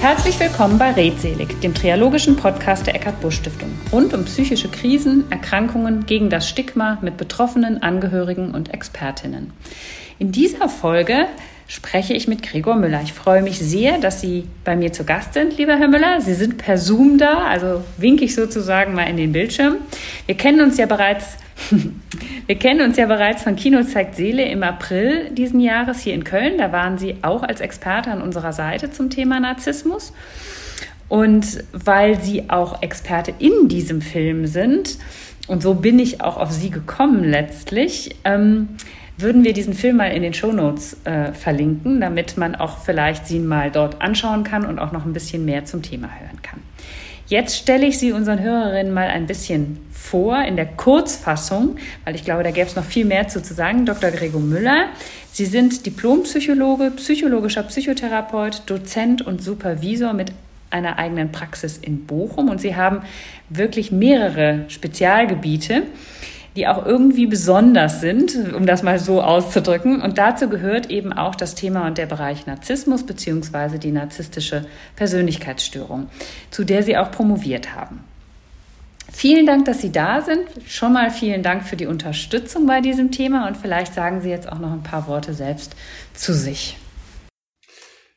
Herzlich 0.00 0.40
willkommen 0.40 0.78
bei 0.78 0.92
Redselig, 0.92 1.60
dem 1.60 1.74
triologischen 1.74 2.34
Podcast 2.34 2.86
der 2.86 2.94
Eckart 2.94 3.20
Busch 3.20 3.36
Stiftung, 3.36 3.68
rund 3.92 4.14
um 4.14 4.24
psychische 4.24 4.68
Krisen, 4.68 5.30
Erkrankungen, 5.30 6.06
gegen 6.06 6.30
das 6.30 6.48
Stigma 6.48 6.96
mit 7.02 7.18
Betroffenen, 7.18 7.82
Angehörigen 7.82 8.54
und 8.54 8.72
Expertinnen. 8.72 9.52
In 10.18 10.32
dieser 10.32 10.70
Folge 10.70 11.26
spreche 11.68 12.14
ich 12.14 12.28
mit 12.28 12.42
Gregor 12.42 12.76
Müller. 12.76 13.02
Ich 13.04 13.12
freue 13.12 13.42
mich 13.42 13.58
sehr, 13.58 13.98
dass 13.98 14.22
Sie 14.22 14.46
bei 14.64 14.74
mir 14.74 14.90
zu 14.90 15.04
Gast 15.04 15.34
sind, 15.34 15.58
lieber 15.58 15.76
Herr 15.76 15.88
Müller. 15.88 16.22
Sie 16.22 16.34
sind 16.34 16.56
per 16.56 16.78
Zoom 16.78 17.18
da, 17.18 17.44
also 17.44 17.84
winke 17.98 18.24
ich 18.24 18.34
sozusagen 18.34 18.94
mal 18.94 19.04
in 19.04 19.18
den 19.18 19.32
Bildschirm. 19.32 19.76
Wir 20.24 20.34
kennen 20.34 20.62
uns 20.62 20.78
ja 20.78 20.86
bereits 20.86 21.36
wir 22.46 22.56
kennen 22.56 22.80
uns 22.80 22.96
ja 22.96 23.06
bereits 23.06 23.42
von 23.42 23.56
Kino 23.56 23.82
zeigt 23.82 24.14
Seele 24.16 24.44
im 24.44 24.62
April 24.62 25.30
diesen 25.30 25.60
Jahres 25.60 26.00
hier 26.00 26.14
in 26.14 26.24
Köln. 26.24 26.58
Da 26.58 26.72
waren 26.72 26.98
Sie 26.98 27.16
auch 27.22 27.42
als 27.42 27.60
Experte 27.60 28.10
an 28.10 28.22
unserer 28.22 28.52
Seite 28.52 28.90
zum 28.90 29.10
Thema 29.10 29.40
Narzissmus. 29.40 30.12
Und 31.08 31.64
weil 31.72 32.20
Sie 32.20 32.50
auch 32.50 32.82
Experte 32.82 33.34
in 33.38 33.68
diesem 33.68 34.00
Film 34.00 34.46
sind, 34.46 34.98
und 35.48 35.62
so 35.62 35.74
bin 35.74 35.98
ich 35.98 36.20
auch 36.20 36.36
auf 36.36 36.52
Sie 36.52 36.70
gekommen 36.70 37.24
letztlich, 37.24 38.16
ähm, 38.24 38.68
würden 39.18 39.44
wir 39.44 39.52
diesen 39.52 39.74
Film 39.74 39.96
mal 39.96 40.12
in 40.12 40.22
den 40.22 40.32
Shownotes 40.32 40.96
äh, 41.04 41.32
verlinken, 41.32 42.00
damit 42.00 42.36
man 42.36 42.54
auch 42.54 42.78
vielleicht 42.78 43.26
Sie 43.26 43.40
mal 43.40 43.70
dort 43.70 44.00
anschauen 44.00 44.44
kann 44.44 44.64
und 44.64 44.78
auch 44.78 44.92
noch 44.92 45.04
ein 45.04 45.12
bisschen 45.12 45.44
mehr 45.44 45.64
zum 45.64 45.82
Thema 45.82 46.08
hören 46.20 46.40
kann. 46.42 46.60
Jetzt 47.30 47.56
stelle 47.56 47.86
ich 47.86 47.96
Sie 47.96 48.10
unseren 48.10 48.40
Hörerinnen 48.40 48.92
mal 48.92 49.06
ein 49.06 49.28
bisschen 49.28 49.78
vor 49.92 50.42
in 50.42 50.56
der 50.56 50.66
Kurzfassung, 50.66 51.76
weil 52.04 52.16
ich 52.16 52.24
glaube, 52.24 52.42
da 52.42 52.50
gäbe 52.50 52.66
es 52.66 52.74
noch 52.74 52.84
viel 52.84 53.04
mehr 53.04 53.28
zu, 53.28 53.40
zu 53.40 53.54
sagen. 53.54 53.86
Dr. 53.86 54.10
Gregor 54.10 54.40
Müller. 54.40 54.86
Sie 55.30 55.46
sind 55.46 55.86
Diplompsychologe, 55.86 56.90
psychologischer 56.90 57.62
Psychotherapeut, 57.62 58.62
Dozent 58.66 59.22
und 59.22 59.44
Supervisor 59.44 60.12
mit 60.12 60.32
einer 60.70 60.98
eigenen 60.98 61.30
Praxis 61.30 61.78
in 61.78 62.04
Bochum 62.04 62.48
und 62.48 62.60
Sie 62.60 62.74
haben 62.74 63.02
wirklich 63.48 63.92
mehrere 63.92 64.64
Spezialgebiete 64.66 65.84
die 66.56 66.66
auch 66.66 66.84
irgendwie 66.84 67.26
besonders 67.26 68.00
sind, 68.00 68.54
um 68.54 68.66
das 68.66 68.82
mal 68.82 68.98
so 68.98 69.22
auszudrücken. 69.22 70.02
Und 70.02 70.18
dazu 70.18 70.48
gehört 70.48 70.90
eben 70.90 71.12
auch 71.12 71.34
das 71.34 71.54
Thema 71.54 71.86
und 71.86 71.98
der 71.98 72.06
Bereich 72.06 72.46
Narzissmus 72.46 73.04
beziehungsweise 73.04 73.78
die 73.78 73.92
narzisstische 73.92 74.66
Persönlichkeitsstörung, 74.96 76.08
zu 76.50 76.64
der 76.64 76.82
Sie 76.82 76.96
auch 76.96 77.10
promoviert 77.10 77.74
haben. 77.74 78.04
Vielen 79.12 79.46
Dank, 79.46 79.64
dass 79.64 79.80
Sie 79.80 79.90
da 79.90 80.22
sind. 80.22 80.46
Schon 80.66 80.92
mal 80.92 81.10
vielen 81.10 81.42
Dank 81.42 81.64
für 81.64 81.76
die 81.76 81.86
Unterstützung 81.86 82.66
bei 82.66 82.80
diesem 82.80 83.10
Thema 83.10 83.48
und 83.48 83.56
vielleicht 83.56 83.94
sagen 83.94 84.20
Sie 84.20 84.30
jetzt 84.30 84.50
auch 84.50 84.58
noch 84.58 84.72
ein 84.72 84.82
paar 84.82 85.08
Worte 85.08 85.34
selbst 85.34 85.74
zu 86.14 86.32
sich. 86.32 86.76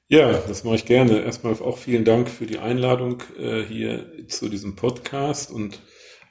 Ja, 0.07 0.31
das 0.31 0.63
mache 0.63 0.75
ich 0.75 0.85
gerne. 0.85 1.21
Erstmal 1.21 1.53
auch 1.53 1.77
vielen 1.77 2.05
Dank 2.05 2.29
für 2.29 2.45
die 2.45 2.59
Einladung 2.59 3.23
äh, 3.39 3.63
hier 3.63 4.05
zu 4.27 4.49
diesem 4.49 4.75
Podcast 4.75 5.49
und 5.49 5.79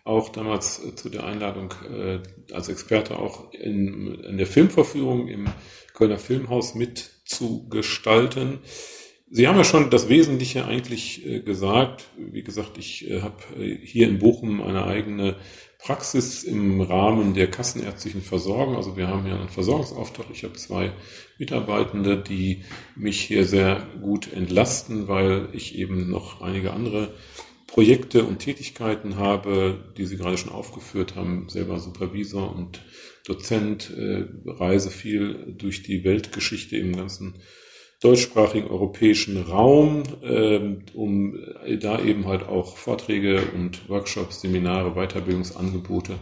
auch 0.05 0.31
damals 0.31 0.85
äh, 0.85 0.95
zu 0.95 1.09
der 1.09 1.25
Einladung 1.25 1.73
äh, 1.91 2.21
als 2.53 2.69
Experte 2.69 3.19
auch 3.19 3.53
in, 3.53 4.15
in 4.15 4.37
der 4.37 4.47
Filmverführung 4.47 5.29
im 5.29 5.49
Kölner 5.95 6.19
Filmhaus 6.19 6.75
mitzugestalten. 6.75 8.61
Sie 9.35 9.49
haben 9.49 9.57
ja 9.57 9.65
schon 9.65 9.89
das 9.89 10.09
Wesentliche 10.09 10.67
eigentlich 10.67 11.25
äh, 11.27 11.41
gesagt. 11.41 12.05
Wie 12.19 12.43
gesagt, 12.43 12.79
ich 12.79 13.11
äh, 13.11 13.23
habe 13.23 13.43
äh, 13.59 13.79
hier 13.83 14.09
in 14.09 14.19
Bochum 14.19 14.61
eine 14.61 14.85
eigene 14.85 15.37
Praxis 15.79 16.45
im 16.45 16.81
Rahmen 16.81 17.35
der 17.35 17.51
kassenärztlichen 17.51 18.23
Versorgung. 18.23 18.77
Also 18.77 18.97
wir 18.97 19.09
haben 19.09 19.27
ja 19.27 19.37
einen 19.37 19.49
Versorgungsauftrag. 19.49 20.27
Ich 20.33 20.45
habe 20.45 20.55
zwei 20.55 20.93
Mitarbeitende, 21.39 22.23
die 22.23 22.65
mich 22.95 23.21
hier 23.21 23.47
sehr 23.47 23.87
gut 24.01 24.33
entlasten, 24.33 25.09
weil 25.09 25.49
ich 25.53 25.77
eben 25.77 26.11
noch 26.11 26.41
einige 26.41 26.73
andere 26.73 27.15
Projekte 27.73 28.25
und 28.25 28.41
Tätigkeiten 28.41 29.17
habe, 29.17 29.79
die 29.97 30.05
Sie 30.05 30.19
gerade 30.19 30.37
schon 30.37 30.53
aufgeführt 30.53 31.17
haben, 31.17 31.49
selber 31.49 31.81
Supervisor 31.81 32.55
und 32.55 32.83
Dozent, 33.27 33.91
äh, 33.97 34.25
reise 34.45 34.91
viel 34.91 35.55
durch 35.57 35.83
die 35.83 36.05
Weltgeschichte 36.05 36.77
im 36.77 36.95
ganzen 36.95 37.37
deutschsprachigen 38.03 38.69
europäischen 38.69 39.41
Raum, 39.41 40.03
äh, 40.23 40.61
um 40.93 41.39
da 41.81 42.05
eben 42.05 42.27
halt 42.27 42.43
auch 42.43 42.77
Vorträge 42.77 43.41
und 43.55 43.89
Workshops, 43.89 44.43
Seminare, 44.43 44.95
Weiterbildungsangebote 44.95 46.19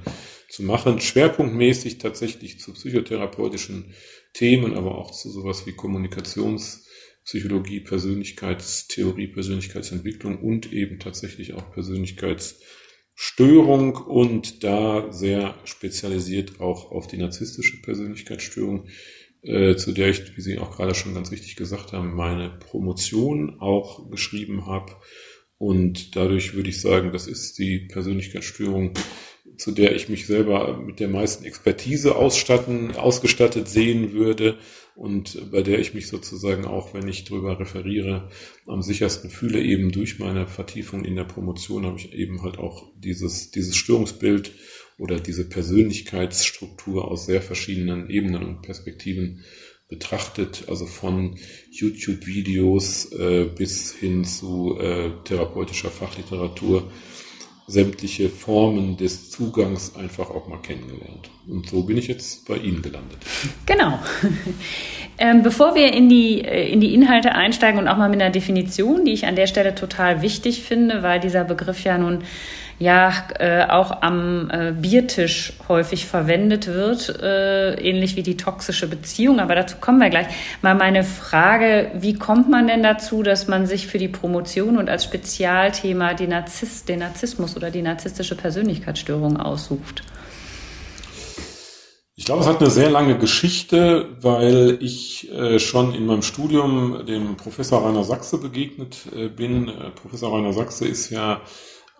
zu 0.50 0.62
machen. 0.62 1.00
Schwerpunktmäßig 1.00 1.98
tatsächlich 1.98 2.60
zu 2.60 2.74
psychotherapeutischen 2.74 3.94
Themen, 4.34 4.76
aber 4.76 4.96
auch 4.96 5.10
zu 5.10 5.28
sowas 5.28 5.66
wie 5.66 5.72
Kommunikations- 5.72 6.86
Psychologie, 7.24 7.80
Persönlichkeitstheorie, 7.80 9.28
Persönlichkeitsentwicklung 9.28 10.38
und 10.38 10.70
eben 10.72 10.98
tatsächlich 10.98 11.54
auch 11.54 11.72
Persönlichkeitsstörung 11.72 13.94
und 13.96 14.64
da 14.64 15.12
sehr 15.12 15.54
spezialisiert 15.64 16.60
auch 16.60 16.90
auf 16.90 17.06
die 17.06 17.18
narzisstische 17.18 17.80
Persönlichkeitsstörung, 17.82 18.88
äh, 19.42 19.76
zu 19.76 19.92
der 19.92 20.08
ich, 20.08 20.36
wie 20.36 20.40
Sie 20.40 20.58
auch 20.58 20.76
gerade 20.76 20.94
schon 20.94 21.14
ganz 21.14 21.30
richtig 21.30 21.56
gesagt 21.56 21.92
haben, 21.92 22.14
meine 22.14 22.48
Promotion 22.50 23.60
auch 23.60 24.10
geschrieben 24.10 24.66
habe. 24.66 24.96
Und 25.58 26.16
dadurch 26.16 26.54
würde 26.54 26.70
ich 26.70 26.80
sagen, 26.80 27.12
das 27.12 27.26
ist 27.26 27.58
die 27.58 27.80
Persönlichkeitsstörung, 27.80 28.94
zu 29.58 29.72
der 29.72 29.94
ich 29.94 30.08
mich 30.08 30.26
selber 30.26 30.78
mit 30.78 31.00
der 31.00 31.08
meisten 31.08 31.44
Expertise 31.44 32.16
ausstatten, 32.16 32.96
ausgestattet 32.96 33.68
sehen 33.68 34.14
würde 34.14 34.56
und 35.00 35.50
bei 35.50 35.62
der 35.62 35.78
ich 35.78 35.94
mich 35.94 36.08
sozusagen 36.08 36.66
auch, 36.66 36.92
wenn 36.92 37.08
ich 37.08 37.24
darüber 37.24 37.58
referiere, 37.58 38.28
am 38.66 38.82
sichersten 38.82 39.30
fühle, 39.30 39.62
eben 39.62 39.92
durch 39.92 40.18
meine 40.18 40.46
Vertiefung 40.46 41.06
in 41.06 41.16
der 41.16 41.24
Promotion 41.24 41.86
habe 41.86 41.98
ich 41.98 42.12
eben 42.12 42.42
halt 42.42 42.58
auch 42.58 42.92
dieses, 42.98 43.50
dieses 43.50 43.76
Störungsbild 43.76 44.52
oder 44.98 45.18
diese 45.18 45.48
Persönlichkeitsstruktur 45.48 47.10
aus 47.10 47.24
sehr 47.24 47.40
verschiedenen 47.40 48.10
Ebenen 48.10 48.44
und 48.44 48.60
Perspektiven 48.60 49.42
betrachtet, 49.88 50.64
also 50.68 50.84
von 50.84 51.38
YouTube-Videos 51.70 53.10
äh, 53.12 53.46
bis 53.56 53.94
hin 53.94 54.26
zu 54.26 54.78
äh, 54.78 55.12
therapeutischer 55.24 55.90
Fachliteratur 55.90 56.92
sämtliche 57.66 58.28
Formen 58.28 58.96
des 58.96 59.30
Zugangs 59.30 59.94
einfach 59.96 60.30
auch 60.30 60.48
mal 60.48 60.58
kennengelernt. 60.58 61.30
Und 61.48 61.68
so 61.68 61.82
bin 61.82 61.96
ich 61.96 62.08
jetzt 62.08 62.46
bei 62.48 62.56
Ihnen 62.56 62.82
gelandet. 62.82 63.18
Genau. 63.66 63.98
Ähm, 65.22 65.42
bevor 65.42 65.74
wir 65.74 65.92
in 65.92 66.08
die, 66.08 66.42
äh, 66.42 66.72
in 66.72 66.80
die 66.80 66.94
Inhalte 66.94 67.34
einsteigen 67.34 67.78
und 67.78 67.88
auch 67.88 67.98
mal 67.98 68.08
mit 68.08 68.22
einer 68.22 68.30
Definition, 68.30 69.04
die 69.04 69.12
ich 69.12 69.26
an 69.26 69.36
der 69.36 69.46
Stelle 69.46 69.74
total 69.74 70.22
wichtig 70.22 70.62
finde, 70.62 71.02
weil 71.02 71.20
dieser 71.20 71.44
Begriff 71.44 71.84
ja 71.84 71.98
nun 71.98 72.24
ja 72.80 73.12
äh, 73.38 73.66
auch 73.68 74.00
am 74.00 74.50
äh, 74.50 74.72
Biertisch 74.72 75.52
häufig 75.68 76.06
verwendet 76.06 76.66
wird, 76.66 77.10
äh, 77.20 77.74
ähnlich 77.74 78.16
wie 78.16 78.22
die 78.22 78.38
toxische 78.38 78.88
Beziehung. 78.88 79.38
Aber 79.38 79.54
dazu 79.54 79.76
kommen 79.78 80.00
wir 80.00 80.08
gleich. 80.08 80.26
Mal 80.62 80.74
meine 80.74 81.04
Frage, 81.04 81.90
wie 81.94 82.14
kommt 82.14 82.48
man 82.50 82.66
denn 82.66 82.82
dazu, 82.82 83.22
dass 83.22 83.46
man 83.48 83.66
sich 83.66 83.86
für 83.86 83.98
die 83.98 84.08
Promotion 84.08 84.78
und 84.78 84.88
als 84.88 85.04
Spezialthema 85.04 86.14
den, 86.14 86.30
Narzisst, 86.30 86.88
den 86.88 87.00
Narzissmus 87.00 87.54
oder 87.54 87.70
die 87.70 87.82
narzisstische 87.82 88.34
Persönlichkeitsstörung 88.34 89.36
aussucht? 89.36 90.02
Ich 92.16 92.24
glaube, 92.24 92.40
es 92.40 92.48
hat 92.48 92.60
eine 92.60 92.70
sehr 92.70 92.90
lange 92.90 93.18
Geschichte, 93.18 94.08
weil 94.22 94.78
ich 94.80 95.30
äh, 95.32 95.58
schon 95.58 95.94
in 95.94 96.06
meinem 96.06 96.22
Studium 96.22 97.04
dem 97.06 97.36
Professor 97.36 97.84
Rainer 97.84 98.04
Sachse 98.04 98.38
begegnet 98.38 99.02
äh, 99.14 99.28
bin. 99.28 99.68
Äh, 99.68 99.90
Professor 99.90 100.34
Rainer 100.34 100.54
Sachse 100.54 100.86
ist 100.86 101.10
ja 101.10 101.42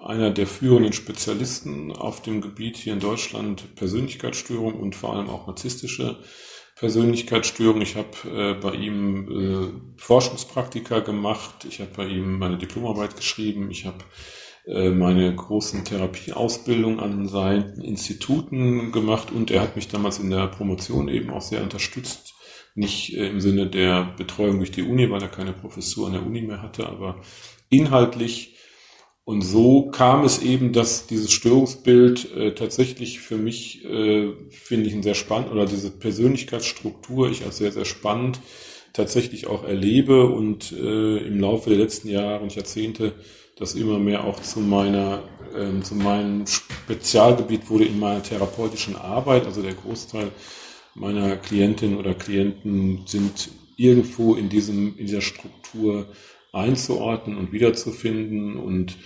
einer 0.04 0.30
der 0.30 0.46
führenden 0.46 0.92
Spezialisten 0.92 1.92
auf 1.92 2.22
dem 2.22 2.40
Gebiet 2.40 2.76
hier 2.76 2.94
in 2.94 3.00
Deutschland 3.00 3.74
Persönlichkeitsstörung 3.74 4.74
und 4.74 4.94
vor 4.94 5.14
allem 5.14 5.28
auch 5.28 5.47
narzisstische 5.47 6.18
Persönlichkeitsstörung. 6.76 7.82
Ich 7.82 7.97
habe 7.97 8.08
äh, 8.24 8.54
bei 8.54 8.72
ihm 8.72 9.28
äh, 9.28 10.00
Forschungspraktika 10.00 11.00
gemacht, 11.00 11.66
ich 11.68 11.80
habe 11.80 11.91
bei 11.94 12.06
ihm 12.06 12.38
meine 12.38 12.56
Diplomarbeit 12.56 13.16
geschrieben, 13.16 13.70
ich 13.70 13.84
habe 13.84 13.98
äh, 14.66 14.88
meine 14.88 15.34
großen 15.34 15.84
Therapieausbildung 15.84 16.98
an 16.98 17.28
seinen 17.28 17.82
Instituten 17.82 18.92
gemacht 18.92 19.30
und 19.30 19.50
er 19.50 19.60
hat 19.60 19.76
mich 19.76 19.88
damals 19.88 20.18
in 20.18 20.30
der 20.30 20.46
Promotion 20.46 21.08
eben 21.08 21.30
auch 21.30 21.42
sehr 21.42 21.62
unterstützt. 21.62 22.34
Nicht 22.74 23.14
äh, 23.14 23.28
im 23.28 23.41
Sinne 23.41 23.66
der 23.66 24.14
Betreuung 24.16 24.56
durch 24.56 24.70
die 24.70 24.82
Uni, 24.82 25.10
weil 25.10 25.20
er 25.20 25.28
keine 25.28 25.53
Professur 25.53 26.06
an 26.06 26.14
der 26.14 26.24
Uni 26.24 26.41
mehr 26.41 26.62
hatte, 26.62 26.86
aber 26.88 27.20
inhaltlich 27.68 28.56
und 29.24 29.42
so 29.42 29.90
kam 29.90 30.24
es 30.24 30.42
eben, 30.42 30.72
dass 30.72 31.06
dieses 31.06 31.30
Störungsbild 31.30 32.34
äh, 32.34 32.54
tatsächlich 32.54 33.20
für 33.20 33.36
mich, 33.36 33.84
äh, 33.84 34.32
finde 34.50 34.88
ich, 34.88 34.94
ein 34.94 35.02
sehr 35.02 35.14
spannend, 35.14 35.52
oder 35.52 35.66
diese 35.66 35.90
Persönlichkeitsstruktur 35.90 37.30
ich 37.30 37.44
als 37.44 37.58
sehr, 37.58 37.72
sehr 37.72 37.84
spannend 37.84 38.40
tatsächlich 38.92 39.46
auch 39.46 39.64
erlebe 39.64 40.26
und 40.26 40.72
äh, 40.72 41.18
im 41.18 41.38
Laufe 41.38 41.70
der 41.70 41.78
letzten 41.78 42.08
Jahre 42.08 42.42
und 42.42 42.54
Jahrzehnte 42.54 43.14
das 43.60 43.74
immer 43.74 43.98
mehr 43.98 44.24
auch 44.24 44.40
zu 44.40 44.58
meiner, 44.60 45.22
äh, 45.54 45.80
zu 45.82 45.94
meinem 45.94 46.46
Spezialgebiet 46.46 47.68
wurde 47.68 47.84
in 47.84 47.98
meiner 47.98 48.22
therapeutischen 48.22 48.96
Arbeit. 48.96 49.44
Also 49.44 49.60
der 49.62 49.74
Großteil 49.74 50.32
meiner 50.94 51.36
Klientinnen 51.36 51.98
oder 51.98 52.14
Klienten 52.14 53.02
sind 53.06 53.50
irgendwo 53.76 54.34
in 54.34 54.48
diesem, 54.48 54.96
in 54.96 55.06
dieser 55.06 55.20
Struktur 55.20 56.06
einzuordnen 56.52 57.36
und 57.36 57.52
wiederzufinden. 57.52 58.56
Und 58.56 58.97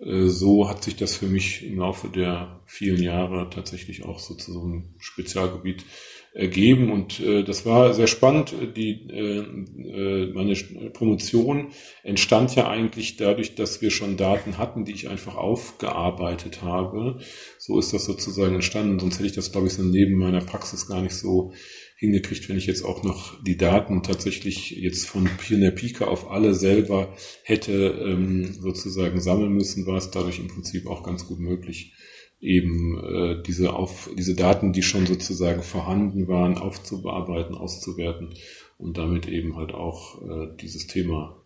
äh, 0.00 0.26
so 0.26 0.68
hat 0.68 0.84
sich 0.84 0.96
das 0.96 1.16
für 1.16 1.26
mich 1.26 1.66
im 1.66 1.78
Laufe 1.78 2.08
der 2.08 2.60
vielen 2.66 3.02
Jahre 3.02 3.48
tatsächlich 3.50 4.04
auch 4.04 4.18
so 4.18 4.34
zu 4.34 4.52
so 4.52 4.62
einem 4.62 4.94
Spezialgebiet 4.98 5.84
ergeben 6.32 6.92
und 6.92 7.18
äh, 7.20 7.42
das 7.42 7.66
war 7.66 7.92
sehr 7.92 8.06
spannend. 8.06 8.54
Die 8.76 9.08
äh, 9.10 9.40
äh, 9.40 10.32
meine 10.32 10.54
Promotion 10.92 11.72
entstand 12.04 12.54
ja 12.54 12.68
eigentlich 12.68 13.16
dadurch, 13.16 13.56
dass 13.56 13.82
wir 13.82 13.90
schon 13.90 14.16
Daten 14.16 14.56
hatten, 14.56 14.84
die 14.84 14.92
ich 14.92 15.08
einfach 15.08 15.34
aufgearbeitet 15.34 16.62
habe. 16.62 17.18
So 17.58 17.80
ist 17.80 17.92
das 17.92 18.04
sozusagen 18.04 18.54
entstanden. 18.54 19.00
Sonst 19.00 19.16
hätte 19.16 19.26
ich 19.26 19.34
das, 19.34 19.50
glaube 19.50 19.66
ich, 19.66 19.72
so 19.72 19.82
neben 19.82 20.14
meiner 20.16 20.40
Praxis 20.40 20.86
gar 20.86 21.02
nicht 21.02 21.14
so 21.14 21.52
hingekriegt, 22.00 22.48
wenn 22.48 22.56
ich 22.56 22.64
jetzt 22.64 22.82
auch 22.82 23.02
noch 23.02 23.42
die 23.42 23.58
Daten 23.58 24.02
tatsächlich 24.02 24.70
jetzt 24.70 25.06
von 25.06 25.28
der 25.50 25.70
Pika 25.70 26.06
auf 26.06 26.30
alle 26.30 26.54
selber 26.54 27.14
hätte 27.42 27.72
ähm, 27.72 28.54
sozusagen 28.54 29.20
sammeln 29.20 29.52
müssen, 29.52 29.86
war 29.86 29.98
es 29.98 30.10
dadurch 30.10 30.38
im 30.38 30.48
Prinzip 30.48 30.86
auch 30.86 31.02
ganz 31.02 31.26
gut 31.26 31.40
möglich, 31.40 31.92
eben 32.40 32.98
äh, 32.98 33.42
diese, 33.42 33.74
auf, 33.74 34.08
diese 34.16 34.34
Daten, 34.34 34.72
die 34.72 34.82
schon 34.82 35.04
sozusagen 35.04 35.62
vorhanden 35.62 36.26
waren, 36.26 36.56
aufzubearbeiten, 36.56 37.54
auszuwerten 37.54 38.30
und 38.78 38.96
damit 38.96 39.28
eben 39.28 39.56
halt 39.56 39.74
auch 39.74 40.22
äh, 40.22 40.56
dieses 40.58 40.86
Thema 40.86 41.44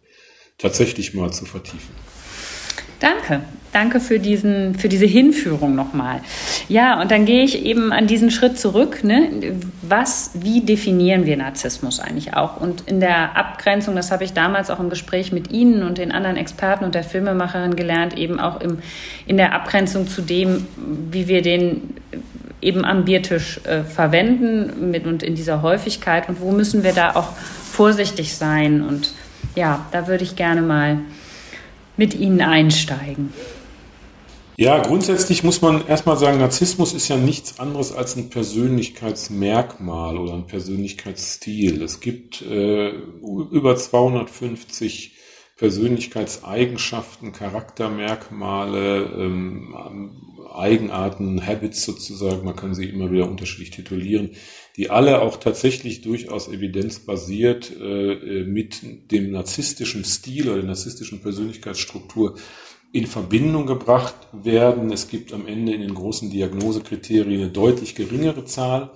tatsächlich 0.56 1.14
mal 1.14 1.32
zu 1.32 1.46
vertiefen. 1.46 1.96
Danke, 3.00 3.40
danke 3.72 4.00
für 4.00 4.18
diesen, 4.18 4.76
für 4.76 4.88
diese 4.88 5.04
Hinführung 5.04 5.74
nochmal. 5.74 6.20
Ja, 6.68 7.00
und 7.00 7.10
dann 7.10 7.26
gehe 7.26 7.44
ich 7.44 7.64
eben 7.64 7.92
an 7.92 8.06
diesen 8.06 8.30
Schritt 8.30 8.58
zurück. 8.58 9.04
Ne? 9.04 9.28
Was, 9.82 10.30
wie 10.34 10.62
definieren 10.62 11.26
wir 11.26 11.36
Narzissmus 11.36 12.00
eigentlich 12.00 12.34
auch? 12.34 12.60
Und 12.60 12.88
in 12.88 13.00
der 13.00 13.36
Abgrenzung, 13.36 13.96
das 13.96 14.10
habe 14.10 14.24
ich 14.24 14.32
damals 14.32 14.70
auch 14.70 14.80
im 14.80 14.90
Gespräch 14.90 15.32
mit 15.32 15.50
Ihnen 15.50 15.82
und 15.82 15.98
den 15.98 16.12
anderen 16.12 16.36
Experten 16.36 16.84
und 16.84 16.94
der 16.94 17.04
Filmemacherin 17.04 17.76
gelernt, 17.76 18.16
eben 18.16 18.40
auch 18.40 18.60
im, 18.60 18.78
in 19.26 19.36
der 19.36 19.52
Abgrenzung 19.52 20.08
zu 20.08 20.22
dem, 20.22 20.66
wie 21.10 21.28
wir 21.28 21.42
den 21.42 21.94
eben 22.62 22.84
am 22.84 23.04
Biertisch 23.04 23.60
äh, 23.64 23.82
verwenden 23.82 24.90
mit 24.90 25.06
und 25.06 25.22
in 25.22 25.34
dieser 25.34 25.60
Häufigkeit 25.60 26.28
und 26.30 26.40
wo 26.40 26.50
müssen 26.50 26.82
wir 26.82 26.92
da 26.92 27.14
auch 27.14 27.28
vorsichtig 27.70 28.34
sein. 28.34 28.82
Und 28.82 29.12
ja, 29.54 29.84
da 29.92 30.08
würde 30.08 30.24
ich 30.24 30.36
gerne 30.36 30.62
mal 30.62 31.00
mit 31.96 32.14
Ihnen 32.14 32.40
einsteigen? 32.40 33.32
Ja, 34.56 34.78
grundsätzlich 34.78 35.42
muss 35.42 35.62
man 35.62 35.84
erstmal 35.88 36.16
sagen, 36.16 36.38
Narzissmus 36.38 36.92
ist 36.92 37.08
ja 37.08 37.16
nichts 37.16 37.58
anderes 37.58 37.92
als 37.92 38.14
ein 38.14 38.30
Persönlichkeitsmerkmal 38.30 40.16
oder 40.16 40.34
ein 40.34 40.46
Persönlichkeitsstil. 40.46 41.82
Es 41.82 41.98
gibt 41.98 42.40
äh, 42.42 42.90
über 42.90 43.74
250 43.74 45.16
Persönlichkeitseigenschaften, 45.56 47.32
Charaktermerkmale, 47.32 49.12
ähm, 49.16 49.74
Eigenarten, 50.52 51.44
Habits 51.44 51.84
sozusagen, 51.84 52.44
man 52.44 52.54
kann 52.54 52.74
sie 52.74 52.88
immer 52.88 53.10
wieder 53.10 53.28
unterschiedlich 53.28 53.70
titulieren, 53.70 54.36
die 54.76 54.90
alle 54.90 55.22
auch 55.22 55.36
tatsächlich 55.36 56.02
durchaus 56.02 56.48
evidenzbasiert 56.48 57.72
äh, 57.80 58.44
mit 58.44 59.10
dem 59.12 59.30
narzisstischen 59.30 60.04
Stil 60.04 60.48
oder 60.48 60.56
der 60.56 60.66
narzisstischen 60.66 61.20
Persönlichkeitsstruktur 61.20 62.36
in 62.92 63.06
Verbindung 63.06 63.66
gebracht 63.66 64.14
werden. 64.32 64.92
Es 64.92 65.08
gibt 65.08 65.32
am 65.32 65.46
Ende 65.46 65.74
in 65.74 65.80
den 65.80 65.94
großen 65.94 66.30
Diagnosekriterien 66.30 67.42
eine 67.42 67.50
deutlich 67.50 67.94
geringere 67.94 68.44
Zahl 68.44 68.92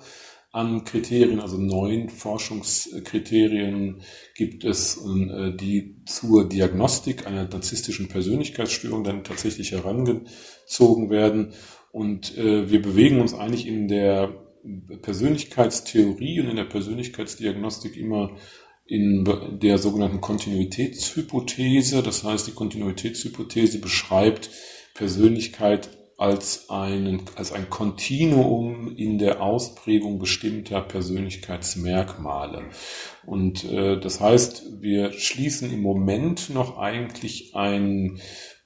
an 0.51 0.83
Kriterien, 0.83 1.39
also 1.39 1.57
neun 1.57 2.09
Forschungskriterien 2.09 4.01
gibt 4.35 4.63
es, 4.65 4.97
äh, 4.97 5.55
die 5.55 5.97
zur 6.05 6.49
Diagnostik 6.49 7.27
einer 7.27 7.47
narzisstischen 7.47 8.07
Persönlichkeitsstörung 8.07 9.03
dann 9.03 9.23
tatsächlich 9.23 9.71
herangezogen 9.71 11.09
werden. 11.09 11.53
Und 11.91 12.37
äh, 12.37 12.69
wir 12.69 12.81
bewegen 12.81 13.21
uns 13.21 13.33
eigentlich 13.33 13.67
in 13.67 13.87
der 13.87 14.48
Persönlichkeitstheorie 15.01 16.41
und 16.41 16.49
in 16.49 16.55
der 16.55 16.65
Persönlichkeitsdiagnostik 16.65 17.97
immer 17.97 18.35
in 18.85 19.59
der 19.61 19.77
sogenannten 19.77 20.19
Kontinuitätshypothese. 20.19 22.01
Das 22.01 22.23
heißt, 22.23 22.47
die 22.47 22.53
Kontinuitätshypothese 22.53 23.79
beschreibt 23.79 24.49
Persönlichkeit 24.95 25.89
als, 26.19 26.69
einen, 26.69 27.21
als 27.35 27.53
ein 27.53 27.69
Kontinuum 27.69 28.93
in 28.97 29.19
der 29.19 29.41
Ausprägung 29.41 30.19
bestimmter 30.19 30.81
Persönlichkeitsmerkmale. 30.81 32.63
Und 33.25 33.63
äh, 33.63 33.97
das 33.97 34.19
heißt, 34.19 34.81
wir 34.81 35.13
schließen 35.13 35.71
im 35.71 35.81
Moment 35.81 36.49
noch 36.49 36.77
eigentlich 36.77 37.55
ein 37.55 38.19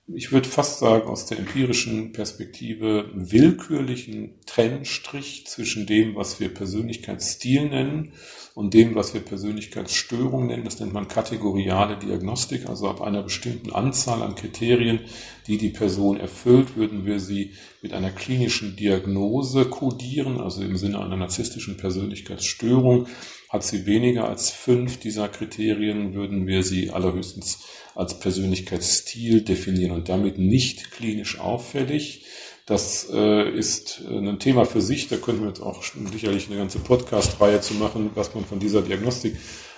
ich 0.07 0.33
würde 0.33 0.49
fast 0.49 0.79
sagen, 0.79 1.07
aus 1.07 1.27
der 1.27 1.39
empirischen 1.39 2.11
Perspektive 2.11 3.09
willkürlichen 3.13 4.35
Trennstrich 4.45 5.47
zwischen 5.47 5.85
dem, 5.85 6.15
was 6.15 6.41
wir 6.41 6.53
Persönlichkeitsstil 6.53 7.69
nennen 7.69 8.11
und 8.53 8.73
dem, 8.73 8.95
was 8.95 9.13
wir 9.13 9.21
Persönlichkeitsstörung 9.21 10.47
nennen. 10.47 10.65
Das 10.65 10.79
nennt 10.79 10.93
man 10.93 11.07
kategoriale 11.07 11.97
Diagnostik. 11.97 12.67
Also 12.67 12.89
ab 12.89 13.01
einer 13.01 13.23
bestimmten 13.23 13.71
Anzahl 13.71 14.21
an 14.21 14.35
Kriterien, 14.35 14.99
die 15.47 15.57
die 15.57 15.69
Person 15.69 16.19
erfüllt, 16.19 16.75
würden 16.75 17.05
wir 17.05 17.21
sie 17.21 17.53
mit 17.81 17.93
einer 17.93 18.11
klinischen 18.11 18.75
Diagnose 18.75 19.65
kodieren, 19.65 20.41
also 20.41 20.63
im 20.63 20.75
Sinne 20.75 20.99
einer 20.99 21.17
narzisstischen 21.17 21.77
Persönlichkeitsstörung. 21.77 23.07
Hat 23.53 23.63
sie 23.63 23.85
weniger 23.85 24.27
als 24.27 24.49
fünf 24.49 24.97
dieser 24.97 25.29
Kriterien, 25.29 26.15
würden 26.15 26.47
wir 26.47 26.63
sie 26.63 26.89
allerhöchstens 26.89 27.59
als 27.93 28.19
Persönlichkeitsstil 28.19 29.41
definieren 29.41 29.91
und 29.91 30.09
damit 30.09 30.39
nicht 30.39 30.89
klinisch 30.89 31.39
auffällig. 31.39 32.25
Das 32.65 33.07
äh, 33.13 33.47
ist 33.51 34.01
äh, 34.09 34.17
ein 34.17 34.39
Thema 34.39 34.65
für 34.65 34.81
sich. 34.81 35.07
Da 35.07 35.17
könnten 35.17 35.41
wir 35.41 35.49
jetzt 35.49 35.61
auch 35.61 35.83
sicherlich 35.83 36.47
eine 36.47 36.57
ganze 36.57 36.79
Podcast-Reihe 36.79 37.61
zu 37.61 37.75
machen, 37.75 38.09
was 38.15 38.33
man 38.33 38.43
von 38.43 38.57
dieser 38.57 38.81
Diagnostik 38.81 39.35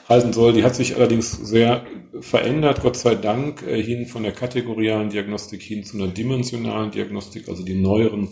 halten 0.08 0.32
soll. 0.32 0.54
Die 0.54 0.64
hat 0.64 0.78
sich 0.78 0.96
allerdings 0.96 1.34
sehr 1.34 1.86
verändert, 2.22 2.80
Gott 2.82 2.96
sei 2.96 3.16
Dank, 3.16 3.62
äh, 3.64 3.84
hin 3.84 4.06
von 4.06 4.24
der 4.24 4.32
kategorialen 4.32 5.10
Diagnostik 5.10 5.62
hin 5.62 5.84
zu 5.84 5.98
einer 5.98 6.08
dimensionalen 6.08 6.92
Diagnostik. 6.92 7.50
Also 7.50 7.66
die 7.66 7.76
neueren 7.76 8.30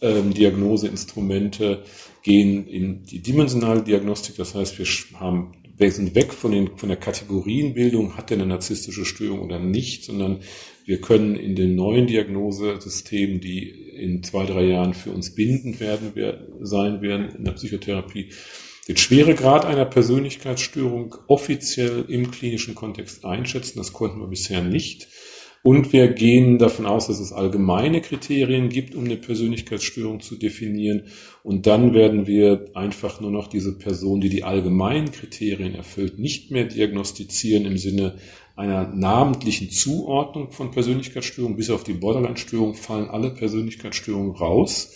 ähm, 0.00 0.34
Diagnoseinstrumente 0.34 1.84
gehen 2.24 2.66
in 2.66 3.04
die 3.04 3.20
dimensionale 3.20 3.82
Diagnostik. 3.82 4.36
Das 4.36 4.56
heißt, 4.56 4.78
wir 4.78 4.86
haben 5.20 5.52
wir 5.76 5.90
sind 5.90 6.14
weg 6.14 6.32
von, 6.32 6.52
den, 6.52 6.76
von 6.76 6.88
der 6.88 6.98
Kategorienbildung, 6.98 8.16
hat 8.16 8.30
er 8.30 8.36
eine 8.36 8.46
narzisstische 8.46 9.04
Störung 9.04 9.40
oder 9.40 9.58
nicht, 9.58 10.04
sondern 10.04 10.40
wir 10.84 11.00
können 11.00 11.34
in 11.34 11.56
den 11.56 11.74
neuen 11.74 12.06
Diagnosesystemen, 12.06 13.40
die 13.40 13.70
in 13.70 14.22
zwei, 14.22 14.46
drei 14.46 14.64
Jahren 14.66 14.94
für 14.94 15.10
uns 15.10 15.34
bindend 15.34 15.80
werden, 15.80 16.12
sein 16.60 17.02
werden 17.02 17.30
in 17.36 17.44
der 17.44 17.52
Psychotherapie, 17.52 18.30
den 18.86 18.96
Schweregrad 18.96 19.64
einer 19.64 19.86
Persönlichkeitsstörung 19.86 21.16
offiziell 21.26 22.04
im 22.06 22.30
klinischen 22.30 22.74
Kontext 22.74 23.24
einschätzen. 23.24 23.78
Das 23.78 23.92
konnten 23.92 24.20
wir 24.20 24.28
bisher 24.28 24.62
nicht. 24.62 25.08
Und 25.66 25.94
wir 25.94 26.08
gehen 26.08 26.58
davon 26.58 26.84
aus, 26.84 27.06
dass 27.06 27.18
es 27.20 27.32
allgemeine 27.32 28.02
Kriterien 28.02 28.68
gibt, 28.68 28.94
um 28.94 29.04
eine 29.04 29.16
Persönlichkeitsstörung 29.16 30.20
zu 30.20 30.36
definieren. 30.36 31.04
Und 31.42 31.66
dann 31.66 31.94
werden 31.94 32.26
wir 32.26 32.66
einfach 32.74 33.22
nur 33.22 33.30
noch 33.30 33.46
diese 33.46 33.78
Person, 33.78 34.20
die 34.20 34.28
die 34.28 34.44
allgemeinen 34.44 35.10
Kriterien 35.10 35.74
erfüllt, 35.74 36.18
nicht 36.18 36.50
mehr 36.50 36.64
diagnostizieren 36.64 37.64
im 37.64 37.78
Sinne 37.78 38.18
einer 38.56 38.88
namentlichen 38.88 39.70
Zuordnung 39.70 40.50
von 40.50 40.70
Persönlichkeitsstörungen. 40.70 41.56
Bis 41.56 41.70
auf 41.70 41.82
die 41.82 41.94
Borderline-Störung 41.94 42.74
fallen 42.74 43.08
alle 43.08 43.30
Persönlichkeitsstörungen 43.30 44.32
raus 44.32 44.92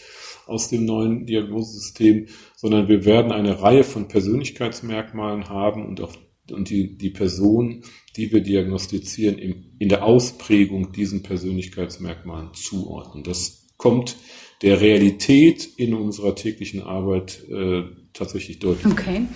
aus 0.46 0.68
dem 0.68 0.84
neuen 0.84 1.24
Diagnosesystem, 1.24 2.26
sondern 2.56 2.88
wir 2.88 3.06
werden 3.06 3.32
eine 3.32 3.62
Reihe 3.62 3.84
von 3.84 4.06
Persönlichkeitsmerkmalen 4.06 5.48
haben 5.48 5.86
und 5.86 6.02
auf 6.02 6.18
und 6.52 6.70
die, 6.70 6.96
die 6.96 7.10
Person, 7.10 7.82
die 8.18 8.32
wir 8.32 8.40
diagnostizieren, 8.40 9.38
in 9.78 9.88
der 9.88 10.04
Ausprägung 10.04 10.92
diesen 10.92 11.22
Persönlichkeitsmerkmalen 11.22 12.52
zuordnen. 12.52 13.22
Das 13.22 13.68
kommt 13.76 14.16
der 14.62 14.80
Realität 14.80 15.68
in 15.76 15.94
unserer 15.94 16.34
täglichen 16.34 16.82
Arbeit 16.82 17.44
äh, 17.48 17.84
tatsächlich 18.12 18.58
deutlich. 18.58 18.92
Okay. 18.92 19.26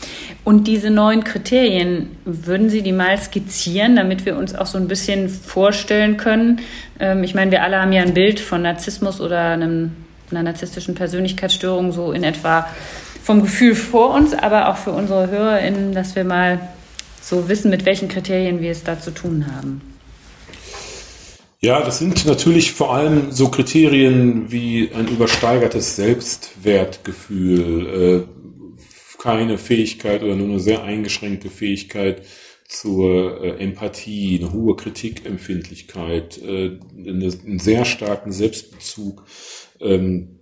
Und 0.42 0.66
diese 0.66 0.90
neuen 0.90 1.22
Kriterien, 1.22 2.08
würden 2.24 2.68
Sie 2.68 2.82
die 2.82 2.90
mal 2.90 3.16
skizzieren, 3.16 3.94
damit 3.94 4.26
wir 4.26 4.36
uns 4.36 4.54
auch 4.54 4.66
so 4.66 4.78
ein 4.78 4.88
bisschen 4.88 5.28
vorstellen 5.28 6.16
können? 6.16 6.60
Ähm, 6.98 7.22
ich 7.22 7.34
meine, 7.34 7.52
wir 7.52 7.62
alle 7.62 7.80
haben 7.80 7.92
ja 7.92 8.02
ein 8.02 8.14
Bild 8.14 8.40
von 8.40 8.62
Narzissmus 8.62 9.20
oder 9.20 9.50
einem, 9.50 9.92
einer 10.32 10.42
narzisstischen 10.42 10.96
Persönlichkeitsstörung 10.96 11.92
so 11.92 12.10
in 12.10 12.24
etwa 12.24 12.66
vom 13.22 13.42
Gefühl 13.42 13.76
vor 13.76 14.12
uns, 14.14 14.34
aber 14.34 14.68
auch 14.68 14.76
für 14.76 14.90
unsere 14.90 15.30
HörerInnen, 15.30 15.94
dass 15.94 16.16
wir 16.16 16.24
mal 16.24 16.60
so 17.22 17.48
wissen, 17.48 17.70
mit 17.70 17.86
welchen 17.86 18.08
Kriterien 18.08 18.60
wir 18.60 18.72
es 18.72 18.82
da 18.84 19.00
zu 19.00 19.12
tun 19.12 19.46
haben. 19.54 19.80
Ja, 21.60 21.80
das 21.80 22.00
sind 22.00 22.26
natürlich 22.26 22.72
vor 22.72 22.92
allem 22.92 23.30
so 23.30 23.48
Kriterien 23.48 24.50
wie 24.50 24.90
ein 24.92 25.06
übersteigertes 25.06 25.94
Selbstwertgefühl, 25.94 27.86
äh, 27.86 28.22
keine 29.22 29.56
Fähigkeit 29.58 30.24
oder 30.24 30.34
nur 30.34 30.48
eine 30.48 30.58
sehr 30.58 30.82
eingeschränkte 30.82 31.50
Fähigkeit 31.50 32.22
zur 32.66 33.44
äh, 33.44 33.62
Empathie, 33.62 34.40
eine 34.40 34.52
hohe 34.52 34.74
Kritikempfindlichkeit, 34.74 36.42
äh, 36.42 36.78
einen 36.96 37.58
sehr 37.60 37.84
starken 37.84 38.32
Selbstbezug. 38.32 39.24
Ähm, 39.80 40.40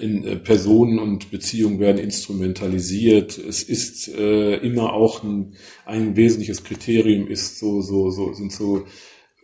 in 0.00 0.24
äh, 0.24 0.36
Personen 0.36 0.98
und 0.98 1.30
Beziehungen 1.30 1.80
werden 1.80 1.98
instrumentalisiert. 1.98 3.38
Es 3.38 3.62
ist 3.62 4.08
äh, 4.08 4.56
immer 4.56 4.92
auch 4.92 5.22
ein, 5.22 5.54
ein 5.86 6.16
wesentliches 6.16 6.64
Kriterium 6.64 7.28
ist 7.28 7.58
so 7.58 7.80
so 7.80 8.10
so 8.10 8.32
sind 8.32 8.52
so 8.52 8.84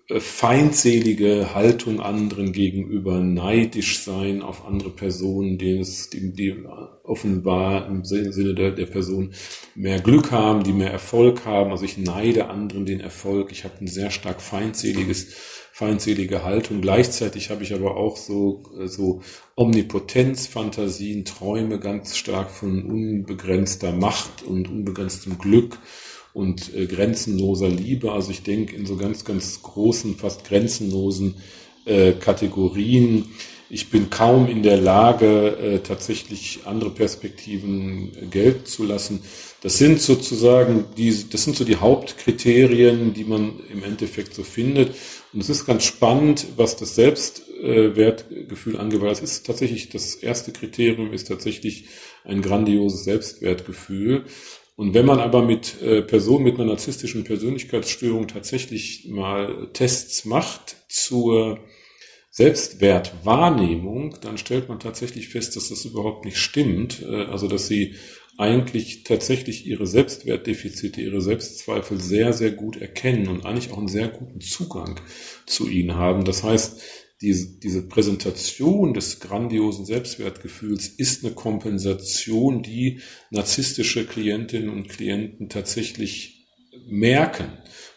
äh, 0.08 0.20
feindselige 0.20 1.54
Haltung 1.54 2.00
anderen 2.00 2.52
gegenüber, 2.52 3.18
neidisch 3.20 4.00
sein 4.04 4.40
auf 4.40 4.64
andere 4.64 4.90
Personen, 4.90 5.58
denen 5.58 5.80
es, 5.80 6.10
die, 6.10 6.32
die 6.32 6.54
offenbar 7.02 7.88
im 7.88 8.04
Sinne 8.04 8.54
der, 8.54 8.70
der 8.70 8.86
Person 8.86 9.32
mehr 9.74 10.00
Glück 10.00 10.30
haben, 10.30 10.62
die 10.62 10.72
mehr 10.72 10.92
Erfolg 10.92 11.44
haben. 11.44 11.72
Also 11.72 11.84
ich 11.84 11.98
neide 11.98 12.48
anderen 12.48 12.86
den 12.86 13.00
Erfolg. 13.00 13.50
Ich 13.50 13.64
habe 13.64 13.74
ein 13.80 13.88
sehr 13.88 14.10
stark 14.10 14.40
feindseliges, 14.42 15.34
feindselige 15.76 16.42
Haltung. 16.42 16.80
Gleichzeitig 16.80 17.50
habe 17.50 17.62
ich 17.62 17.74
aber 17.74 17.98
auch 17.98 18.16
so, 18.16 18.62
so 18.86 19.20
Omnipotenzfantasien, 19.56 21.26
Träume 21.26 21.78
ganz 21.78 22.16
stark 22.16 22.50
von 22.50 22.82
unbegrenzter 22.82 23.92
Macht 23.92 24.42
und 24.42 24.70
unbegrenztem 24.70 25.36
Glück 25.36 25.76
und 26.32 26.74
äh, 26.74 26.86
grenzenloser 26.86 27.68
Liebe. 27.68 28.12
Also 28.12 28.30
ich 28.30 28.42
denke 28.42 28.74
in 28.74 28.86
so 28.86 28.96
ganz, 28.96 29.26
ganz 29.26 29.60
großen, 29.60 30.16
fast 30.16 30.44
grenzenlosen 30.44 31.34
äh, 31.84 32.12
Kategorien. 32.12 33.26
Ich 33.68 33.90
bin 33.90 34.10
kaum 34.10 34.48
in 34.48 34.62
der 34.62 34.76
Lage, 34.76 35.56
äh, 35.58 35.78
tatsächlich 35.80 36.60
andere 36.66 36.90
Perspektiven 36.90 38.12
äh, 38.14 38.26
gelten 38.26 38.64
zu 38.64 38.84
lassen. 38.84 39.22
Das 39.60 39.78
sind 39.78 40.00
sozusagen 40.00 40.84
die, 40.96 41.28
das 41.28 41.42
sind 41.42 41.56
so 41.56 41.64
die 41.64 41.76
Hauptkriterien, 41.76 43.12
die 43.12 43.24
man 43.24 43.60
im 43.72 43.82
Endeffekt 43.82 44.34
so 44.34 44.44
findet. 44.44 44.94
Und 45.32 45.40
es 45.40 45.48
ist 45.48 45.66
ganz 45.66 45.82
spannend, 45.82 46.46
was 46.56 46.76
das 46.76 46.94
Selbstwertgefühl 46.94 48.78
angeht, 48.78 49.00
weil 49.00 49.10
es 49.10 49.20
ist 49.20 49.44
tatsächlich 49.46 49.88
das 49.88 50.14
erste 50.14 50.52
Kriterium 50.52 51.12
ist 51.12 51.26
tatsächlich 51.26 51.86
ein 52.24 52.42
grandioses 52.42 53.02
Selbstwertgefühl. 53.02 54.26
Und 54.76 54.94
wenn 54.94 55.06
man 55.06 55.18
aber 55.18 55.42
mit 55.42 55.82
äh, 55.82 56.02
Personen 56.02 56.44
mit 56.44 56.54
einer 56.56 56.66
narzisstischen 56.66 57.24
Persönlichkeitsstörung 57.24 58.28
tatsächlich 58.28 59.08
mal 59.08 59.68
Tests 59.72 60.24
macht 60.24 60.76
zur 60.88 61.58
Selbstwertwahrnehmung, 62.36 64.16
dann 64.20 64.36
stellt 64.36 64.68
man 64.68 64.78
tatsächlich 64.78 65.30
fest, 65.30 65.56
dass 65.56 65.70
das 65.70 65.86
überhaupt 65.86 66.26
nicht 66.26 66.36
stimmt. 66.36 67.02
Äh, 67.02 67.24
also 67.24 67.48
dass 67.48 67.66
sie 67.66 67.94
eigentlich 68.36 69.04
tatsächlich 69.04 69.66
ihre 69.66 69.86
Selbstwertdefizite, 69.86 71.00
ihre 71.00 71.22
Selbstzweifel 71.22 71.98
sehr, 71.98 72.34
sehr 72.34 72.50
gut 72.50 72.76
erkennen 72.76 73.28
und 73.28 73.46
eigentlich 73.46 73.72
auch 73.72 73.78
einen 73.78 73.88
sehr 73.88 74.08
guten 74.08 74.42
Zugang 74.42 75.00
zu 75.46 75.66
ihnen 75.66 75.94
haben. 75.94 76.26
Das 76.26 76.42
heißt, 76.42 76.82
diese, 77.22 77.58
diese 77.58 77.88
Präsentation 77.88 78.92
des 78.92 79.20
grandiosen 79.20 79.86
Selbstwertgefühls 79.86 80.88
ist 80.88 81.24
eine 81.24 81.32
Kompensation, 81.32 82.62
die 82.62 83.00
narzisstische 83.30 84.04
Klientinnen 84.04 84.68
und 84.68 84.90
Klienten 84.90 85.48
tatsächlich 85.48 86.46
merken. 86.86 87.46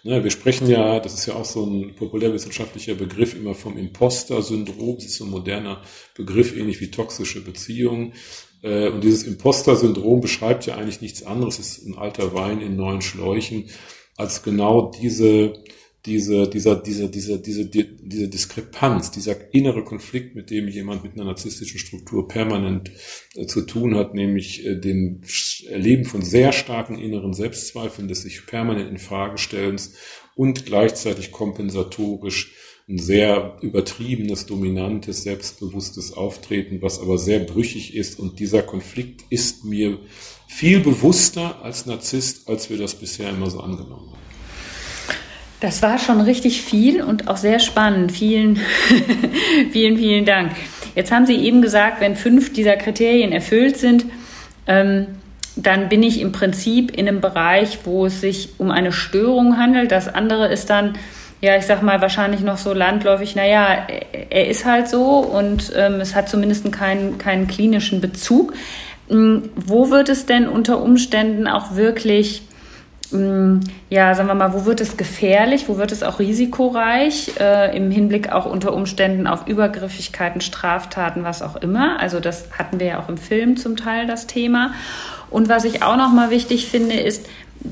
Ne, 0.03 0.23
wir 0.23 0.31
sprechen 0.31 0.69
ja, 0.69 0.99
das 1.01 1.13
ist 1.13 1.25
ja 1.25 1.35
auch 1.35 1.45
so 1.45 1.65
ein 1.65 1.93
populärwissenschaftlicher 1.95 2.95
Begriff, 2.95 3.35
immer 3.35 3.53
vom 3.53 3.77
Imposter-Syndrom. 3.77 4.95
Das 4.95 5.05
ist 5.05 5.15
so 5.15 5.25
ein 5.25 5.29
moderner 5.29 5.81
Begriff, 6.15 6.55
ähnlich 6.55 6.79
wie 6.79 6.89
toxische 6.89 7.43
Beziehungen. 7.43 8.13
Äh, 8.61 8.89
und 8.89 9.03
dieses 9.03 9.23
Imposter-Syndrom 9.23 10.21
beschreibt 10.21 10.65
ja 10.65 10.75
eigentlich 10.75 11.01
nichts 11.01 11.23
anderes, 11.23 11.59
es 11.59 11.79
ist 11.79 11.87
ein 11.87 11.97
alter 11.97 12.33
Wein 12.33 12.61
in 12.61 12.77
neuen 12.77 13.01
Schläuchen, 13.01 13.69
als 14.15 14.41
genau 14.41 14.91
diese 15.01 15.53
diese, 16.05 16.47
dieser, 16.47 16.75
diese, 16.75 17.09
diese, 17.09 17.39
diese, 17.39 17.65
diese 17.65 18.27
Diskrepanz, 18.29 19.11
dieser 19.11 19.53
innere 19.53 19.83
Konflikt, 19.83 20.35
mit 20.35 20.49
dem 20.49 20.67
jemand 20.67 21.03
mit 21.03 21.13
einer 21.13 21.25
narzisstischen 21.25 21.79
Struktur 21.79 22.27
permanent 22.27 22.91
äh, 23.35 23.45
zu 23.45 23.61
tun 23.61 23.95
hat, 23.95 24.13
nämlich 24.13 24.65
äh, 24.65 24.75
dem 24.75 25.21
Erleben 25.69 26.05
von 26.05 26.21
sehr 26.21 26.53
starken 26.53 26.97
inneren 26.97 27.33
Selbstzweifeln, 27.33 28.07
des 28.07 28.21
sich 28.21 28.45
permanent 28.45 28.89
in 28.89 28.97
Frage 28.97 29.37
stellens 29.37 29.95
und 30.35 30.65
gleichzeitig 30.65 31.31
kompensatorisch 31.31 32.53
ein 32.87 32.97
sehr 32.97 33.57
übertriebenes, 33.61 34.47
dominantes, 34.47 35.21
selbstbewusstes 35.23 36.13
Auftreten, 36.13 36.81
was 36.81 36.99
aber 36.99 37.19
sehr 37.19 37.39
brüchig 37.39 37.93
ist. 37.93 38.19
Und 38.19 38.39
dieser 38.39 38.63
Konflikt 38.63 39.25
ist 39.29 39.63
mir 39.63 39.99
viel 40.47 40.79
bewusster 40.79 41.61
als 41.61 41.85
Narzisst, 41.85 42.49
als 42.49 42.69
wir 42.71 42.77
das 42.77 42.95
bisher 42.95 43.29
immer 43.29 43.51
so 43.51 43.59
angenommen 43.59 44.11
haben. 44.11 44.18
Das 45.59 45.81
war 45.81 45.97
schon 45.97 46.21
richtig 46.21 46.61
viel 46.61 47.03
und 47.03 47.27
auch 47.27 47.37
sehr 47.37 47.59
spannend. 47.59 48.13
Vielen, 48.13 48.57
vielen, 49.71 49.97
vielen 49.97 50.25
Dank. 50.25 50.51
Jetzt 50.95 51.11
haben 51.11 51.25
Sie 51.25 51.35
eben 51.35 51.61
gesagt, 51.61 51.99
wenn 51.99 52.15
fünf 52.15 52.53
dieser 52.53 52.77
Kriterien 52.77 53.31
erfüllt 53.31 53.77
sind, 53.77 54.05
ähm, 54.67 55.07
dann 55.55 55.89
bin 55.89 56.03
ich 56.03 56.21
im 56.21 56.31
Prinzip 56.31 56.95
in 56.95 57.07
einem 57.07 57.19
Bereich, 57.19 57.79
wo 57.83 58.05
es 58.05 58.21
sich 58.21 58.51
um 58.57 58.71
eine 58.71 58.93
Störung 58.93 59.57
handelt. 59.57 59.91
Das 59.91 60.07
andere 60.07 60.47
ist 60.47 60.69
dann, 60.69 60.93
ja, 61.41 61.57
ich 61.57 61.65
sag 61.65 61.83
mal, 61.83 62.01
wahrscheinlich 62.01 62.41
noch 62.41 62.57
so 62.57 62.73
landläufig, 62.73 63.35
naja, 63.35 63.87
er 64.29 64.47
ist 64.47 64.65
halt 64.65 64.87
so 64.87 65.17
und 65.17 65.73
ähm, 65.75 65.95
es 65.99 66.15
hat 66.15 66.29
zumindest 66.29 66.71
keinen, 66.71 67.17
keinen 67.17 67.47
klinischen 67.47 67.99
Bezug. 67.99 68.53
Ähm, 69.09 69.49
wo 69.55 69.89
wird 69.89 70.07
es 70.07 70.25
denn 70.25 70.47
unter 70.47 70.81
Umständen 70.81 71.47
auch 71.47 71.75
wirklich 71.75 72.43
ja, 73.11 74.13
sagen 74.13 74.27
wir 74.27 74.35
mal, 74.35 74.53
wo 74.53 74.65
wird 74.65 74.81
es 74.81 74.95
gefährlich, 74.95 75.67
wo 75.67 75.77
wird 75.77 75.91
es 75.91 76.03
auch 76.03 76.19
risikoreich, 76.19 77.31
äh, 77.39 77.75
im 77.75 77.89
Hinblick 77.89 78.31
auch 78.31 78.45
unter 78.45 78.71
Umständen 78.73 79.25
auf 79.25 79.47
Übergriffigkeiten, 79.47 80.41
Straftaten, 80.41 81.23
was 81.23 81.41
auch 81.41 81.55
immer. 81.55 81.99
Also 81.99 82.19
das 82.19 82.49
hatten 82.57 82.79
wir 82.79 82.85
ja 82.85 82.99
auch 82.99 83.09
im 83.09 83.17
Film 83.17 83.57
zum 83.57 83.77
Teil 83.77 84.05
das 84.05 84.27
Thema. 84.27 84.73
Und 85.31 85.49
was 85.49 85.65
ich 85.65 85.81
auch 85.81 85.97
nochmal 85.97 86.29
wichtig 86.29 86.67
finde, 86.67 86.95
ist, 86.95 87.25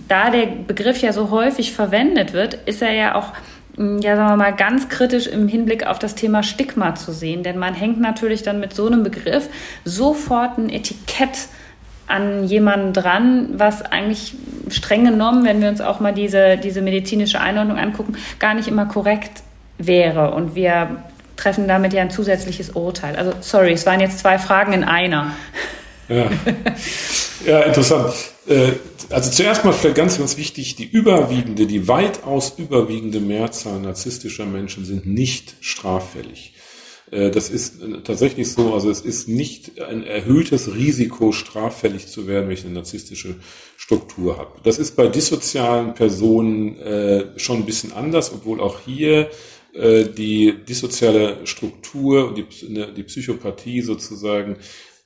da 0.08 0.32
der 0.32 0.48
Begriff 0.48 1.02
ja 1.02 1.14
so 1.14 1.30
häufig 1.30 1.72
verwendet 1.72 2.34
wird, 2.34 2.56
ist 2.66 2.82
er 2.82 2.94
ja 2.94 3.16
auch 3.16 3.34
mm, 3.78 4.00
ja, 4.00 4.16
sagen 4.16 4.30
wir 4.32 4.38
mal, 4.38 4.56
ganz 4.56 4.90
kritisch 4.90 5.28
im 5.28 5.48
Hinblick 5.48 5.86
auf 5.86 6.00
das 6.00 6.16
Thema 6.16 6.42
Stigma 6.42 6.96
zu 6.96 7.12
sehen. 7.12 7.44
Denn 7.44 7.60
man 7.60 7.76
hängt 7.76 8.00
natürlich 8.00 8.42
dann 8.42 8.60
mit 8.60 8.74
so 8.74 8.88
einem 8.88 9.04
Begriff 9.04 9.50
sofort 9.86 10.58
ein 10.58 10.70
Etikett 10.70 11.48
an 12.08 12.46
jemanden 12.46 12.94
dran, 12.94 13.50
was 13.58 13.82
eigentlich 13.82 14.34
streng 14.70 15.06
genommen, 15.06 15.46
wenn 15.46 15.62
wir 15.62 15.70
uns 15.70 15.82
auch 15.82 16.00
mal 16.00 16.14
diese, 16.14 16.58
diese 16.58 16.82
medizinische 16.82 17.40
Einordnung 17.40 17.78
angucken, 17.78 18.16
gar 18.40 18.54
nicht 18.54 18.68
immer 18.68 18.86
korrekt 18.86 19.44
wäre. 19.78 20.32
Und 20.32 20.56
wir 20.56 21.04
treffen 21.36 21.68
damit 21.68 21.94
ja 21.94 22.02
ein 22.02 22.10
zusätzliches 22.10 22.72
Urteil. 22.72 23.16
Also 23.16 23.34
sorry, 23.42 23.74
es 23.74 23.86
waren 23.86 24.00
jetzt 24.00 24.20
zwei 24.20 24.40
Fragen 24.40 24.74
in 24.74 24.84
einer. 24.84 25.34
Ja, 26.10 26.30
ja 27.46 27.62
interessant. 27.62 28.14
Äh, 28.48 28.74
also 29.10 29.30
zuerst 29.30 29.64
mal 29.64 29.74
vielleicht 29.74 29.96
ganz, 29.96 30.18
ganz 30.18 30.38
wichtig, 30.38 30.76
die 30.76 30.86
überwiegende, 30.86 31.68
die 31.68 31.88
weitaus 31.88 32.54
überwiegende 32.58 33.20
Mehrzahl 33.20 33.80
narzisstischer 33.80 34.46
Menschen 34.46 34.86
sind 34.86 35.06
nicht 35.06 35.56
straffällig. 35.62 36.54
Äh, 37.12 37.32
das 37.32 37.50
ist 37.50 37.76
tatsächlich 38.04 38.52
so, 38.52 38.74
also 38.74 38.90
es 38.90 39.02
ist 39.02 39.28
nicht 39.28 39.82
ein 39.82 40.04
erhöhtes 40.04 40.74
Risiko, 40.74 41.32
straffällig 41.32 42.08
zu 42.08 42.28
werden, 42.28 42.48
wenn 42.48 42.54
ich 42.54 42.66
eine 42.66 42.74
narzisstische 42.74 43.36
Struktur 43.78 44.38
habe. 44.38 44.60
Das 44.64 44.78
ist 44.80 44.96
bei 44.96 45.08
dissozialen 45.08 45.94
Personen 45.94 46.78
äh, 46.80 47.40
schon 47.40 47.58
ein 47.58 47.66
bisschen 47.66 47.94
anders, 47.94 48.34
obwohl 48.34 48.60
auch 48.60 48.80
hier 48.86 49.30
äh, 49.74 50.06
die 50.06 50.54
dissoziale 50.68 51.46
Struktur 51.46 52.30
und 52.30 52.38
die 52.38 53.04
Psychopathie 53.04 53.82
sozusagen 53.82 54.58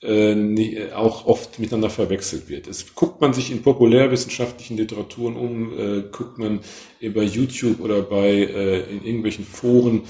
äh, 0.02 0.92
auch 0.94 1.26
oft 1.26 1.60
miteinander 1.60 1.90
verwechselt 1.90 2.50
wird. 2.50 2.68
Es 2.68 2.96
guckt 2.96 3.22
man 3.22 3.34
sich 3.34 3.52
in 3.52 3.62
populärwissenschaftlichen 3.62 4.78
Literaturen 4.78 5.36
um, 5.36 5.78
äh, 5.78 6.02
guckt 6.12 6.38
man 6.40 6.62
bei 7.02 7.24
YouTube 7.24 7.80
oder 7.80 8.02
bei 8.02 8.30
äh, 8.30 8.82
in 8.92 9.06
irgendwelchen 9.06 9.46
Foren, 9.46 10.04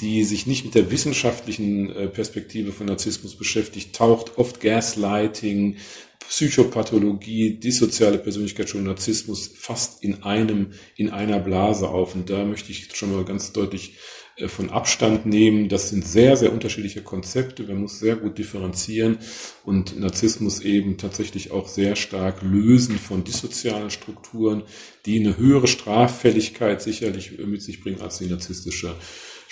die 0.00 0.24
sich 0.24 0.46
nicht 0.46 0.64
mit 0.64 0.74
der 0.74 0.90
wissenschaftlichen 0.90 1.90
äh, 1.90 2.08
Perspektive 2.08 2.72
von 2.72 2.86
Narzissmus 2.86 3.36
beschäftigt, 3.36 3.96
taucht 3.96 4.38
oft 4.38 4.60
Gaslighting, 4.60 5.76
Psychopathologie, 6.28 7.58
dissoziale 7.58 8.18
Persönlichkeitsstörung, 8.18 8.86
Narzissmus 8.86 9.50
fast 9.54 10.02
in 10.02 10.22
einem, 10.22 10.72
in 10.96 11.10
einer 11.10 11.40
Blase 11.40 11.88
auf. 11.88 12.14
Und 12.14 12.30
da 12.30 12.44
möchte 12.44 12.70
ich 12.70 12.94
schon 12.94 13.12
mal 13.12 13.24
ganz 13.24 13.52
deutlich 13.52 13.90
äh, 13.90 14.21
von 14.46 14.70
Abstand 14.70 15.26
nehmen. 15.26 15.68
Das 15.68 15.90
sind 15.90 16.06
sehr, 16.06 16.36
sehr 16.36 16.52
unterschiedliche 16.52 17.02
Konzepte. 17.02 17.64
Man 17.64 17.78
muss 17.78 17.98
sehr 17.98 18.16
gut 18.16 18.38
differenzieren 18.38 19.18
und 19.64 19.98
Narzissmus 19.98 20.60
eben 20.60 20.96
tatsächlich 20.96 21.50
auch 21.50 21.68
sehr 21.68 21.96
stark 21.96 22.42
lösen 22.42 22.98
von 22.98 23.24
dissozialen 23.24 23.90
Strukturen, 23.90 24.62
die 25.06 25.20
eine 25.20 25.36
höhere 25.36 25.68
Straffälligkeit 25.68 26.82
sicherlich 26.82 27.38
mit 27.38 27.62
sich 27.62 27.80
bringen 27.80 28.00
als 28.00 28.18
die 28.18 28.26
narzisstische 28.26 28.94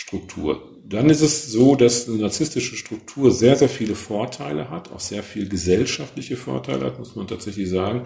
Struktur. 0.01 0.67
dann 0.89 1.09
ist 1.09 1.21
es 1.21 1.53
so, 1.53 1.77
dass 1.77 2.09
eine 2.09 2.19
narzisstische 2.19 2.75
Struktur 2.75 3.31
sehr, 3.31 3.55
sehr 3.55 3.69
viele 3.69 3.95
Vorteile 3.95 4.71
hat, 4.71 4.91
auch 4.91 4.99
sehr 4.99 5.23
viel 5.23 5.49
gesellschaftliche 5.49 6.37
Vorteile 6.37 6.87
hat, 6.87 6.99
muss 6.99 7.15
man 7.15 7.29
tatsächlich 7.29 7.71
sagen. 7.71 8.05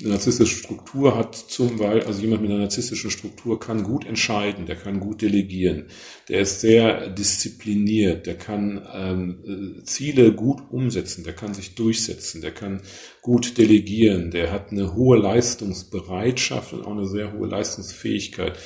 Eine 0.00 0.10
narzisstische 0.10 0.56
Struktur 0.56 1.14
hat 1.14 1.34
zum 1.34 1.76
Beispiel, 1.76 2.06
also 2.06 2.22
jemand 2.22 2.40
mit 2.40 2.50
einer 2.50 2.60
narzisstischen 2.60 3.10
Struktur 3.10 3.60
kann 3.60 3.82
gut 3.82 4.06
entscheiden, 4.06 4.64
der 4.64 4.76
kann 4.76 4.98
gut 4.98 5.20
delegieren, 5.20 5.88
der 6.30 6.40
ist 6.40 6.60
sehr 6.60 7.10
diszipliniert, 7.10 8.24
der 8.26 8.38
kann 8.38 8.80
ähm, 8.94 9.80
äh, 9.80 9.84
Ziele 9.84 10.32
gut 10.32 10.62
umsetzen, 10.70 11.24
der 11.24 11.34
kann 11.34 11.52
sich 11.52 11.74
durchsetzen, 11.74 12.40
der 12.40 12.52
kann 12.52 12.80
gut 13.20 13.58
delegieren, 13.58 14.30
der 14.30 14.52
hat 14.52 14.70
eine 14.70 14.94
hohe 14.94 15.18
Leistungsbereitschaft 15.18 16.72
und 16.72 16.86
auch 16.86 16.92
eine 16.92 17.06
sehr 17.06 17.34
hohe 17.34 17.48
Leistungsfähigkeit 17.48 18.56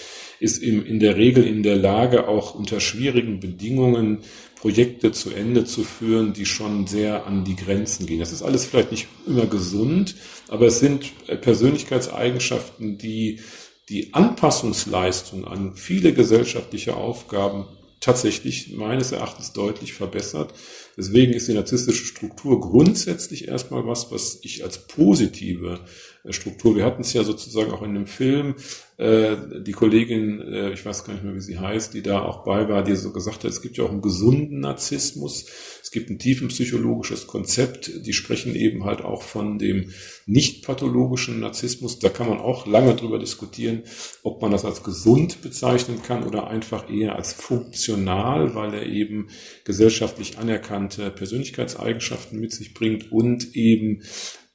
ist 0.40 0.62
im, 0.62 0.84
in 0.84 1.00
der 1.00 1.16
Regel 1.16 1.44
in 1.44 1.62
der 1.62 1.76
Lage, 1.76 2.28
auch 2.28 2.54
unter 2.54 2.80
schwierigen 2.80 3.40
Bedingungen 3.40 4.18
Projekte 4.56 5.12
zu 5.12 5.30
Ende 5.30 5.64
zu 5.64 5.84
führen, 5.84 6.32
die 6.32 6.46
schon 6.46 6.86
sehr 6.86 7.26
an 7.26 7.44
die 7.44 7.56
Grenzen 7.56 8.06
gehen. 8.06 8.20
Das 8.20 8.32
ist 8.32 8.42
alles 8.42 8.64
vielleicht 8.64 8.90
nicht 8.90 9.06
immer 9.26 9.46
gesund, 9.46 10.16
aber 10.48 10.66
es 10.66 10.80
sind 10.80 11.12
äh, 11.26 11.36
Persönlichkeitseigenschaften, 11.36 12.98
die 12.98 13.40
die 13.88 14.14
Anpassungsleistung 14.14 15.44
an 15.44 15.76
viele 15.76 16.12
gesellschaftliche 16.12 16.96
Aufgaben 16.96 17.66
tatsächlich 18.00 18.72
meines 18.72 19.12
Erachtens 19.12 19.52
deutlich 19.52 19.92
verbessert. 19.92 20.52
Deswegen 20.96 21.32
ist 21.32 21.48
die 21.48 21.54
narzisstische 21.54 22.04
Struktur 22.04 22.60
grundsätzlich 22.60 23.48
erstmal 23.48 23.86
was, 23.86 24.10
was 24.10 24.40
ich 24.42 24.64
als 24.64 24.86
positive 24.86 25.80
Struktur, 26.32 26.76
wir 26.76 26.84
hatten 26.84 27.02
es 27.02 27.12
ja 27.12 27.24
sozusagen 27.24 27.70
auch 27.70 27.82
in 27.82 27.94
dem 27.94 28.06
Film, 28.06 28.56
äh, 28.98 29.36
die 29.60 29.72
Kollegin, 29.72 30.40
äh, 30.40 30.72
ich 30.72 30.86
weiß 30.86 31.04
gar 31.04 31.12
nicht 31.12 31.24
mehr, 31.24 31.34
wie 31.34 31.40
sie 31.40 31.58
heißt, 31.58 31.92
die 31.92 32.02
da 32.02 32.22
auch 32.22 32.44
bei 32.44 32.68
war, 32.68 32.82
die 32.82 32.96
so 32.96 33.12
gesagt 33.12 33.44
hat, 33.44 33.50
es 33.50 33.60
gibt 33.60 33.76
ja 33.76 33.84
auch 33.84 33.90
einen 33.90 34.00
gesunden 34.00 34.60
Narzissmus, 34.60 35.46
es 35.82 35.90
gibt 35.90 36.08
ein 36.08 36.18
tiefenpsychologisches 36.18 37.26
Konzept, 37.26 38.06
die 38.06 38.12
sprechen 38.14 38.54
eben 38.54 38.84
halt 38.84 39.02
auch 39.02 39.22
von 39.22 39.58
dem 39.58 39.92
nicht 40.24 40.64
pathologischen 40.64 41.40
Narzissmus. 41.40 41.98
Da 42.00 42.08
kann 42.08 42.28
man 42.28 42.38
auch 42.38 42.66
lange 42.66 42.96
drüber 42.96 43.18
diskutieren, 43.18 43.82
ob 44.22 44.42
man 44.42 44.50
das 44.50 44.64
als 44.64 44.82
gesund 44.82 45.42
bezeichnen 45.42 46.02
kann 46.02 46.24
oder 46.24 46.48
einfach 46.48 46.90
eher 46.90 47.14
als 47.14 47.34
funktional, 47.34 48.54
weil 48.54 48.74
er 48.74 48.86
eben 48.86 49.28
gesellschaftlich 49.64 50.38
anerkannte 50.38 51.10
Persönlichkeitseigenschaften 51.10 52.40
mit 52.40 52.52
sich 52.52 52.74
bringt 52.74 53.12
und 53.12 53.54
eben 53.54 54.02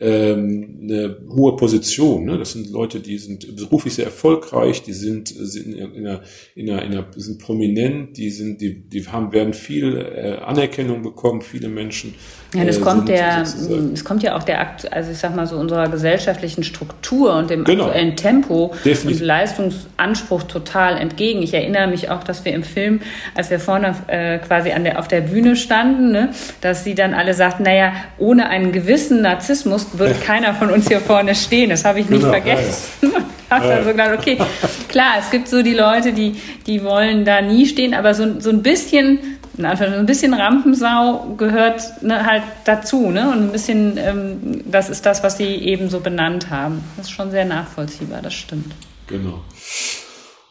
ähm, 0.01 0.79
eine 0.81 1.17
hohe 1.29 1.55
Position. 1.55 2.25
Ne? 2.25 2.37
Das 2.39 2.53
sind 2.53 2.71
Leute, 2.71 2.99
die 2.99 3.19
sind 3.19 3.55
beruflich 3.55 3.93
sehr 3.93 4.05
erfolgreich, 4.05 4.81
die 4.81 4.93
sind, 4.93 5.27
sind 5.27 5.75
in 5.75 6.07
einer, 6.07 6.23
in 6.55 6.69
einer, 6.69 6.81
in 6.83 6.91
einer 6.91 7.07
sind 7.15 7.39
prominent, 7.39 8.17
die 8.17 8.31
sind, 8.31 8.61
die, 8.61 8.81
die 8.89 9.05
haben 9.05 9.31
werden 9.31 9.53
viel 9.53 9.97
äh, 9.97 10.37
Anerkennung 10.41 11.03
bekommen, 11.03 11.41
viele 11.41 11.69
Menschen. 11.69 12.15
Ja, 12.53 12.65
das 12.65 12.77
äh, 12.77 12.81
kommt 12.81 13.07
der, 13.07 13.43
es 13.43 14.03
kommt 14.03 14.23
ja 14.23 14.35
auch 14.35 14.43
der 14.43 14.59
Akt, 14.59 14.91
also 14.91 15.11
ich 15.11 15.17
sag 15.17 15.35
mal 15.35 15.47
so 15.47 15.55
unserer 15.55 15.87
gesellschaftlichen 15.87 16.63
Struktur 16.63 17.35
und 17.35 17.49
dem 17.49 17.63
genau. 17.63 17.85
aktuellen 17.85 18.17
Tempo 18.17 18.73
Definitiv. 18.83 19.21
und 19.21 19.25
Leistungsanspruch 19.25 20.43
total 20.43 20.97
entgegen. 20.97 21.41
Ich 21.41 21.53
erinnere 21.53 21.87
mich 21.87 22.09
auch, 22.09 22.23
dass 22.23 22.43
wir 22.43 22.53
im 22.53 22.63
Film, 22.63 23.01
als 23.35 23.49
wir 23.49 23.59
vorne 23.59 23.95
äh, 24.07 24.37
quasi 24.39 24.71
an 24.71 24.83
der 24.83 24.99
auf 24.99 25.07
der 25.07 25.21
Bühne 25.21 25.55
standen, 25.55 26.11
ne, 26.11 26.29
dass 26.59 26.83
sie 26.83 26.93
dann 26.93 27.13
alle 27.13 27.33
sagten, 27.33 27.63
naja, 27.63 27.93
ohne 28.17 28.49
einen 28.49 28.73
gewissen 28.73 29.21
Narzissmus 29.21 29.87
würde 29.97 30.15
keiner 30.15 30.53
von 30.53 30.71
uns 30.71 30.89
hier 30.89 30.99
vorne 30.99 31.35
stehen. 31.35 31.69
Das 31.69 31.85
habe 31.85 32.01
ich 32.01 32.09
nicht 32.09 32.21
genau, 32.21 32.33
vergessen. 32.33 32.85
Ja, 33.01 33.07
ja. 33.07 33.25
habe 33.51 33.67
dann 33.67 33.83
so 33.83 33.91
gedacht, 33.91 34.11
okay, 34.17 34.37
klar, 34.87 35.15
es 35.19 35.29
gibt 35.29 35.47
so 35.47 35.61
die 35.61 35.73
Leute, 35.73 36.13
die, 36.13 36.35
die 36.65 36.83
wollen 36.83 37.25
da 37.25 37.41
nie 37.41 37.65
stehen, 37.65 37.93
aber 37.93 38.13
so, 38.13 38.39
so 38.39 38.49
ein 38.49 38.63
bisschen, 38.63 39.19
in 39.57 39.65
ein 39.65 40.05
bisschen 40.05 40.33
Rampensau 40.33 41.35
gehört 41.37 42.03
ne, 42.03 42.25
halt 42.25 42.43
dazu, 42.65 43.09
ne? 43.09 43.31
Und 43.31 43.47
ein 43.47 43.51
bisschen, 43.51 43.97
ähm, 43.97 44.63
das 44.65 44.89
ist 44.89 45.05
das, 45.05 45.23
was 45.23 45.37
Sie 45.37 45.45
eben 45.45 45.89
so 45.89 45.99
benannt 45.99 46.49
haben. 46.49 46.83
Das 46.97 47.07
ist 47.07 47.11
schon 47.11 47.31
sehr 47.31 47.45
nachvollziehbar, 47.45 48.21
das 48.21 48.33
stimmt. 48.33 48.73
Genau. 49.07 49.41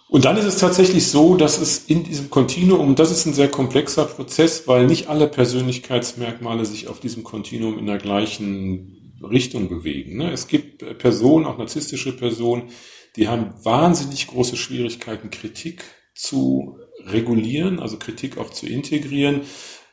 Und 0.09 0.24
dann 0.24 0.37
ist 0.37 0.44
es 0.44 0.59
tatsächlich 0.59 1.07
so, 1.07 1.37
dass 1.37 1.61
es 1.61 1.85
in 1.87 2.03
diesem 2.03 2.31
Kontinuum, 2.31 2.96
das 2.96 3.12
ist 3.12 3.27
ein 3.27 3.33
sehr 3.33 3.48
komplexer 3.48 4.07
Prozess, 4.07 4.66
weil 4.66 4.87
nicht 4.87 5.07
alle 5.07 5.29
Persönlichkeitsmerkmale 5.29 6.64
sich 6.64 6.88
auf 6.88 6.98
diesem 6.98 7.22
Kontinuum 7.22 7.79
in 7.79 7.87
der 7.87 7.98
gleichen 7.98 9.14
Richtung 9.22 9.68
bewegen. 9.68 10.16
Ne? 10.16 10.33
Es 10.33 10.48
gibt 10.48 10.98
Personen, 10.98 11.46
auch 11.46 11.59
narzisstische 11.59 12.16
Personen, 12.16 12.70
die 13.16 13.29
haben 13.29 13.55
wahnsinnig 13.62 14.27
große 14.27 14.57
Schwierigkeiten, 14.57 15.31
Kritik 15.31 15.85
zu 16.14 16.77
regulieren, 17.06 17.80
also 17.80 17.96
Kritik 17.96 18.38
auch 18.38 18.50
zu 18.50 18.66
integrieren, 18.66 19.42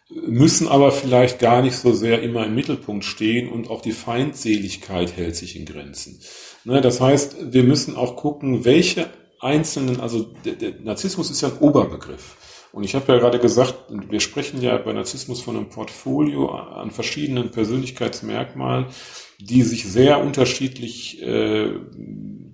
müssen 0.09 0.67
aber 0.67 0.91
vielleicht 0.91 1.39
gar 1.39 1.61
nicht 1.61 1.75
so 1.75 1.91
sehr 1.91 2.21
immer 2.21 2.45
im 2.45 2.55
Mittelpunkt 2.55 3.03
stehen 3.03 3.49
und 3.49 3.69
auch 3.69 3.81
die 3.81 3.91
Feindseligkeit 3.91 5.17
hält 5.17 5.35
sich 5.35 5.57
in 5.57 5.65
Grenzen. 5.65 6.19
Ne? 6.63 6.81
Das 6.81 7.01
heißt, 7.01 7.53
wir 7.53 7.63
müssen 7.63 7.95
auch 7.95 8.15
gucken, 8.15 8.63
welche 8.63 9.09
einzelnen, 9.39 9.99
also 9.99 10.23
der, 10.45 10.53
der 10.53 10.73
Narzissmus 10.81 11.29
ist 11.29 11.41
ja 11.41 11.49
ein 11.49 11.57
Oberbegriff. 11.59 12.37
Und 12.71 12.83
ich 12.83 12.95
habe 12.95 13.11
ja 13.11 13.19
gerade 13.19 13.39
gesagt, 13.39 13.75
wir 13.89 14.19
sprechen 14.19 14.61
ja 14.61 14.77
bei 14.77 14.93
Narzissmus 14.93 15.41
von 15.41 15.55
einem 15.55 15.69
Portfolio 15.69 16.49
an 16.49 16.91
verschiedenen 16.91 17.49
Persönlichkeitsmerkmalen, 17.49 18.87
die 19.39 19.63
sich 19.63 19.85
sehr 19.85 20.21
unterschiedlich 20.21 21.21
äh, 21.23 21.71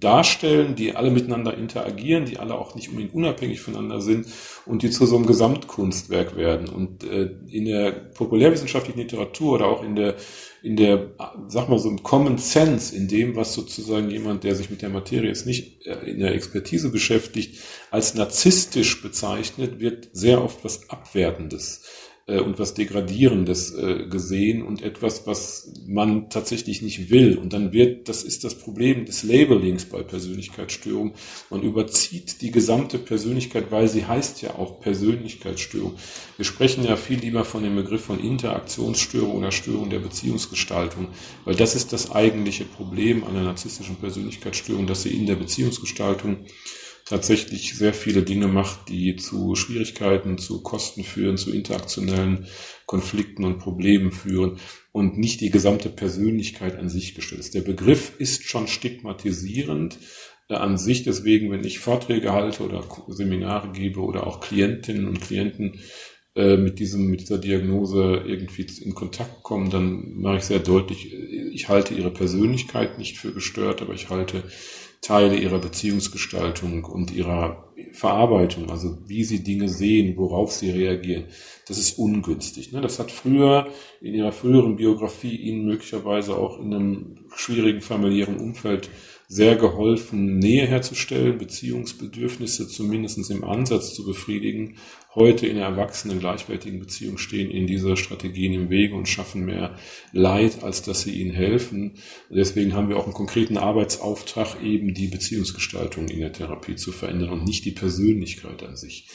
darstellen, 0.03 0.75
die 0.75 0.95
alle 0.95 1.11
miteinander 1.11 1.57
interagieren, 1.57 2.25
die 2.25 2.39
alle 2.39 2.55
auch 2.55 2.75
nicht 2.75 2.89
unbedingt 2.89 3.13
unabhängig 3.13 3.61
voneinander 3.61 4.01
sind 4.01 4.27
und 4.65 4.83
die 4.83 4.89
zu 4.89 5.05
so 5.05 5.15
einem 5.15 5.25
Gesamtkunstwerk 5.25 6.35
werden. 6.35 6.69
Und 6.69 7.03
äh, 7.03 7.29
in 7.49 7.65
der 7.65 7.91
populärwissenschaftlichen 7.91 8.99
Literatur 8.99 9.53
oder 9.53 9.67
auch 9.67 9.83
in 9.83 9.95
der 9.95 10.15
in 10.63 10.77
der, 10.77 11.11
sag 11.49 11.67
mal 11.67 11.77
so 11.77 11.89
im 11.89 12.03
Common 12.03 12.37
Sense, 12.37 12.95
in 12.95 13.09
dem, 13.09 13.35
was 13.35 13.53
sozusagen 13.53 14.09
jemand, 14.09 14.45
der 14.45 14.55
sich 14.55 14.69
mit 14.69 14.81
der 14.81 14.87
Materie 14.87 15.27
jetzt 15.27 15.45
nicht 15.45 15.85
äh, 15.85 16.09
in 16.09 16.19
der 16.19 16.33
Expertise 16.33 16.89
beschäftigt, 16.89 17.59
als 17.91 18.15
narzisstisch 18.15 19.01
bezeichnet, 19.01 19.81
wird 19.81 20.07
sehr 20.13 20.41
oft 20.41 20.63
was 20.63 20.89
Abwertendes 20.89 21.83
äh, 22.25 22.39
und 22.39 22.57
was 22.59 22.73
Degradierendes 22.73 23.73
äh, 23.73 24.05
gesehen 24.07 24.62
und 24.63 24.81
etwas, 24.81 25.27
was 25.27 25.73
man 25.86 26.29
tatsächlich 26.29 26.81
nicht 26.81 27.09
will. 27.09 27.38
Und 27.38 27.53
dann 27.53 27.73
wird, 27.73 28.07
das 28.07 28.23
ist 28.23 28.43
das 28.43 28.55
Problem 28.55 29.05
des 29.05 29.23
Labelings 29.23 29.86
bei 29.86 30.03
Persönlichkeitsstörung. 30.03 31.13
Man 31.49 31.62
überzieht 31.62 32.41
die 32.41 32.51
gesamte 32.51 32.97
Persönlichkeit, 32.97 33.71
weil 33.71 33.88
sie 33.88 34.05
heißt 34.05 34.41
ja 34.41 34.55
auch 34.55 34.79
Persönlichkeitsstörung. 34.79 35.95
Wir 36.38 36.45
sprechen 36.45 36.86
ja 36.86 36.95
viel 36.95 37.19
lieber 37.19 37.43
von 37.43 37.63
dem 37.63 37.75
Begriff 37.75 38.05
von 38.05 38.19
Interaktionsstörung 38.19 39.36
oder 39.36 39.51
Störung 39.51 39.89
der 39.89 39.99
Beziehungsgestaltung, 39.99 41.09
weil 41.45 41.55
das 41.55 41.75
ist 41.75 41.91
das 41.91 42.12
eigentliche 42.12 42.65
Problem 42.65 43.23
einer 43.23 43.43
narzisstischen 43.43 43.97
Persönlichkeitsstörung, 43.97 44.88
dass 44.88 45.03
sie 45.03 45.15
in 45.15 45.25
der 45.25 45.36
Beziehungsgestaltung 45.36 46.45
tatsächlich 47.05 47.75
sehr 47.75 47.93
viele 47.93 48.23
Dinge 48.23 48.47
macht, 48.47 48.89
die 48.89 49.15
zu 49.15 49.55
Schwierigkeiten, 49.55 50.37
zu 50.37 50.63
Kosten 50.63 51.03
führen, 51.03 51.37
zu 51.37 51.51
interaktionellen 51.51 52.47
Konflikten 52.85 53.43
und 53.43 53.59
Problemen 53.59 54.11
führen 54.11 54.59
und 54.91 55.17
nicht 55.17 55.41
die 55.41 55.49
gesamte 55.49 55.89
Persönlichkeit 55.89 56.77
an 56.77 56.89
sich 56.89 57.15
gestellt 57.15 57.41
ist. 57.41 57.55
Der 57.55 57.61
Begriff 57.61 58.13
ist 58.19 58.43
schon 58.43 58.67
stigmatisierend 58.67 59.97
äh, 60.49 60.55
an 60.55 60.77
sich. 60.77 61.03
Deswegen, 61.03 61.51
wenn 61.51 61.63
ich 61.63 61.79
Vorträge 61.79 62.33
halte 62.33 62.63
oder 62.63 62.83
Seminare 63.07 63.71
gebe 63.71 64.01
oder 64.01 64.27
auch 64.27 64.39
Klientinnen 64.39 65.07
und 65.07 65.21
Klienten 65.21 65.79
äh, 66.35 66.57
mit 66.57 66.79
diesem, 66.79 67.07
mit 67.07 67.21
dieser 67.21 67.37
Diagnose 67.37 68.23
irgendwie 68.25 68.67
in 68.81 68.93
Kontakt 68.93 69.43
kommen, 69.43 69.69
dann 69.69 70.15
mache 70.15 70.37
ich 70.37 70.43
sehr 70.43 70.59
deutlich, 70.59 71.13
äh, 71.13 71.49
ich 71.51 71.69
halte 71.69 71.93
ihre 71.93 72.11
Persönlichkeit 72.11 72.97
nicht 72.97 73.17
für 73.17 73.33
gestört, 73.33 73.81
aber 73.81 73.93
ich 73.93 74.09
halte 74.09 74.43
Teile 75.03 75.35
ihrer 75.35 75.59
Beziehungsgestaltung 75.59 76.85
und 76.85 77.11
ihrer 77.11 77.71
Verarbeitung, 77.91 78.69
also 78.71 78.97
wie 79.05 79.23
sie 79.25 79.43
Dinge 79.43 79.67
sehen, 79.67 80.15
worauf 80.17 80.51
sie 80.51 80.71
reagieren, 80.71 81.25
das 81.67 81.77
ist 81.77 81.99
ungünstig. 81.99 82.71
Ne? 82.71 82.79
Das 82.81 82.99
hat 82.99 83.11
früher 83.11 83.67
in 84.01 84.13
ihrer 84.13 84.31
früheren 84.31 84.77
Biografie 84.77 85.35
ihnen 85.35 85.65
möglicherweise 85.65 86.37
auch 86.37 86.59
in 86.59 86.73
einem 86.73 87.25
schwierigen 87.35 87.81
familiären 87.81 88.37
Umfeld 88.37 88.89
sehr 89.27 89.55
geholfen, 89.55 90.37
Nähe 90.37 90.67
herzustellen, 90.67 91.37
Beziehungsbedürfnisse 91.37 92.67
zumindest 92.67 93.29
im 93.29 93.43
Ansatz 93.43 93.93
zu 93.93 94.05
befriedigen. 94.05 94.77
Heute 95.15 95.45
in 95.45 95.58
der 95.58 95.65
erwachsenen 95.65 96.19
gleichwertigen 96.19 96.80
Beziehung 96.80 97.19
stehen 97.19 97.52
ihnen 97.52 97.67
diese 97.67 97.95
Strategien 97.97 98.54
im 98.54 98.69
Wege 98.71 98.95
und 98.95 99.08
schaffen 99.08 99.45
mehr 99.45 99.78
Leid, 100.12 100.63
als 100.63 100.82
dass 100.82 101.02
sie 101.02 101.21
ihnen 101.21 101.34
helfen. 101.34 101.99
Deswegen 102.32 102.73
haben 102.73 102.89
wir 102.89 102.97
auch 102.97 103.06
einen 103.06 103.13
konkreten 103.13 103.58
Arbeitsauftrag, 103.58 104.63
eben 104.63 104.95
die 104.95 105.08
Beziehungsgestaltung 105.08 106.08
in 106.08 106.19
der 106.19 106.34
Therapie 106.34 106.76
zu 106.76 106.91
verändern 106.91 107.30
und 107.30 107.45
nicht 107.45 107.63
die 107.65 107.71
Persönlichkeit 107.71 108.63
an 108.63 108.76
sich. 108.76 109.08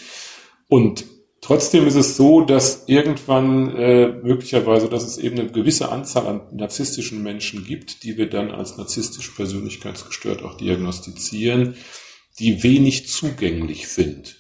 Und 0.68 1.04
Trotzdem 1.40 1.86
ist 1.86 1.94
es 1.94 2.16
so, 2.16 2.40
dass 2.40 2.88
irgendwann 2.88 3.74
äh, 3.76 4.08
möglicherweise, 4.08 4.88
dass 4.88 5.04
es 5.04 5.18
eben 5.18 5.38
eine 5.38 5.50
gewisse 5.50 5.90
Anzahl 5.90 6.26
an 6.26 6.40
narzisstischen 6.52 7.22
Menschen 7.22 7.64
gibt, 7.64 8.02
die 8.02 8.18
wir 8.18 8.28
dann 8.28 8.50
als 8.50 8.76
narzisstisch 8.76 9.28
persönlichkeitsgestört 9.28 10.42
auch 10.42 10.56
diagnostizieren, 10.56 11.76
die 12.40 12.64
wenig 12.64 13.08
zugänglich 13.08 13.88
sind. 13.88 14.37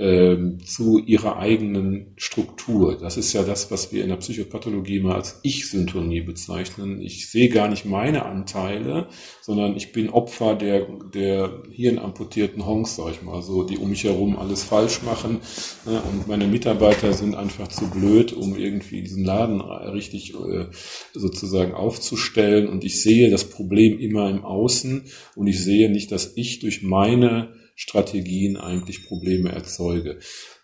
Ähm, 0.00 0.60
zu 0.64 0.98
ihrer 0.98 1.38
eigenen 1.38 2.14
Struktur. 2.16 2.96
Das 2.98 3.18
ist 3.18 3.34
ja 3.34 3.42
das, 3.42 3.70
was 3.70 3.92
wir 3.92 4.02
in 4.02 4.08
der 4.08 4.16
Psychopathologie 4.16 4.98
mal 5.00 5.16
als 5.16 5.40
Ich-Syntonie 5.42 6.22
bezeichnen. 6.22 7.02
Ich 7.02 7.28
sehe 7.28 7.50
gar 7.50 7.68
nicht 7.68 7.84
meine 7.84 8.24
Anteile, 8.24 9.08
sondern 9.42 9.76
ich 9.76 9.92
bin 9.92 10.08
Opfer 10.08 10.54
der, 10.54 10.86
der 11.12 11.64
hirnamputierten 11.70 12.64
Honks, 12.64 12.96
sag 12.96 13.10
ich 13.10 13.20
mal, 13.20 13.42
so, 13.42 13.62
die 13.62 13.76
um 13.76 13.90
mich 13.90 14.04
herum 14.04 14.38
alles 14.38 14.64
falsch 14.64 15.02
machen. 15.02 15.40
Ne? 15.84 16.00
Und 16.10 16.26
meine 16.26 16.46
Mitarbeiter 16.46 17.12
sind 17.12 17.34
einfach 17.34 17.68
zu 17.68 17.90
blöd, 17.90 18.32
um 18.32 18.56
irgendwie 18.56 19.02
diesen 19.02 19.26
Laden 19.26 19.60
richtig 19.60 20.32
äh, 20.32 20.68
sozusagen 21.12 21.74
aufzustellen. 21.74 22.68
Und 22.68 22.84
ich 22.84 23.02
sehe 23.02 23.28
das 23.28 23.44
Problem 23.50 23.98
immer 23.98 24.30
im 24.30 24.46
Außen 24.46 25.02
und 25.36 25.46
ich 25.46 25.62
sehe 25.62 25.90
nicht, 25.90 26.10
dass 26.10 26.32
ich 26.36 26.60
durch 26.60 26.82
meine 26.82 27.59
Strategien 27.80 28.58
eigentlich 28.58 29.06
Probleme 29.06 29.52
erzeuge. 29.52 30.18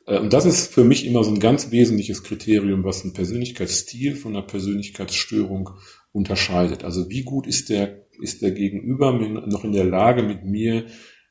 Äh, 0.06 0.18
und 0.18 0.34
das 0.34 0.44
ist 0.44 0.70
für 0.72 0.84
mich 0.84 1.06
immer 1.06 1.24
so 1.24 1.30
ein 1.30 1.40
ganz 1.40 1.70
wesentliches 1.70 2.22
Kriterium, 2.22 2.84
was 2.84 3.02
einen 3.02 3.14
Persönlichkeitsstil 3.14 4.16
von 4.16 4.36
einer 4.36 4.46
Persönlichkeitsstörung 4.46 5.70
unterscheidet. 6.12 6.84
Also 6.84 7.08
wie 7.08 7.22
gut 7.22 7.46
ist 7.46 7.70
der, 7.70 8.06
ist 8.20 8.42
der 8.42 8.50
Gegenüber 8.50 9.12
noch 9.12 9.64
in 9.64 9.72
der 9.72 9.86
Lage, 9.86 10.22
mit 10.22 10.44
mir 10.44 10.84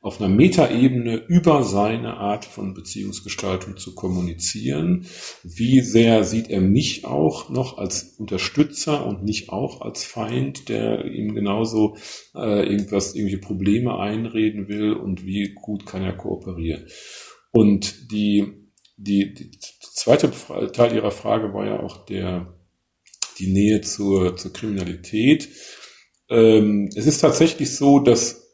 auf 0.06 0.20
einer 0.20 0.32
Metaebene 0.32 1.16
über 1.16 1.64
seine 1.64 2.16
Art 2.16 2.44
von 2.44 2.74
Beziehungsgestaltung 2.74 3.76
zu 3.76 3.96
kommunizieren. 3.96 5.06
Wie 5.42 5.80
sehr 5.80 6.22
sieht 6.22 6.48
er 6.48 6.60
mich 6.60 7.04
auch 7.04 7.50
noch 7.50 7.76
als 7.76 8.14
Unterstützer 8.16 9.04
und 9.04 9.24
nicht 9.24 9.50
auch 9.50 9.80
als 9.80 10.04
Feind, 10.04 10.68
der 10.68 11.06
ihm 11.06 11.34
genauso 11.34 11.96
äh, 12.36 12.64
irgendwas, 12.70 13.16
irgendwelche 13.16 13.44
Probleme 13.44 13.98
einreden 13.98 14.68
will 14.68 14.92
und 14.92 15.26
wie 15.26 15.54
gut 15.54 15.86
kann 15.86 16.04
er 16.04 16.16
kooperieren. 16.16 16.86
Und 17.50 18.12
die, 18.12 18.70
die, 18.96 19.34
die 19.34 19.50
zweite 19.58 20.30
Teil 20.72 20.94
Ihrer 20.94 21.10
Frage 21.10 21.52
war 21.52 21.66
ja 21.66 21.80
auch 21.80 22.04
der, 22.06 22.54
die 23.40 23.48
Nähe 23.48 23.80
zur, 23.80 24.36
zur 24.36 24.52
Kriminalität. 24.52 25.48
Ähm, 26.28 26.90
es 26.94 27.06
ist 27.06 27.18
tatsächlich 27.18 27.74
so, 27.74 27.98
dass 27.98 28.46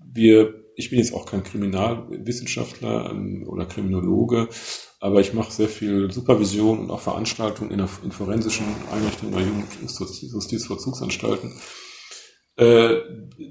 wir 0.00 0.65
ich 0.76 0.90
bin 0.90 0.98
jetzt 0.98 1.14
auch 1.14 1.26
kein 1.26 1.42
Kriminalwissenschaftler 1.42 3.10
ähm, 3.10 3.44
oder 3.48 3.64
Kriminologe, 3.64 4.48
aber 5.00 5.20
ich 5.20 5.32
mache 5.32 5.52
sehr 5.52 5.68
viel 5.68 6.10
Supervision 6.12 6.80
und 6.80 6.90
auch 6.90 7.00
Veranstaltungen 7.00 7.70
in, 7.70 7.78
der, 7.78 7.88
in 8.04 8.12
forensischen 8.12 8.66
Einrichtungen 8.92 9.32
bei 9.32 9.42
Justizvollzugsanstalten. 9.42 11.54
Äh, 12.56 13.00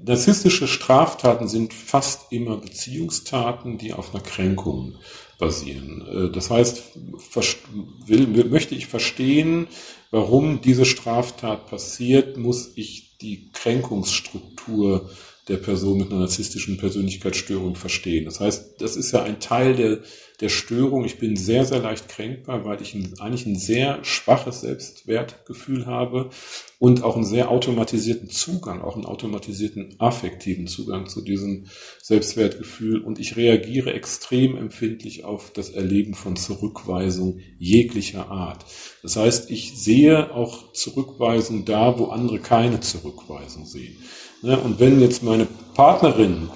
narzisstische 0.04 0.66
Straftaten 0.66 1.46
sind 1.46 1.72
fast 1.72 2.32
immer 2.32 2.56
Beziehungstaten, 2.56 3.78
die 3.78 3.92
auf 3.92 4.12
einer 4.12 4.22
Kränkung 4.22 4.96
basieren. 5.38 6.06
Äh, 6.06 6.32
das 6.32 6.50
heißt, 6.50 6.98
will, 8.06 8.26
möchte 8.48 8.74
ich 8.74 8.86
verstehen, 8.86 9.68
warum 10.10 10.60
diese 10.60 10.84
Straftat 10.84 11.68
passiert, 11.68 12.36
muss 12.36 12.72
ich 12.76 13.18
die 13.18 13.50
Kränkungsstruktur 13.52 15.10
der 15.48 15.58
Person 15.58 15.98
mit 15.98 16.10
einer 16.10 16.20
narzisstischen 16.20 16.76
Persönlichkeitsstörung 16.76 17.76
verstehen. 17.76 18.24
Das 18.24 18.40
heißt, 18.40 18.80
das 18.80 18.96
ist 18.96 19.12
ja 19.12 19.22
ein 19.22 19.38
Teil 19.38 19.76
der, 19.76 20.00
der 20.40 20.48
Störung. 20.48 21.04
Ich 21.04 21.18
bin 21.18 21.36
sehr, 21.36 21.64
sehr 21.64 21.78
leicht 21.78 22.08
kränkbar, 22.08 22.64
weil 22.64 22.82
ich 22.82 22.94
ein, 22.94 23.14
eigentlich 23.20 23.46
ein 23.46 23.56
sehr 23.56 24.04
schwaches 24.04 24.62
Selbstwertgefühl 24.62 25.86
habe 25.86 26.30
und 26.80 27.04
auch 27.04 27.14
einen 27.14 27.24
sehr 27.24 27.48
automatisierten 27.50 28.28
Zugang, 28.28 28.82
auch 28.82 28.96
einen 28.96 29.06
automatisierten 29.06 29.94
affektiven 29.98 30.66
Zugang 30.66 31.06
zu 31.06 31.22
diesem 31.22 31.66
Selbstwertgefühl. 32.02 33.00
Und 33.00 33.20
ich 33.20 33.36
reagiere 33.36 33.92
extrem 33.92 34.56
empfindlich 34.56 35.24
auf 35.24 35.52
das 35.52 35.70
Erleben 35.70 36.14
von 36.14 36.34
Zurückweisung 36.34 37.38
jeglicher 37.56 38.30
Art. 38.30 38.64
Das 39.02 39.14
heißt, 39.14 39.50
ich 39.52 39.78
sehe 39.78 40.34
auch 40.34 40.72
Zurückweisung 40.72 41.64
da, 41.64 41.98
wo 42.00 42.06
andere 42.06 42.40
keine 42.40 42.80
Zurückweisung 42.80 43.64
sehen. 43.64 43.96
Ne? 44.42 44.58
Und 44.58 44.80
wenn 44.80 45.00
jetzt 45.00 45.22
meine 45.22 45.46
Partnerin 45.74 46.48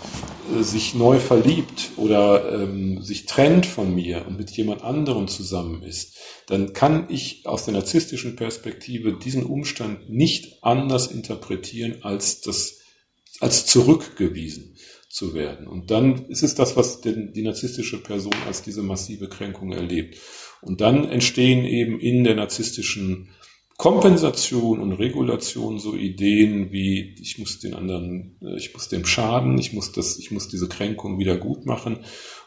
äh, 0.56 0.62
sich 0.62 0.94
neu 0.94 1.18
verliebt 1.18 1.90
oder 1.96 2.52
ähm, 2.52 3.02
sich 3.02 3.26
trennt 3.26 3.66
von 3.66 3.94
mir 3.94 4.26
und 4.26 4.36
mit 4.36 4.50
jemand 4.50 4.82
anderem 4.82 5.28
zusammen 5.28 5.82
ist, 5.82 6.16
dann 6.46 6.72
kann 6.72 7.06
ich 7.08 7.46
aus 7.46 7.64
der 7.64 7.74
narzisstischen 7.74 8.36
Perspektive 8.36 9.14
diesen 9.14 9.44
Umstand 9.44 10.10
nicht 10.10 10.62
anders 10.62 11.06
interpretieren 11.06 12.02
als 12.02 12.40
das 12.40 12.78
als 13.40 13.64
zurückgewiesen 13.64 14.76
zu 15.08 15.34
werden. 15.34 15.66
Und 15.66 15.90
dann 15.90 16.26
ist 16.26 16.42
es 16.42 16.54
das, 16.54 16.76
was 16.76 17.00
denn 17.00 17.32
die 17.32 17.42
narzisstische 17.42 18.02
Person 18.02 18.34
als 18.46 18.62
diese 18.62 18.82
massive 18.82 19.28
Kränkung 19.28 19.72
erlebt. 19.72 20.18
Und 20.60 20.80
dann 20.80 21.08
entstehen 21.08 21.64
eben 21.64 21.98
in 21.98 22.22
der 22.22 22.36
narzisstischen 22.36 23.30
Kompensation 23.80 24.78
und 24.78 24.92
Regulation 24.92 25.78
so 25.78 25.96
Ideen 25.96 26.70
wie 26.70 27.14
ich 27.18 27.38
muss 27.38 27.60
den 27.60 27.72
anderen, 27.72 28.36
äh, 28.42 28.54
ich 28.58 28.74
muss 28.74 28.90
dem 28.90 29.06
schaden, 29.06 29.56
ich 29.56 29.72
muss 29.72 29.90
das, 29.90 30.18
ich 30.18 30.30
muss 30.30 30.48
diese 30.48 30.68
Kränkung 30.68 31.18
wieder 31.18 31.38
gut 31.38 31.64
machen. 31.64 32.00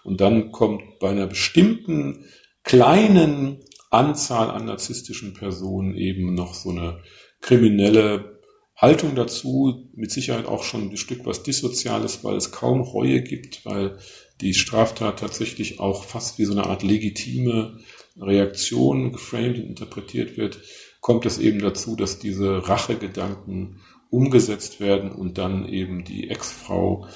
Und 0.04 0.22
dann 0.22 0.52
kommt 0.52 1.00
bei 1.00 1.10
einer 1.10 1.26
bestimmten 1.26 2.26
kleinen 2.62 3.58
Anzahl 3.90 4.52
an 4.52 4.66
narzisstischen 4.66 5.34
Personen 5.34 5.96
eben 5.96 6.36
noch 6.36 6.54
so 6.54 6.70
eine 6.70 7.00
kriminelle 7.42 8.40
Haltung 8.76 9.16
dazu, 9.16 9.90
mit 9.96 10.12
Sicherheit 10.12 10.46
auch 10.46 10.62
schon 10.62 10.92
ein 10.92 10.98
Stück 10.98 11.26
was 11.26 11.42
Dissoziales, 11.42 12.24
weil 12.24 12.36
es 12.36 12.52
kaum 12.52 12.82
Reue 12.82 13.24
gibt, 13.24 13.66
weil 13.66 13.98
die 14.40 14.54
Straftat 14.54 15.18
tatsächlich 15.18 15.80
auch 15.80 16.04
fast 16.04 16.38
wie 16.38 16.46
so 16.46 16.52
eine 16.52 16.68
Art 16.68 16.84
legitime 16.84 17.80
Reaktion 18.22 19.12
geframed 19.12 19.58
und 19.58 19.70
interpretiert 19.70 20.38
wird 20.38 20.60
kommt 21.04 21.26
es 21.26 21.38
eben 21.38 21.60
dazu, 21.60 21.98
dass 21.98 22.18
diese 22.18 22.68
Rachegedanken 22.68 23.82
umgesetzt 24.10 24.80
werden 24.80 25.12
und 25.12 25.38
dann 25.38 25.68
eben 25.68 26.06
die 26.06 26.30
Ex-Frau 26.30 27.08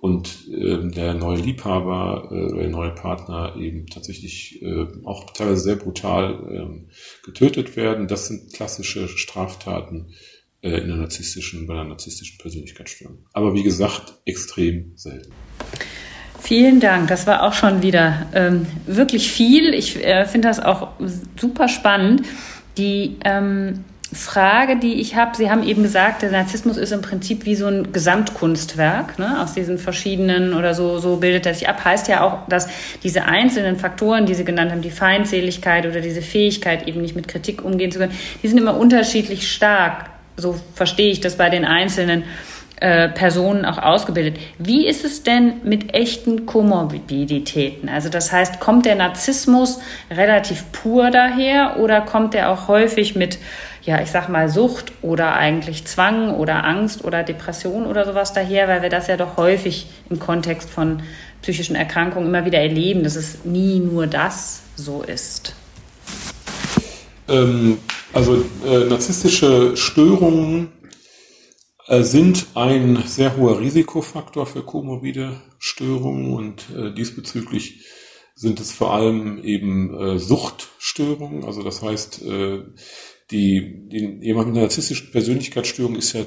und 0.00 0.48
äh, 0.48 0.88
der 0.88 1.12
neue 1.12 1.36
Liebhaber 1.36 2.28
äh, 2.30 2.34
oder 2.34 2.62
der 2.62 2.70
neue 2.70 2.92
Partner 2.92 3.54
eben 3.58 3.88
tatsächlich 3.88 4.62
äh, 4.62 4.86
auch 5.04 5.30
teilweise 5.34 5.60
sehr 5.60 5.76
brutal 5.76 6.32
äh, 6.50 7.26
getötet 7.26 7.76
werden. 7.76 8.08
Das 8.08 8.26
sind 8.26 8.54
klassische 8.54 9.06
Straftaten 9.06 10.14
äh, 10.62 10.78
in 10.78 10.88
der 10.88 10.96
narzisstischen, 10.96 11.66
bei 11.66 11.74
einer 11.74 11.84
narzisstischen 11.84 12.38
Persönlichkeitsstörung. 12.38 13.18
Aber 13.34 13.52
wie 13.52 13.62
gesagt, 13.62 14.14
extrem 14.24 14.92
selten. 14.96 15.32
Vielen 16.40 16.80
Dank. 16.80 17.08
Das 17.08 17.26
war 17.26 17.42
auch 17.42 17.52
schon 17.52 17.82
wieder 17.82 18.30
ähm, 18.32 18.66
wirklich 18.86 19.30
viel. 19.30 19.74
Ich 19.74 20.02
äh, 20.02 20.24
finde 20.24 20.48
das 20.48 20.60
auch 20.60 20.92
super 21.38 21.68
spannend. 21.68 22.22
Die 22.78 23.16
ähm, 23.24 23.84
Frage, 24.12 24.76
die 24.76 25.00
ich 25.00 25.16
habe, 25.16 25.36
Sie 25.36 25.50
haben 25.50 25.64
eben 25.64 25.82
gesagt, 25.82 26.22
der 26.22 26.30
Narzissmus 26.30 26.76
ist 26.76 26.92
im 26.92 27.02
Prinzip 27.02 27.44
wie 27.44 27.56
so 27.56 27.66
ein 27.66 27.92
Gesamtkunstwerk, 27.92 29.18
ne? 29.18 29.42
aus 29.42 29.54
diesen 29.54 29.78
verschiedenen 29.78 30.54
oder 30.54 30.74
so, 30.74 30.98
so 30.98 31.16
bildet 31.16 31.44
er 31.44 31.54
sich 31.54 31.68
ab. 31.68 31.84
Heißt 31.84 32.06
ja 32.08 32.22
auch, 32.22 32.46
dass 32.48 32.68
diese 33.02 33.24
einzelnen 33.24 33.76
Faktoren, 33.76 34.24
die 34.26 34.34
Sie 34.34 34.44
genannt 34.44 34.70
haben, 34.70 34.82
die 34.82 34.90
Feindseligkeit 34.90 35.86
oder 35.86 36.00
diese 36.00 36.22
Fähigkeit, 36.22 36.86
eben 36.86 37.00
nicht 37.00 37.16
mit 37.16 37.26
Kritik 37.26 37.64
umgehen 37.64 37.90
zu 37.90 37.98
können, 37.98 38.14
die 38.42 38.48
sind 38.48 38.58
immer 38.58 38.76
unterschiedlich 38.76 39.50
stark. 39.50 40.10
So 40.36 40.54
verstehe 40.74 41.10
ich 41.10 41.20
das 41.20 41.36
bei 41.36 41.50
den 41.50 41.64
einzelnen 41.64 42.24
äh, 42.78 43.08
Personen 43.08 43.64
auch 43.64 43.78
ausgebildet. 43.78 44.38
Wie 44.58 44.86
ist 44.86 45.04
es 45.04 45.22
denn 45.22 45.62
mit 45.64 45.94
echten 45.94 46.44
Komorbiditäten? 46.44 47.88
Also 47.88 48.10
das 48.10 48.32
heißt, 48.32 48.60
kommt 48.60 48.84
der 48.84 48.96
Narzissmus 48.96 49.80
relativ 50.10 50.64
pur 50.72 51.10
daher 51.10 51.78
oder 51.78 52.02
kommt 52.02 52.34
er 52.34 52.50
auch 52.50 52.68
häufig 52.68 53.16
mit, 53.16 53.38
ja, 53.82 54.02
ich 54.02 54.10
sag 54.10 54.28
mal, 54.28 54.50
Sucht 54.50 54.92
oder 55.00 55.34
eigentlich 55.36 55.86
Zwang 55.86 56.34
oder 56.34 56.64
Angst 56.64 57.02
oder 57.02 57.22
Depression 57.22 57.86
oder 57.86 58.04
sowas 58.04 58.34
daher, 58.34 58.68
weil 58.68 58.82
wir 58.82 58.90
das 58.90 59.06
ja 59.06 59.16
doch 59.16 59.38
häufig 59.38 59.86
im 60.10 60.18
Kontext 60.18 60.68
von 60.68 61.00
psychischen 61.40 61.76
Erkrankungen 61.76 62.28
immer 62.28 62.44
wieder 62.44 62.58
erleben, 62.58 63.04
dass 63.04 63.16
es 63.16 63.44
nie 63.44 63.80
nur 63.80 64.06
das 64.06 64.60
so 64.76 65.02
ist. 65.02 65.54
Ähm, 67.28 67.78
also 68.12 68.44
äh, 68.66 68.84
narzisstische 68.84 69.76
Störungen 69.76 70.68
sind 71.88 72.46
ein 72.54 73.02
sehr 73.06 73.36
hoher 73.36 73.60
Risikofaktor 73.60 74.46
für 74.46 74.62
komorbide 74.62 75.40
Störungen 75.58 76.32
und 76.34 76.64
äh, 76.76 76.92
diesbezüglich 76.92 77.84
sind 78.34 78.60
es 78.60 78.72
vor 78.72 78.92
allem 78.92 79.42
eben 79.42 79.94
äh, 79.94 80.18
Suchtstörungen. 80.18 81.44
Also 81.44 81.62
das 81.62 81.82
heißt, 81.82 82.22
äh, 82.22 82.64
die, 83.30 83.88
die, 83.88 84.18
jemand 84.20 84.48
mit 84.48 84.56
einer 84.56 84.66
narzisstischen 84.66 85.10
Persönlichkeitsstörung 85.10 85.96
ist 85.96 86.12
ja 86.12 86.24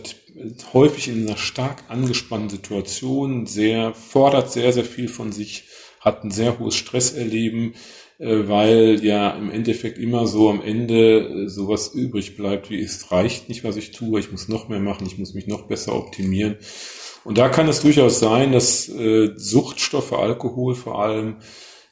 häufig 0.74 1.08
in 1.08 1.28
einer 1.28 1.38
stark 1.38 1.84
angespannten 1.88 2.50
Situation, 2.50 3.46
sehr, 3.46 3.94
fordert 3.94 4.52
sehr, 4.52 4.74
sehr 4.74 4.86
viel 4.86 5.08
von 5.08 5.32
sich, 5.32 5.66
hat 6.00 6.24
ein 6.24 6.32
sehr 6.32 6.58
hohes 6.58 6.76
Stresserleben, 6.76 7.74
äh, 7.74 7.78
weil 8.20 9.00
ja 9.04 9.32
im 9.32 9.50
Endeffekt 9.50 9.98
immer 9.98 10.28
so 10.28 10.50
am 10.50 10.62
Ende 10.62 11.20
äh, 11.20 11.48
sowas 11.48 11.94
übrig 11.94 12.36
bleibt, 12.36 12.70
wie 12.70 12.82
es 12.82 13.12
reicht 13.12 13.48
nicht, 13.48 13.64
was 13.64 13.78
ich 13.78 13.92
tue, 13.92 14.20
ich 14.20 14.32
muss 14.32 14.50
noch 14.50 14.68
mehr 14.68 14.82
machen, 14.82 15.08
ich 15.08 15.18
muss 15.18 15.34
mich 15.34 15.48
noch 15.48 15.68
besser 15.68 15.96
optimieren. 15.96 16.58
Und 17.24 17.38
da 17.38 17.48
kann 17.48 17.68
es 17.70 17.82
durchaus 17.82 18.20
sein, 18.20 18.52
dass 18.52 18.90
äh, 18.90 19.32
Suchtstoffe, 19.36 20.14
Alkohol 20.14 20.76
vor 20.76 21.02
allem, 21.02 21.38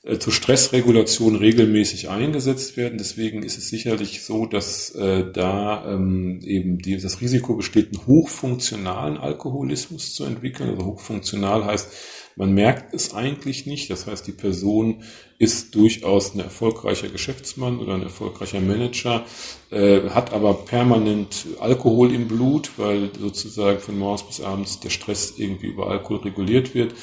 äh, 0.04 0.20
zur 0.20 0.32
Stressregulation 0.32 1.36
regelmäßig 1.36 2.10
eingesetzt 2.10 2.78
werden. 2.78 2.98
Deswegen 2.98 3.44
ist 3.44 3.58
es 3.58 3.70
sicherlich 3.70 4.24
so, 4.24 4.46
dass 4.46 4.92
äh, 4.96 5.32
da 5.32 5.86
ähm, 5.92 6.40
eben 6.44 6.78
die, 6.78 6.98
das 6.98 7.20
Risiko 7.22 7.56
besteht, 7.56 7.94
einen 7.94 8.08
hochfunktionalen 8.08 9.18
Alkoholismus 9.18 10.14
zu 10.14 10.24
entwickeln. 10.24 10.70
Also 10.70 10.86
hochfunktional 10.86 11.66
heißt, 11.66 11.90
man 12.38 12.54
merkt 12.54 12.94
es 12.94 13.14
eigentlich 13.14 13.66
nicht. 13.66 13.90
Das 13.90 14.08
heißt, 14.08 14.26
die 14.28 14.32
Person 14.32 15.04
ist 15.40 15.76
durchaus 15.76 16.34
ein 16.34 16.40
erfolgreicher 16.40 17.10
Geschäftsmann 17.10 17.80
oder 17.80 17.96
ein 17.96 18.04
erfolgreicher 18.04 18.62
Manager, 18.62 19.26
äh, 19.72 20.10
hat 20.10 20.34
aber 20.34 20.54
permanent 20.54 21.48
Alkohol 21.60 22.14
im 22.14 22.28
Blut, 22.28 22.72
weil 22.78 23.10
sozusagen 23.20 23.80
von 23.80 23.98
morgens 23.98 24.24
bis 24.24 24.42
abends 24.42 24.80
der 24.80 24.92
Stress 24.92 25.34
irgendwie 25.38 25.68
über 25.68 25.90
Alkohol 25.90 26.20
reguliert 26.20 26.76
wird 26.76 26.94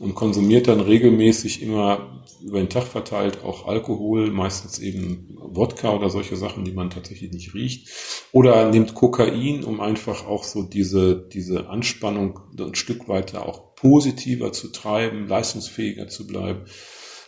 und 0.00 0.14
konsumiert 0.14 0.68
dann 0.68 0.80
regelmäßig 0.80 1.62
immer 1.62 2.24
über 2.42 2.58
den 2.58 2.68
Tag 2.68 2.84
verteilt 2.84 3.42
auch 3.44 3.66
Alkohol, 3.66 4.30
meistens 4.30 4.78
eben 4.78 5.36
Wodka 5.40 5.94
oder 5.94 6.08
solche 6.08 6.36
Sachen, 6.36 6.64
die 6.64 6.72
man 6.72 6.90
tatsächlich 6.90 7.32
nicht 7.32 7.52
riecht. 7.52 7.88
Oder 8.32 8.70
nimmt 8.70 8.94
Kokain, 8.94 9.64
um 9.64 9.80
einfach 9.80 10.26
auch 10.26 10.44
so 10.44 10.62
diese, 10.62 11.16
diese 11.16 11.68
Anspannung 11.68 12.40
ein 12.58 12.74
Stück 12.76 13.08
weiter 13.08 13.46
auch 13.46 13.67
positiver 13.80 14.52
zu 14.52 14.68
treiben, 14.68 15.28
leistungsfähiger 15.28 16.08
zu 16.08 16.26
bleiben. 16.26 16.64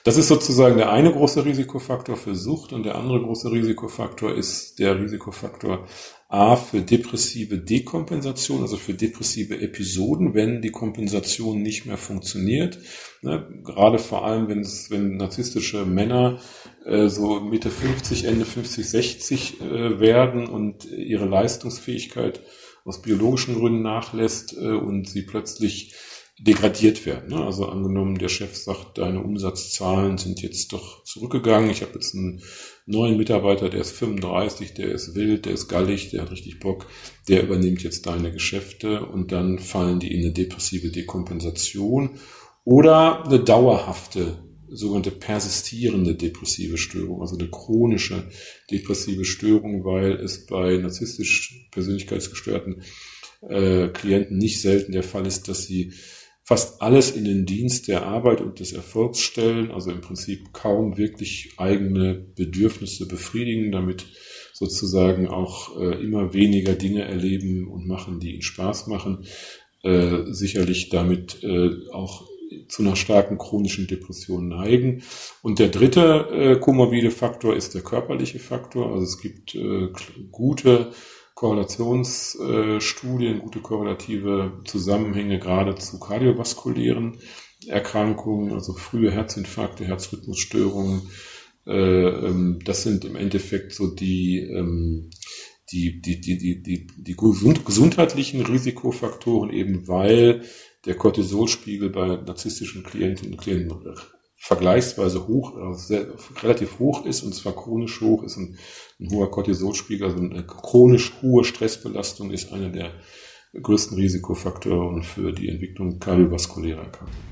Das 0.03 0.17
ist 0.17 0.29
sozusagen 0.29 0.79
der 0.79 0.91
eine 0.91 1.13
große 1.13 1.45
Risikofaktor 1.45 2.17
für 2.17 2.35
Sucht 2.35 2.73
und 2.73 2.85
der 2.85 2.95
andere 2.95 3.21
große 3.21 3.53
Risikofaktor 3.53 4.35
ist 4.35 4.79
der 4.79 4.99
Risikofaktor 4.99 5.87
A 6.29 6.57
für 6.57 6.81
depressive 6.81 7.59
Dekompensation, 7.59 8.63
also 8.63 8.77
für 8.77 8.95
depressive 8.95 9.61
Episoden, 9.61 10.33
wenn 10.33 10.63
die 10.63 10.71
Kompensation 10.71 11.61
nicht 11.61 11.85
mehr 11.85 11.99
funktioniert. 11.99 12.79
Ne, 13.21 13.47
gerade 13.63 13.99
vor 13.99 14.25
allem, 14.25 14.49
wenn 14.49 14.61
es, 14.61 14.91
wenn 14.91 15.19
narzisstische 15.19 15.85
Männer 15.85 16.39
äh, 16.87 17.09
so 17.09 17.41
Mitte 17.41 17.69
50, 17.69 18.25
Ende 18.25 18.47
50, 18.47 18.89
60 18.89 19.61
äh, 19.61 20.01
werden 20.01 20.49
und 20.49 20.91
ihre 20.91 21.27
Leistungsfähigkeit 21.27 22.41
aus 22.85 23.03
biologischen 23.03 23.57
Gründen 23.57 23.83
nachlässt 23.83 24.57
äh, 24.57 24.71
und 24.71 25.09
sie 25.09 25.23
plötzlich 25.23 25.95
degradiert 26.41 27.05
werden. 27.05 27.31
Ne? 27.31 27.45
Also 27.45 27.67
angenommen, 27.67 28.19
der 28.19 28.29
Chef 28.29 28.57
sagt, 28.57 28.97
deine 28.97 29.23
Umsatzzahlen 29.23 30.17
sind 30.17 30.41
jetzt 30.41 30.73
doch 30.73 31.05
zurückgegangen. 31.05 31.69
Ich 31.71 31.83
habe 31.83 31.93
jetzt 31.95 32.15
einen 32.15 32.43
neuen 32.87 33.19
Mitarbeiter, 33.19 33.69
der 33.69 33.83
ist 33.83 33.93
35, 33.93 34.73
der 34.73 34.91
ist 34.91 35.15
wild, 35.15 35.45
der 35.45 35.53
ist 35.53 35.69
gallig, 35.69 36.11
der 36.11 36.23
hat 36.23 36.31
richtig 36.31 36.59
Bock. 36.59 36.87
Der 37.29 37.43
übernimmt 37.43 37.83
jetzt 37.83 38.07
deine 38.07 38.33
Geschäfte 38.33 39.05
und 39.05 39.33
dann 39.33 39.59
fallen 39.59 40.01
die 40.01 40.15
in 40.15 40.25
eine 40.25 40.33
depressive 40.33 40.89
Dekompensation 40.89 42.19
oder 42.65 43.27
eine 43.27 43.41
dauerhafte 43.41 44.39
sogenannte 44.71 45.11
persistierende 45.11 46.15
depressive 46.15 46.79
Störung, 46.79 47.21
also 47.21 47.37
eine 47.37 47.51
chronische 47.51 48.29
depressive 48.71 49.25
Störung, 49.25 49.85
weil 49.85 50.13
es 50.13 50.47
bei 50.47 50.77
narzisstisch 50.77 51.69
persönlichkeitsgestörten 51.73 52.83
äh, 53.49 53.89
Klienten 53.89 54.39
nicht 54.39 54.61
selten 54.61 54.93
der 54.93 55.03
Fall 55.03 55.27
ist, 55.27 55.49
dass 55.49 55.65
sie 55.65 55.93
fast 56.51 56.83
alles 56.83 57.13
in 57.13 57.25
den 57.25 57.47
Dienst 57.47 57.87
der 57.87 58.05
Arbeit 58.05 58.41
und 58.41 58.59
des 58.59 58.73
Erfolgs 58.73 59.21
stellen, 59.21 59.71
also 59.71 59.93
im 59.93 60.01
Prinzip 60.01 60.53
kaum 60.53 60.99
wirklich 60.99 61.53
eigene 61.59 62.13
Bedürfnisse 62.15 63.07
befriedigen, 63.07 63.71
damit 63.71 64.07
sozusagen 64.53 65.29
auch 65.29 65.81
äh, 65.81 66.03
immer 66.03 66.35
weniger 66.35 66.75
Dinge 66.75 67.05
erleben 67.05 67.69
und 67.69 67.87
machen, 67.87 68.19
die 68.19 68.33
ihnen 68.33 68.43
Spaß 68.43 68.89
machen, 68.89 69.27
äh, 69.85 70.25
sicherlich 70.33 70.89
damit 70.89 71.41
äh, 71.45 71.71
auch 71.93 72.27
zu 72.67 72.83
einer 72.83 72.97
starken 72.97 73.39
chronischen 73.39 73.87
Depression 73.87 74.49
neigen. 74.49 75.05
Und 75.43 75.61
der 75.61 75.69
dritte 75.69 76.27
äh, 76.33 76.59
komorbide 76.59 77.13
Faktor 77.13 77.55
ist 77.55 77.77
der 77.77 77.83
körperliche 77.83 78.41
Faktor. 78.41 78.93
Also 78.93 79.05
es 79.05 79.21
gibt 79.21 79.55
äh, 79.55 79.91
gute 80.33 80.91
Korrelationsstudien, 81.41 83.39
gute 83.39 83.61
korrelative 83.61 84.61
Zusammenhänge 84.67 85.39
gerade 85.39 85.75
zu 85.75 85.99
kardiovaskulären 85.99 87.17
Erkrankungen, 87.67 88.53
also 88.53 88.75
frühe 88.75 89.11
Herzinfarkte, 89.11 89.87
Herzrhythmusstörungen. 89.87 91.09
Äh, 91.67 91.73
ähm, 91.73 92.59
das 92.63 92.83
sind 92.83 93.07
im 93.07 93.17
Endeffekt 93.17 93.73
so 93.73 93.87
die, 93.87 94.41
ähm, 94.41 95.09
die, 95.73 96.03
die, 96.03 96.21
die, 96.21 96.37
die, 96.37 96.63
die, 96.63 96.87
die 96.95 97.17
gesundheitlichen 97.17 98.45
Risikofaktoren, 98.45 99.49
eben 99.49 99.89
weil 99.89 100.43
der 100.85 100.95
Cortisolspiegel 100.95 101.89
bei 101.89 102.19
narzisstischen 102.19 102.83
Klientinnen 102.83 103.33
und 103.33 103.41
Klienten 103.41 103.73
vergleichsweise 104.43 105.29
hoch, 105.29 105.55
also 105.55 105.75
sehr, 105.75 106.07
relativ 106.43 106.79
hoch 106.79 107.05
ist 107.05 107.23
und 107.23 107.35
zwar 107.35 107.53
chronisch 107.53 108.01
hoch 108.01 108.23
ist 108.23 108.39
ein, 108.39 108.57
ein 108.99 109.11
hoher 109.11 109.31
Cortisolspiegel, 109.31 110.09
also 110.09 110.19
eine 110.19 110.45
chronisch 110.45 111.13
hohe 111.21 111.45
Stressbelastung 111.45 112.31
ist 112.31 112.51
einer 112.51 112.71
der 112.71 112.91
größten 113.61 113.99
Risikofaktoren 113.99 115.03
für 115.03 115.33
die 115.33 115.51
Entwicklung 115.51 115.99
kardiovaskulärer 115.99 116.85
Erkrankungen. 116.85 117.31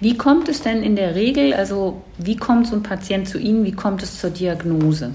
Wie 0.00 0.16
kommt 0.16 0.48
es 0.48 0.62
denn 0.62 0.82
in 0.82 0.96
der 0.96 1.14
Regel, 1.14 1.54
also 1.54 2.02
wie 2.18 2.36
kommt 2.36 2.66
so 2.66 2.74
ein 2.74 2.82
Patient 2.82 3.28
zu 3.28 3.38
Ihnen, 3.38 3.64
wie 3.64 3.72
kommt 3.72 4.02
es 4.02 4.18
zur 4.18 4.30
Diagnose? 4.30 5.14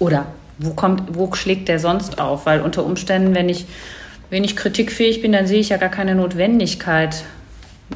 Oder 0.00 0.26
wo, 0.58 0.70
kommt, 0.70 1.16
wo 1.16 1.32
schlägt 1.32 1.68
der 1.68 1.78
sonst 1.78 2.18
auf? 2.18 2.46
Weil 2.46 2.62
unter 2.62 2.84
Umständen, 2.84 3.36
wenn 3.36 3.48
ich 3.48 3.66
wenig 4.30 4.56
kritikfähig 4.56 5.22
bin, 5.22 5.30
dann 5.30 5.46
sehe 5.46 5.60
ich 5.60 5.68
ja 5.68 5.76
gar 5.76 5.90
keine 5.90 6.16
Notwendigkeit, 6.16 7.22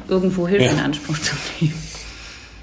irgendwo 0.07 0.47
Hilfe 0.47 0.65
ja. 0.65 0.71
in 0.71 0.79
Anspruch 0.79 1.19
zu 1.19 1.35
nehmen. 1.59 1.84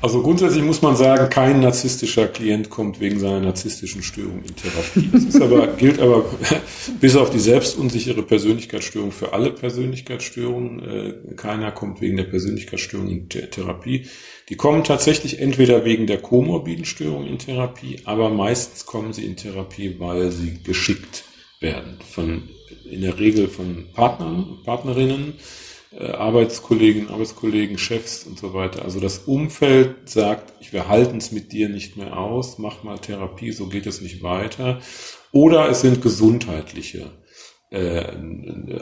Also 0.03 0.21
grundsätzlich 0.21 0.65
muss 0.65 0.83
man 0.83 0.97
sagen, 0.97 1.31
kein 1.31 1.61
narzisstischer 1.61 2.27
Klient 2.27 2.71
kommt 2.71 2.99
wegen 2.99 3.21
seiner 3.21 3.39
narzisstischen 3.39 4.03
Störung 4.03 4.43
in 4.43 4.57
Therapie. 4.57 5.09
Das 5.13 5.23
ist 5.23 5.41
aber, 5.41 5.67
gilt 5.79 6.01
aber 6.01 6.25
bis 7.01 7.15
auf 7.15 7.31
die 7.31 7.39
selbstunsichere 7.39 8.25
Persönlichkeitsstörung 8.25 9.13
für 9.13 9.33
alle 9.33 9.53
Persönlichkeitsstörungen. 9.53 10.83
Äh, 11.31 11.35
keiner 11.37 11.71
kommt 11.71 12.01
wegen 12.01 12.17
der 12.17 12.25
Persönlichkeitsstörung 12.25 13.09
in 13.09 13.29
Therapie. 13.29 14.07
Die 14.49 14.57
kommen 14.57 14.83
tatsächlich 14.83 15.39
entweder 15.39 15.85
wegen 15.85 16.09
der 16.09 16.19
komorbiden 16.19 16.85
Störung 16.85 17.29
in 17.29 17.39
Therapie, 17.39 18.01
aber 18.05 18.29
meistens 18.29 18.87
kommen 18.87 19.13
sie 19.13 19.25
in 19.25 19.37
Therapie, 19.37 20.01
weil 20.01 20.33
sie 20.33 20.65
geschickt 20.65 21.23
werden 21.61 21.99
von, 22.11 22.49
in 22.91 23.03
der 23.03 23.21
Regel 23.21 23.47
von 23.47 23.87
Partnern, 23.95 24.59
Partnerinnen, 24.65 25.35
äh, 25.99 26.11
Arbeitskolleginnen, 26.13 27.11
Arbeitskollegen, 27.11 27.79
Chefs 27.79 28.25
und 28.25 28.39
so 28.39 28.55
weiter. 28.55 28.85
Also 28.85 29.01
das 29.01 29.19
Umfeld 29.19 30.09
sagt, 30.09 30.53
wir 30.73 30.89
halten 30.89 31.19
es 31.19 31.33
mit 31.33 31.53
dir 31.53 31.69
nicht 31.69 31.97
mehr 31.97 32.17
aus, 32.17 32.59
mach 32.59 32.83
mal 32.83 32.99
Therapie, 32.99 33.53
so 33.53 33.67
geht 33.69 33.87
es 33.87 34.01
nicht 34.01 34.23
weiter. 34.23 34.81
Oder 35.33 35.69
es 35.69 35.81
sind 35.81 36.03
gesundheitliche 36.03 37.11
äh, 37.73 38.05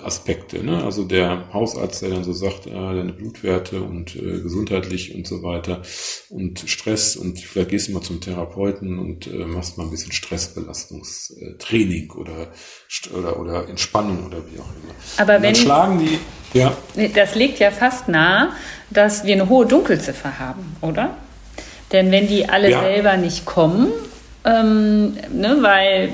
Aspekte. 0.02 0.64
Ne? 0.64 0.82
Also 0.84 1.04
der 1.04 1.52
Hausarzt, 1.52 2.02
der 2.02 2.10
dann 2.10 2.24
so 2.24 2.32
sagt, 2.32 2.66
äh, 2.66 2.70
deine 2.70 3.12
Blutwerte 3.12 3.82
und 3.82 4.16
äh, 4.16 4.40
gesundheitlich 4.40 5.14
und 5.14 5.26
so 5.26 5.42
weiter 5.42 5.82
und 6.28 6.64
Stress 6.66 7.14
und 7.16 7.38
vielleicht 7.38 7.70
gehst 7.70 7.88
du 7.88 7.92
mal 7.92 8.02
zum 8.02 8.20
Therapeuten 8.20 8.98
und 8.98 9.28
äh, 9.28 9.44
machst 9.46 9.78
mal 9.78 9.84
ein 9.84 9.90
bisschen 9.90 10.12
Stressbelastungstraining 10.12 12.10
oder, 12.12 12.48
oder, 13.16 13.38
oder 13.38 13.68
Entspannung 13.68 14.26
oder 14.26 14.38
wie 14.38 14.58
auch 14.58 14.70
immer. 14.82 14.94
Aber 15.18 15.34
wenn, 15.34 15.42
dann 15.42 15.54
schlagen 15.54 15.98
die, 16.00 16.18
ja. 16.58 16.76
Das 17.14 17.36
liegt 17.36 17.60
ja 17.60 17.70
fast 17.70 18.08
nahe, 18.08 18.50
dass 18.90 19.24
wir 19.24 19.34
eine 19.34 19.48
hohe 19.48 19.66
Dunkelziffer 19.66 20.40
haben, 20.40 20.76
oder? 20.80 21.16
Denn 21.92 22.10
wenn 22.10 22.26
die 22.26 22.48
alle 22.48 22.70
ja. 22.70 22.80
selber 22.80 23.16
nicht 23.16 23.44
kommen, 23.44 23.92
ähm, 24.44 25.14
ne, 25.32 25.58
weil 25.60 26.12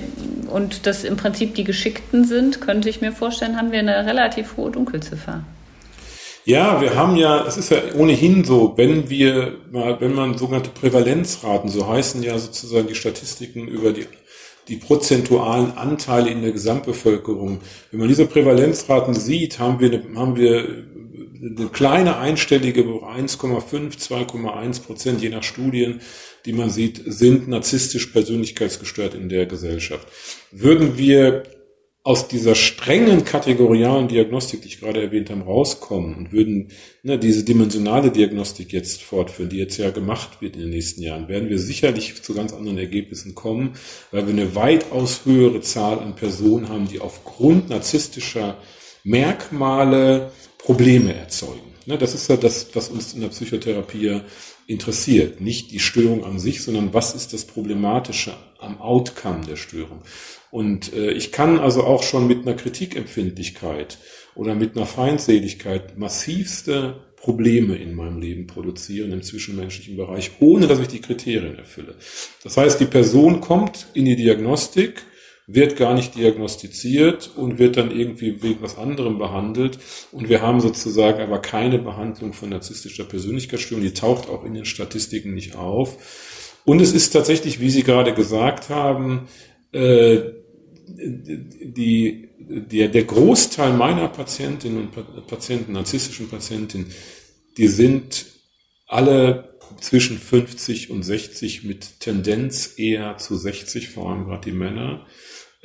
und 0.49 0.87
das 0.87 1.05
im 1.05 1.17
Prinzip 1.17 1.55
die 1.55 1.65
Geschickten 1.65 2.25
sind, 2.25 2.61
könnte 2.61 2.89
ich 2.89 3.01
mir 3.01 3.13
vorstellen, 3.13 3.57
haben 3.57 3.73
wir 3.73 3.81
eine 3.81 4.07
relativ 4.07 4.57
hohe 4.57 4.71
Dunkelziffer. 4.71 5.43
Ja, 6.45 6.81
wir 6.81 6.95
haben 6.95 7.17
ja, 7.17 7.45
es 7.45 7.57
ist 7.57 7.71
ja 7.71 7.79
ohnehin 7.97 8.45
so, 8.45 8.75
wenn 8.77 9.11
wir 9.11 9.57
mal, 9.73 10.01
wenn 10.01 10.15
man 10.15 10.39
sogenannte 10.39 10.71
Prävalenzraten, 10.71 11.69
so 11.69 11.89
heißen 11.89 12.23
ja 12.23 12.39
sozusagen 12.39 12.87
die 12.87 12.95
Statistiken 12.95 13.67
über 13.67 13.93
die, 13.93 14.07
die 14.69 14.77
prozentualen 14.77 15.77
Anteile 15.77 16.31
in 16.31 16.43
der 16.43 16.53
Gesamtbevölkerung. 16.53 17.59
Wenn 17.91 17.99
man 17.99 18.09
diese 18.09 18.27
Prävalenzraten 18.27 19.15
sieht, 19.15 19.59
haben 19.59 19.81
wir, 19.81 20.03
haben 20.15 20.37
wir 20.37 20.85
eine 21.43 21.69
kleine 21.73 22.17
einstellige 22.17 22.83
1,5, 22.83 23.99
2,1 23.99 24.83
Prozent, 24.83 25.23
je 25.23 25.31
nach 25.31 25.43
Studien, 25.43 26.01
die 26.47 26.53
man 26.53 26.71
sieht, 26.71 27.03
sind 27.05 27.49
narzisstisch 27.49 28.07
persönlichkeitsgestört 28.07 29.15
in 29.15 29.29
der 29.29 29.47
Gesellschaft. 29.47 30.09
Würden 30.53 30.97
wir 30.97 31.43
aus 32.07 32.29
dieser 32.29 32.55
strengen 32.55 33.25
kategorialen 33.25 34.07
Diagnostik, 34.07 34.63
die 34.63 34.69
ich 34.69 34.79
gerade 34.79 35.03
erwähnt 35.03 35.29
habe, 35.29 35.43
rauskommen 35.43 36.15
und 36.15 36.31
würden 36.31 36.69
ne, 37.03 37.19
diese 37.19 37.43
dimensionale 37.43 38.13
Diagnostik 38.13 38.73
jetzt 38.73 39.03
fortführen, 39.03 39.49
die 39.49 39.57
jetzt 39.57 39.77
ja 39.77 39.91
gemacht 39.91 40.41
wird 40.41 40.55
in 40.55 40.63
den 40.63 40.71
nächsten 40.71 41.03
Jahren, 41.03 41.27
werden 41.27 41.49
wir 41.49 41.59
sicherlich 41.59 42.23
zu 42.23 42.33
ganz 42.33 42.53
anderen 42.53 42.79
Ergebnissen 42.79 43.35
kommen, 43.35 43.73
weil 44.13 44.25
wir 44.29 44.35
eine 44.35 44.55
weitaus 44.55 45.23
höhere 45.25 45.63
Zahl 45.63 45.99
an 45.99 46.15
Personen 46.15 46.69
haben, 46.69 46.87
die 46.87 47.01
aufgrund 47.01 47.71
narzisstischer 47.71 48.59
Merkmale 49.03 50.31
Probleme 50.59 51.13
erzeugen. 51.13 51.75
Ne, 51.87 51.99
das 51.99 52.15
ist 52.15 52.29
ja 52.29 52.37
das, 52.37 52.69
was 52.75 52.89
uns 52.89 53.15
in 53.15 53.21
der 53.21 53.29
Psychotherapie 53.29 54.21
interessiert. 54.67 55.41
Nicht 55.41 55.71
die 55.71 55.79
Störung 55.79 56.25
an 56.25 56.39
sich, 56.39 56.63
sondern 56.63 56.93
was 56.93 57.15
ist 57.15 57.33
das 57.33 57.45
Problematische 57.45 58.35
am 58.59 58.81
Outcome 58.81 59.47
der 59.47 59.57
Störung. 59.57 60.03
Und 60.51 60.93
äh, 60.93 61.13
ich 61.13 61.33
kann 61.33 61.59
also 61.59 61.85
auch 61.85 62.03
schon 62.03 62.27
mit 62.27 62.47
einer 62.47 62.57
Kritikempfindlichkeit 62.57 63.99
oder 64.35 64.55
mit 64.55 64.77
einer 64.77 64.87
Feindseligkeit 64.87 65.99
massivste 65.99 67.01
Probleme 67.17 67.77
in 67.77 67.95
meinem 67.95 68.21
Leben 68.21 68.47
produzieren 68.47 69.13
im 69.13 69.23
zwischenmenschlichen 69.23 69.97
Bereich, 69.97 70.33
ohne 70.41 70.67
dass 70.67 70.79
ich 70.79 70.89
die 70.89 71.01
Kriterien 71.01 71.59
erfülle. 71.59 71.95
Das 72.45 72.57
heißt, 72.57 72.79
die 72.79 72.87
Person 72.87 73.41
kommt 73.41 73.87
in 73.95 74.05
die 74.05 74.17
Diagnostik, 74.17 75.03
wird 75.47 75.77
gar 75.77 75.95
nicht 75.95 76.17
diagnostiziert 76.17 77.31
und 77.37 77.59
wird 77.59 77.77
dann 77.77 77.97
irgendwie 77.97 78.43
wegen 78.43 78.63
was 78.63 78.77
anderem 78.77 79.19
behandelt. 79.19 79.79
Und 80.11 80.29
wir 80.29 80.43
haben 80.43 80.61
sozusagen 80.61 81.21
aber 81.21 81.39
keine 81.39 81.79
Behandlung 81.79 82.33
von 82.33 82.49
narzisstischer 82.49 83.05
Persönlichkeitsstörung. 83.05 83.85
Die 83.85 83.95
taucht 83.95 84.29
auch 84.29 84.45
in 84.45 84.55
den 84.55 84.65
Statistiken 84.65 85.35
nicht 85.35 85.55
auf. 85.55 86.59
Und 86.65 86.81
es 86.81 86.93
ist 86.93 87.11
tatsächlich, 87.11 87.61
wie 87.61 87.71
Sie 87.71 87.85
gerade 87.85 88.13
gesagt 88.13 88.71
haben, 88.71 89.29
äh, 89.71 90.21
die, 90.89 92.29
der, 92.39 92.89
der 92.89 93.05
Großteil 93.05 93.73
meiner 93.73 94.09
Patientinnen 94.09 94.89
und 94.89 95.27
Patienten, 95.27 95.73
narzisstischen 95.73 96.29
Patientinnen, 96.29 96.93
die 97.57 97.69
sind 97.69 98.27
alle 98.89 99.57
zwischen 99.81 100.19
50 100.19 100.91
und 100.91 101.03
60 101.03 101.65
mit 101.65 102.01
Tendenz 102.01 102.75
eher 102.79 103.19
zu 103.19 103.37
60, 103.37 103.91
vor 103.91 104.11
allem 104.11 104.25
gerade 104.25 104.51
die 104.51 104.57
Männer. 104.57 105.07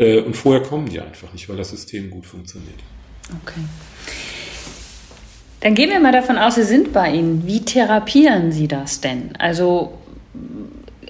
Äh, 0.02 0.20
und 0.20 0.36
vorher 0.36 0.64
kommen 0.64 0.90
die 0.90 1.00
einfach 1.00 1.32
nicht, 1.32 1.48
weil 1.48 1.58
das 1.58 1.70
System 1.70 2.10
gut 2.10 2.26
funktioniert. 2.26 2.80
Okay. 3.44 3.62
Dann 5.62 5.76
gehen 5.76 5.92
wir 5.92 6.00
mal 6.00 6.12
davon 6.12 6.40
aus, 6.40 6.56
Sie 6.56 6.64
sind 6.64 6.92
bei 6.92 7.12
Ihnen. 7.14 7.46
Wie 7.46 7.64
therapieren 7.64 8.52
Sie 8.52 8.68
das 8.68 9.00
denn? 9.00 9.36
Also 9.38 9.94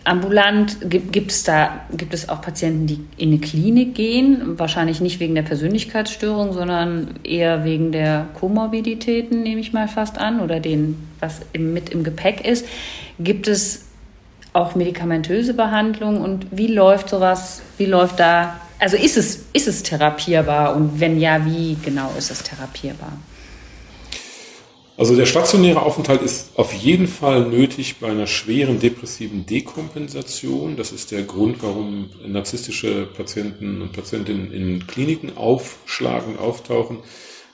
ambulant 0.03 0.77
gibt, 0.89 1.31
es 1.31 1.43
da 1.43 1.85
gibt 1.95 2.13
es 2.13 2.27
auch 2.27 2.41
Patienten, 2.41 2.87
die 2.87 2.99
in 3.17 3.29
eine 3.29 3.39
Klinik 3.39 3.95
gehen, 3.95 4.59
wahrscheinlich 4.59 4.99
nicht 4.99 5.19
wegen 5.19 5.35
der 5.35 5.43
Persönlichkeitsstörung, 5.43 6.53
sondern 6.53 7.19
eher 7.23 7.63
wegen 7.63 7.91
der 7.91 8.27
Komorbiditäten, 8.33 9.43
nehme 9.43 9.61
ich 9.61 9.73
mal 9.73 9.87
fast 9.87 10.17
an, 10.17 10.41
oder 10.41 10.59
den, 10.59 10.97
was 11.19 11.41
mit 11.57 11.89
im 11.89 12.03
Gepäck 12.03 12.45
ist. 12.45 12.65
Gibt 13.19 13.47
es 13.47 13.85
auch 14.53 14.75
medikamentöse 14.75 15.53
Behandlung 15.53 16.19
und 16.19 16.47
wie 16.51 16.67
läuft 16.67 17.09
sowas? 17.09 17.61
Wie 17.77 17.85
läuft 17.85 18.19
da 18.19 18.59
also 18.81 18.97
ist 18.97 19.15
es, 19.15 19.45
ist 19.53 19.67
es 19.67 19.83
therapierbar 19.83 20.75
und 20.75 20.99
wenn 20.99 21.19
ja, 21.19 21.45
wie 21.45 21.77
genau 21.85 22.11
ist 22.17 22.31
es 22.31 22.41
therapierbar? 22.41 23.13
Also 24.97 25.15
der 25.15 25.27
stationäre 25.27 25.83
Aufenthalt 25.83 26.21
ist 26.21 26.57
auf 26.57 26.73
jeden 26.73 27.07
Fall 27.07 27.47
nötig 27.47 27.97
bei 27.99 28.09
einer 28.09 28.27
schweren 28.27 28.79
depressiven 28.79 29.45
Dekompensation. 29.45 30.75
Das 30.77 30.91
ist 30.91 31.11
der 31.11 31.23
Grund, 31.23 31.57
warum 31.61 32.09
narzisstische 32.25 33.05
Patienten 33.05 33.81
und 33.81 33.93
Patientinnen 33.93 34.51
in 34.51 34.87
Kliniken 34.87 35.37
aufschlagen, 35.37 36.37
auftauchen, 36.37 36.99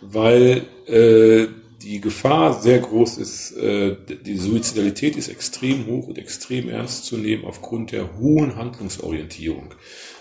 weil 0.02 0.66
äh, 0.88 1.48
die 1.82 2.02
Gefahr 2.02 2.60
sehr 2.60 2.80
groß 2.80 3.18
ist, 3.18 3.52
äh, 3.52 3.96
die 4.26 4.38
Suizidalität 4.38 5.16
ist 5.16 5.28
extrem 5.28 5.86
hoch 5.88 6.08
und 6.08 6.18
extrem 6.18 6.70
ernst 6.70 7.06
zu 7.06 7.18
nehmen 7.18 7.46
aufgrund 7.46 7.92
der 7.92 8.18
hohen 8.18 8.56
Handlungsorientierung 8.56 9.74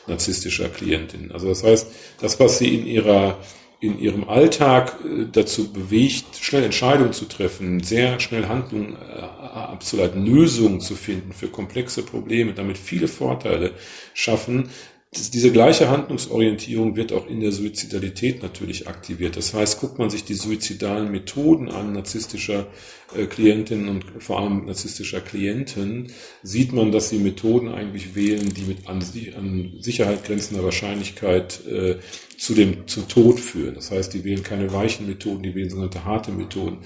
narzisstischer 0.07 0.69
Klientin. 0.69 1.33
Also 1.33 1.49
das 1.49 1.63
heißt, 1.63 1.89
das, 2.21 2.39
was 2.41 2.59
sie 2.59 2.75
in 2.75 2.87
ihrer 2.87 3.39
in 3.79 3.99
ihrem 3.99 4.29
Alltag 4.29 4.97
äh, 5.05 5.27
dazu 5.31 5.73
bewegt, 5.73 6.37
schnell 6.41 6.65
Entscheidungen 6.65 7.13
zu 7.13 7.27
treffen, 7.27 7.83
sehr 7.83 8.21
schnell 8.21 8.49
Handlungen 8.49 8.95
äh, 8.95 9.21
abzuleiten, 9.21 10.25
Lösungen 10.25 10.81
zu 10.81 10.95
finden 10.95 11.33
für 11.33 11.49
komplexe 11.49 12.03
Probleme, 12.03 12.55
damit 12.55 12.79
viele 12.79 13.09
Vorteile 13.09 13.73
schaffen, 14.15 14.71
diese 15.17 15.51
gleiche 15.51 15.89
Handlungsorientierung 15.89 16.97
wird 16.97 17.13
auch 17.13 17.29
in 17.29 17.41
der 17.41 17.53
Suizidalität 17.53 18.43
natürlich 18.43 18.89
aktiviert. 18.89 19.37
Das 19.37 19.55
heißt, 19.55 19.81
guckt 19.81 19.99
man 19.99 20.11
sich 20.11 20.25
die 20.25 20.35
suizidalen 20.35 21.11
Methoden 21.11 21.71
an 21.71 21.93
narzisstischer 21.93 22.67
äh, 23.15 23.27
Klientinnen 23.27 23.89
und 23.89 24.05
vor 24.19 24.41
allem 24.41 24.67
narzisstischer 24.67 25.21
Klienten, 25.21 26.13
sieht 26.43 26.73
man, 26.73 26.93
dass 26.93 27.09
sie 27.09 27.19
Methoden 27.19 27.69
eigentlich 27.69 28.15
wählen, 28.15 28.53
die 28.53 28.63
mit 28.63 28.89
an, 28.89 29.03
an 29.37 29.73
Sicherheit 29.81 30.25
grenzender 30.25 30.65
Wahrscheinlichkeit 30.65 31.65
äh, 31.67 31.99
zu 32.37 32.55
dem 32.55 32.87
zum 32.87 33.09
Tod 33.09 33.39
führen. 33.41 33.75
Das 33.75 33.91
heißt, 33.91 34.13
die 34.13 34.25
wählen 34.25 34.43
keine 34.43 34.73
weichen 34.73 35.07
Methoden, 35.07 35.43
die 35.43 35.55
wählen 35.55 35.71
sogenannte 35.71 36.05
harte 36.05 36.33
Methoden, 36.33 36.79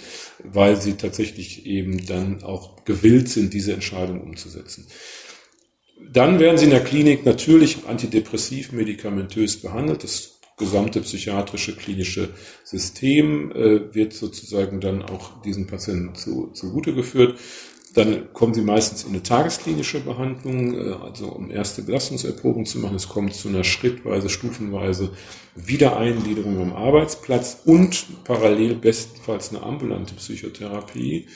weil 0.44 0.80
sie 0.80 0.94
tatsächlich 0.94 1.66
eben 1.66 2.04
dann 2.06 2.42
auch 2.42 2.84
gewillt 2.84 3.28
sind, 3.28 3.54
diese 3.54 3.72
Entscheidung 3.72 4.20
umzusetzen. 4.20 4.86
Dann 6.12 6.38
werden 6.38 6.58
sie 6.58 6.64
in 6.64 6.70
der 6.70 6.84
Klinik 6.84 7.24
natürlich 7.24 7.86
antidepressiv 7.86 8.72
medikamentös 8.72 9.60
behandelt. 9.60 10.04
Das 10.04 10.40
gesamte 10.56 11.00
psychiatrische 11.00 11.74
klinische 11.74 12.28
System 12.64 13.50
äh, 13.52 13.94
wird 13.94 14.12
sozusagen 14.12 14.80
dann 14.80 15.02
auch 15.02 15.40
diesen 15.42 15.66
Patienten 15.66 16.14
zu, 16.14 16.50
zugute 16.52 16.94
geführt. 16.94 17.38
Dann 17.94 18.32
kommen 18.32 18.54
sie 18.54 18.60
meistens 18.60 19.02
in 19.02 19.10
eine 19.10 19.22
tagesklinische 19.22 20.00
Behandlung, 20.00 20.74
äh, 20.74 20.92
also 21.02 21.26
um 21.26 21.50
erste 21.50 21.82
Belastungserprobung 21.82 22.66
zu 22.66 22.78
machen. 22.78 22.94
Es 22.94 23.08
kommt 23.08 23.34
zu 23.34 23.48
einer 23.48 23.64
schrittweise, 23.64 24.28
stufenweise 24.28 25.10
Wiedereingliederung 25.56 26.60
am 26.60 26.72
Arbeitsplatz 26.72 27.62
und 27.64 28.06
parallel 28.24 28.76
bestenfalls 28.76 29.50
eine 29.50 29.62
ambulante 29.64 30.14
Psychotherapie. 30.14 31.26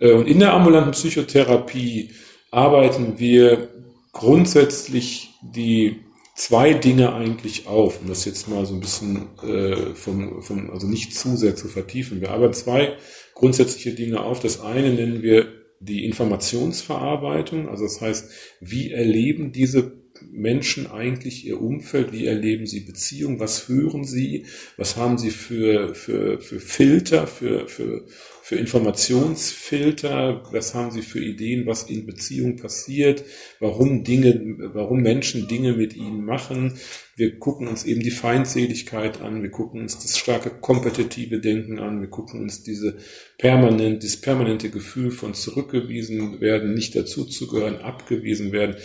Äh, 0.00 0.12
und 0.12 0.26
in 0.26 0.40
der 0.40 0.52
ambulanten 0.54 0.92
Psychotherapie 0.92 2.10
arbeiten 2.50 3.18
wir 3.18 3.68
grundsätzlich 4.14 5.34
die 5.42 6.00
zwei 6.34 6.72
Dinge 6.72 7.14
eigentlich 7.14 7.66
auf, 7.66 8.00
um 8.00 8.08
das 8.08 8.24
jetzt 8.24 8.48
mal 8.48 8.64
so 8.64 8.74
ein 8.74 8.80
bisschen 8.80 9.28
äh, 9.42 9.94
vom, 9.94 10.42
vom, 10.42 10.70
also 10.70 10.86
nicht 10.86 11.14
zu 11.14 11.36
sehr 11.36 11.54
zu 11.54 11.68
vertiefen. 11.68 12.20
Wir 12.20 12.30
arbeiten 12.30 12.54
zwei 12.54 12.96
grundsätzliche 13.34 13.92
Dinge 13.92 14.20
auf. 14.20 14.40
Das 14.40 14.60
eine 14.60 14.92
nennen 14.92 15.22
wir 15.22 15.52
die 15.80 16.04
Informationsverarbeitung, 16.06 17.68
also 17.68 17.84
das 17.84 18.00
heißt, 18.00 18.30
wie 18.60 18.90
erleben 18.90 19.52
diese 19.52 20.04
Menschen 20.30 20.90
eigentlich 20.90 21.44
ihr 21.44 21.60
Umfeld, 21.60 22.12
wie 22.12 22.26
erleben 22.26 22.66
sie 22.66 22.80
Beziehungen, 22.80 23.40
was 23.40 23.68
hören 23.68 24.04
sie, 24.04 24.46
was 24.76 24.96
haben 24.96 25.18
sie 25.18 25.30
für, 25.30 25.94
für, 25.94 26.40
für 26.40 26.60
Filter, 26.60 27.26
für, 27.26 27.68
für 27.68 28.06
für 28.44 28.56
Informationsfilter? 28.56 30.42
Was 30.52 30.74
haben 30.74 30.90
Sie 30.90 31.00
für 31.00 31.18
Ideen, 31.18 31.64
was 31.64 31.84
in 31.84 32.04
Beziehung 32.04 32.56
passiert? 32.56 33.24
Warum 33.58 34.04
Dinge, 34.04 34.38
warum 34.74 35.00
Menschen 35.00 35.48
Dinge 35.48 35.72
mit 35.72 35.96
ihnen 35.96 36.26
machen? 36.26 36.78
Wir 37.16 37.38
gucken 37.38 37.68
uns 37.68 37.84
eben 37.84 38.02
die 38.02 38.10
Feindseligkeit 38.10 39.20
an. 39.20 39.42
Wir 39.42 39.50
gucken 39.50 39.82
uns 39.82 39.98
das 39.98 40.18
starke 40.18 40.50
kompetitive 40.50 41.38
Denken 41.38 41.78
an. 41.78 42.00
Wir 42.00 42.08
gucken 42.08 42.40
uns 42.40 42.64
diese 42.64 42.96
permanent, 43.38 44.02
dieses 44.02 44.20
permanente 44.20 44.70
Gefühl 44.70 45.12
von 45.12 45.34
zurückgewiesen 45.34 46.40
werden, 46.40 46.74
nicht 46.74 46.96
dazuzugehören, 46.96 47.76
abgewiesen 47.76 48.50
werden. 48.50 48.76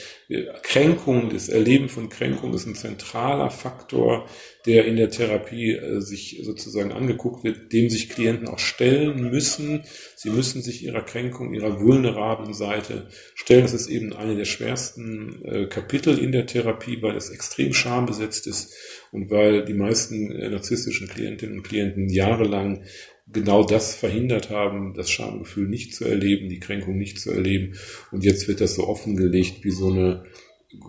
Kränkung, 0.62 1.30
das 1.30 1.50
Erleben 1.50 1.90
von 1.90 2.10
Kränkung 2.10 2.54
ist 2.54 2.68
ein 2.68 2.76
zentraler 2.76 3.50
Faktor 3.50 4.28
der 4.66 4.86
in 4.86 4.98
der 4.98 5.10
Therapie 5.10 5.72
äh, 5.72 6.02
sich 6.02 6.42
sozusagen 6.44 6.92
angeguckt 6.92 7.44
wird, 7.44 7.72
dem 7.72 7.90
sich 7.90 8.10
Klienten 8.10 8.48
auch 8.48 8.60
stellen 8.60 9.30
müssen. 9.32 9.84
Sie 10.22 10.32
müssen 10.32 10.62
sich 10.62 10.84
ihrer 10.84 11.02
Kränkung, 11.02 11.54
ihrer 11.54 11.80
vulnerablen 11.80 12.54
Seite 12.54 13.08
stellen. 13.36 13.62
Das 13.62 13.72
ist 13.72 13.88
eben 13.88 14.12
eine 14.12 14.36
der 14.36 14.44
schwersten 14.44 15.46
äh, 15.46 15.68
Kapitel 15.68 16.20
in 16.20 16.34
der 16.34 16.46
Therapie, 16.46 17.02
weil 17.02 17.16
es 17.16 17.30
extrem 17.30 17.74
schambesetzt 17.74 18.46
ist 18.46 18.74
und 19.14 19.32
weil 19.32 19.64
die 19.64 19.74
meisten 19.74 20.30
äh, 20.30 20.50
narzisstischen 20.50 21.08
Klientinnen 21.08 21.60
und 21.60 21.64
Klienten 21.64 22.10
jahrelang 22.10 22.84
genau 23.32 23.64
das 23.64 23.96
verhindert 23.96 24.50
haben, 24.50 24.94
das 24.94 25.10
Schamgefühl 25.10 25.70
nicht 25.70 25.96
zu 25.96 26.04
erleben, 26.04 26.50
die 26.50 26.60
Kränkung 26.60 26.98
nicht 26.98 27.18
zu 27.22 27.32
erleben. 27.32 27.78
Und 28.12 28.26
jetzt 28.26 28.50
wird 28.50 28.60
das 28.60 28.76
so 28.76 28.90
offengelegt 28.90 29.64
wie 29.64 29.72
so 29.72 29.90
eine 29.90 30.26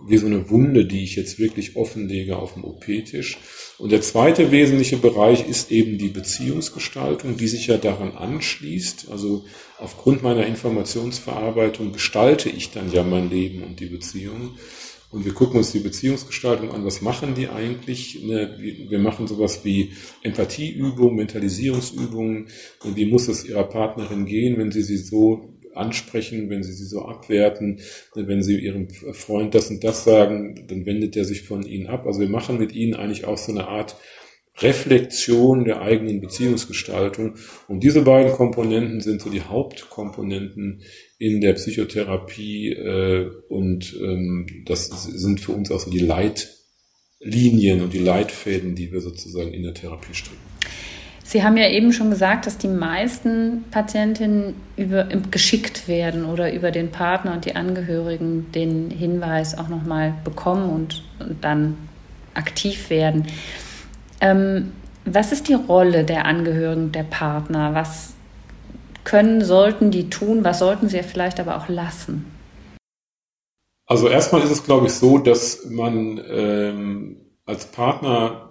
wie 0.07 0.17
so 0.17 0.27
eine 0.27 0.49
Wunde, 0.49 0.85
die 0.85 1.03
ich 1.03 1.15
jetzt 1.15 1.39
wirklich 1.39 1.75
offenlege 1.75 2.35
auf 2.35 2.53
dem 2.53 2.65
OP-Tisch. 2.65 3.37
Und 3.81 3.91
der 3.91 4.01
zweite 4.01 4.51
wesentliche 4.51 4.97
Bereich 4.97 5.49
ist 5.49 5.71
eben 5.71 5.97
die 5.97 6.09
Beziehungsgestaltung, 6.09 7.35
die 7.35 7.47
sich 7.47 7.65
ja 7.65 7.77
daran 7.77 8.11
anschließt. 8.11 9.09
Also 9.09 9.43
aufgrund 9.79 10.21
meiner 10.21 10.45
Informationsverarbeitung 10.45 11.91
gestalte 11.91 12.47
ich 12.47 12.69
dann 12.69 12.91
ja 12.91 13.01
mein 13.01 13.31
Leben 13.31 13.63
und 13.63 13.79
die 13.79 13.87
Beziehung. 13.87 14.51
Und 15.09 15.25
wir 15.25 15.33
gucken 15.33 15.57
uns 15.57 15.71
die 15.71 15.79
Beziehungsgestaltung 15.79 16.71
an. 16.71 16.85
Was 16.85 17.01
machen 17.01 17.33
die 17.33 17.47
eigentlich? 17.47 18.21
Ne, 18.23 18.55
wir 18.59 18.99
machen 18.99 19.25
sowas 19.25 19.65
wie 19.65 19.93
Empathieübungen, 20.21 21.15
Mentalisierungsübungen. 21.15 22.49
Wie 22.83 23.07
muss 23.07 23.27
es 23.29 23.45
ihrer 23.45 23.63
Partnerin 23.63 24.27
gehen, 24.27 24.59
wenn 24.59 24.71
sie 24.71 24.83
sie 24.83 24.97
so 24.97 25.55
ansprechen, 25.75 26.49
wenn 26.49 26.63
sie 26.63 26.73
sie 26.73 26.85
so 26.85 27.03
abwerten, 27.03 27.79
wenn 28.15 28.43
sie 28.43 28.59
ihrem 28.59 28.89
Freund 28.89 29.55
das 29.55 29.69
und 29.69 29.83
das 29.83 30.03
sagen, 30.03 30.65
dann 30.67 30.85
wendet 30.85 31.15
er 31.15 31.25
sich 31.25 31.43
von 31.43 31.63
ihnen 31.63 31.87
ab. 31.87 32.05
Also 32.05 32.19
wir 32.19 32.29
machen 32.29 32.57
mit 32.57 32.73
ihnen 32.73 32.95
eigentlich 32.95 33.25
auch 33.25 33.37
so 33.37 33.51
eine 33.51 33.67
Art 33.67 33.95
Reflexion 34.59 35.65
der 35.65 35.81
eigenen 35.81 36.21
Beziehungsgestaltung. 36.21 37.35
Und 37.67 37.83
diese 37.83 38.01
beiden 38.01 38.31
Komponenten 38.31 39.01
sind 39.01 39.21
so 39.21 39.29
die 39.29 39.41
Hauptkomponenten 39.41 40.81
in 41.17 41.41
der 41.41 41.53
Psychotherapie 41.53 42.73
äh, 42.73 43.29
und 43.49 43.95
ähm, 44.01 44.63
das 44.65 44.87
sind 44.87 45.39
für 45.39 45.53
uns 45.53 45.71
auch 45.71 45.79
so 45.79 45.89
die 45.89 45.99
Leitlinien 45.99 47.81
und 47.81 47.93
die 47.93 47.99
Leitfäden, 47.99 48.75
die 48.75 48.91
wir 48.91 49.01
sozusagen 49.01 49.53
in 49.53 49.63
der 49.63 49.73
Therapie 49.73 50.13
streben. 50.13 50.50
Sie 51.31 51.45
haben 51.45 51.55
ja 51.55 51.69
eben 51.69 51.93
schon 51.93 52.09
gesagt, 52.09 52.45
dass 52.45 52.57
die 52.57 52.67
meisten 52.67 53.63
Patientinnen 53.71 54.53
über, 54.75 55.05
geschickt 55.05 55.87
werden 55.87 56.25
oder 56.25 56.51
über 56.51 56.71
den 56.71 56.91
Partner 56.91 57.31
und 57.31 57.45
die 57.45 57.55
Angehörigen 57.55 58.51
den 58.51 58.89
Hinweis 58.89 59.57
auch 59.57 59.69
nochmal 59.69 60.13
bekommen 60.25 60.69
und, 60.69 61.05
und 61.19 61.41
dann 61.41 61.77
aktiv 62.33 62.89
werden. 62.89 63.27
Ähm, 64.19 64.73
was 65.05 65.31
ist 65.31 65.47
die 65.47 65.53
Rolle 65.53 66.03
der 66.03 66.25
Angehörigen, 66.25 66.91
der 66.91 67.03
Partner? 67.03 67.73
Was 67.73 68.13
können, 69.05 69.41
sollten 69.41 69.89
die 69.89 70.09
tun? 70.09 70.43
Was 70.43 70.59
sollten 70.59 70.89
sie 70.89 71.01
vielleicht 71.01 71.39
aber 71.39 71.55
auch 71.55 71.69
lassen? 71.69 72.25
Also 73.85 74.09
erstmal 74.09 74.41
ist 74.41 74.51
es, 74.51 74.65
glaube 74.65 74.87
ich, 74.87 74.93
so, 74.95 75.17
dass 75.17 75.65
man 75.69 76.19
ähm, 76.29 77.15
als 77.45 77.67
Partner 77.67 78.50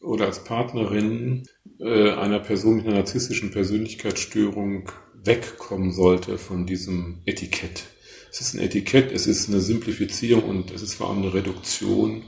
oder 0.00 0.26
als 0.26 0.44
Partnerin 0.44 1.44
äh, 1.80 2.12
einer 2.12 2.40
Person 2.40 2.76
mit 2.76 2.86
einer 2.86 2.96
narzisstischen 2.96 3.50
Persönlichkeitsstörung 3.50 4.90
wegkommen 5.24 5.92
sollte 5.92 6.38
von 6.38 6.66
diesem 6.66 7.22
Etikett. 7.24 7.84
Es 8.30 8.40
ist 8.40 8.54
ein 8.54 8.60
Etikett, 8.60 9.10
es 9.12 9.26
ist 9.26 9.48
eine 9.48 9.60
Simplifizierung 9.60 10.44
und 10.44 10.70
es 10.70 10.82
ist 10.82 10.94
vor 10.94 11.10
allem 11.10 11.22
eine 11.22 11.34
Reduktion 11.34 12.22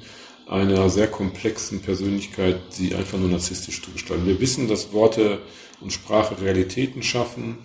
einer 0.51 0.91
sehr 0.91 1.07
komplexen 1.07 1.81
Persönlichkeit, 1.81 2.59
die 2.79 2.95
einfach 2.95 3.19
nur 3.19 3.29
narzisstisch 3.29 3.83
zu 3.83 3.93
gestalten. 3.93 4.27
Wir 4.27 4.41
wissen, 4.41 4.67
dass 4.67 4.93
Worte 4.93 5.39
und 5.81 5.93
Sprache 5.93 6.41
Realitäten 6.43 7.03
schaffen. 7.05 7.59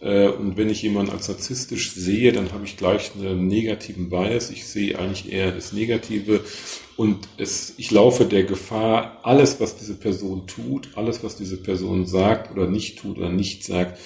Äh, 0.00 0.28
und 0.28 0.56
wenn 0.56 0.70
ich 0.70 0.82
jemanden 0.82 1.10
als 1.10 1.26
narzisstisch 1.28 1.92
sehe, 1.92 2.32
dann 2.32 2.52
habe 2.52 2.64
ich 2.64 2.76
gleich 2.76 3.10
einen 3.16 3.48
negativen 3.48 4.08
Bias. 4.08 4.50
Ich 4.50 4.66
sehe 4.68 4.96
eigentlich 4.96 5.32
eher 5.32 5.50
das 5.50 5.72
Negative. 5.72 6.44
Und 6.98 7.28
es, 7.36 7.74
ich 7.76 7.92
laufe 7.92 8.24
der 8.24 8.42
Gefahr, 8.42 9.20
alles, 9.22 9.60
was 9.60 9.76
diese 9.76 9.94
Person 9.94 10.48
tut, 10.48 10.90
alles, 10.96 11.22
was 11.22 11.36
diese 11.36 11.56
Person 11.56 12.06
sagt 12.06 12.50
oder 12.50 12.66
nicht 12.66 12.98
tut 12.98 13.18
oder 13.18 13.28
nicht 13.28 13.62
sagt, 13.62 14.00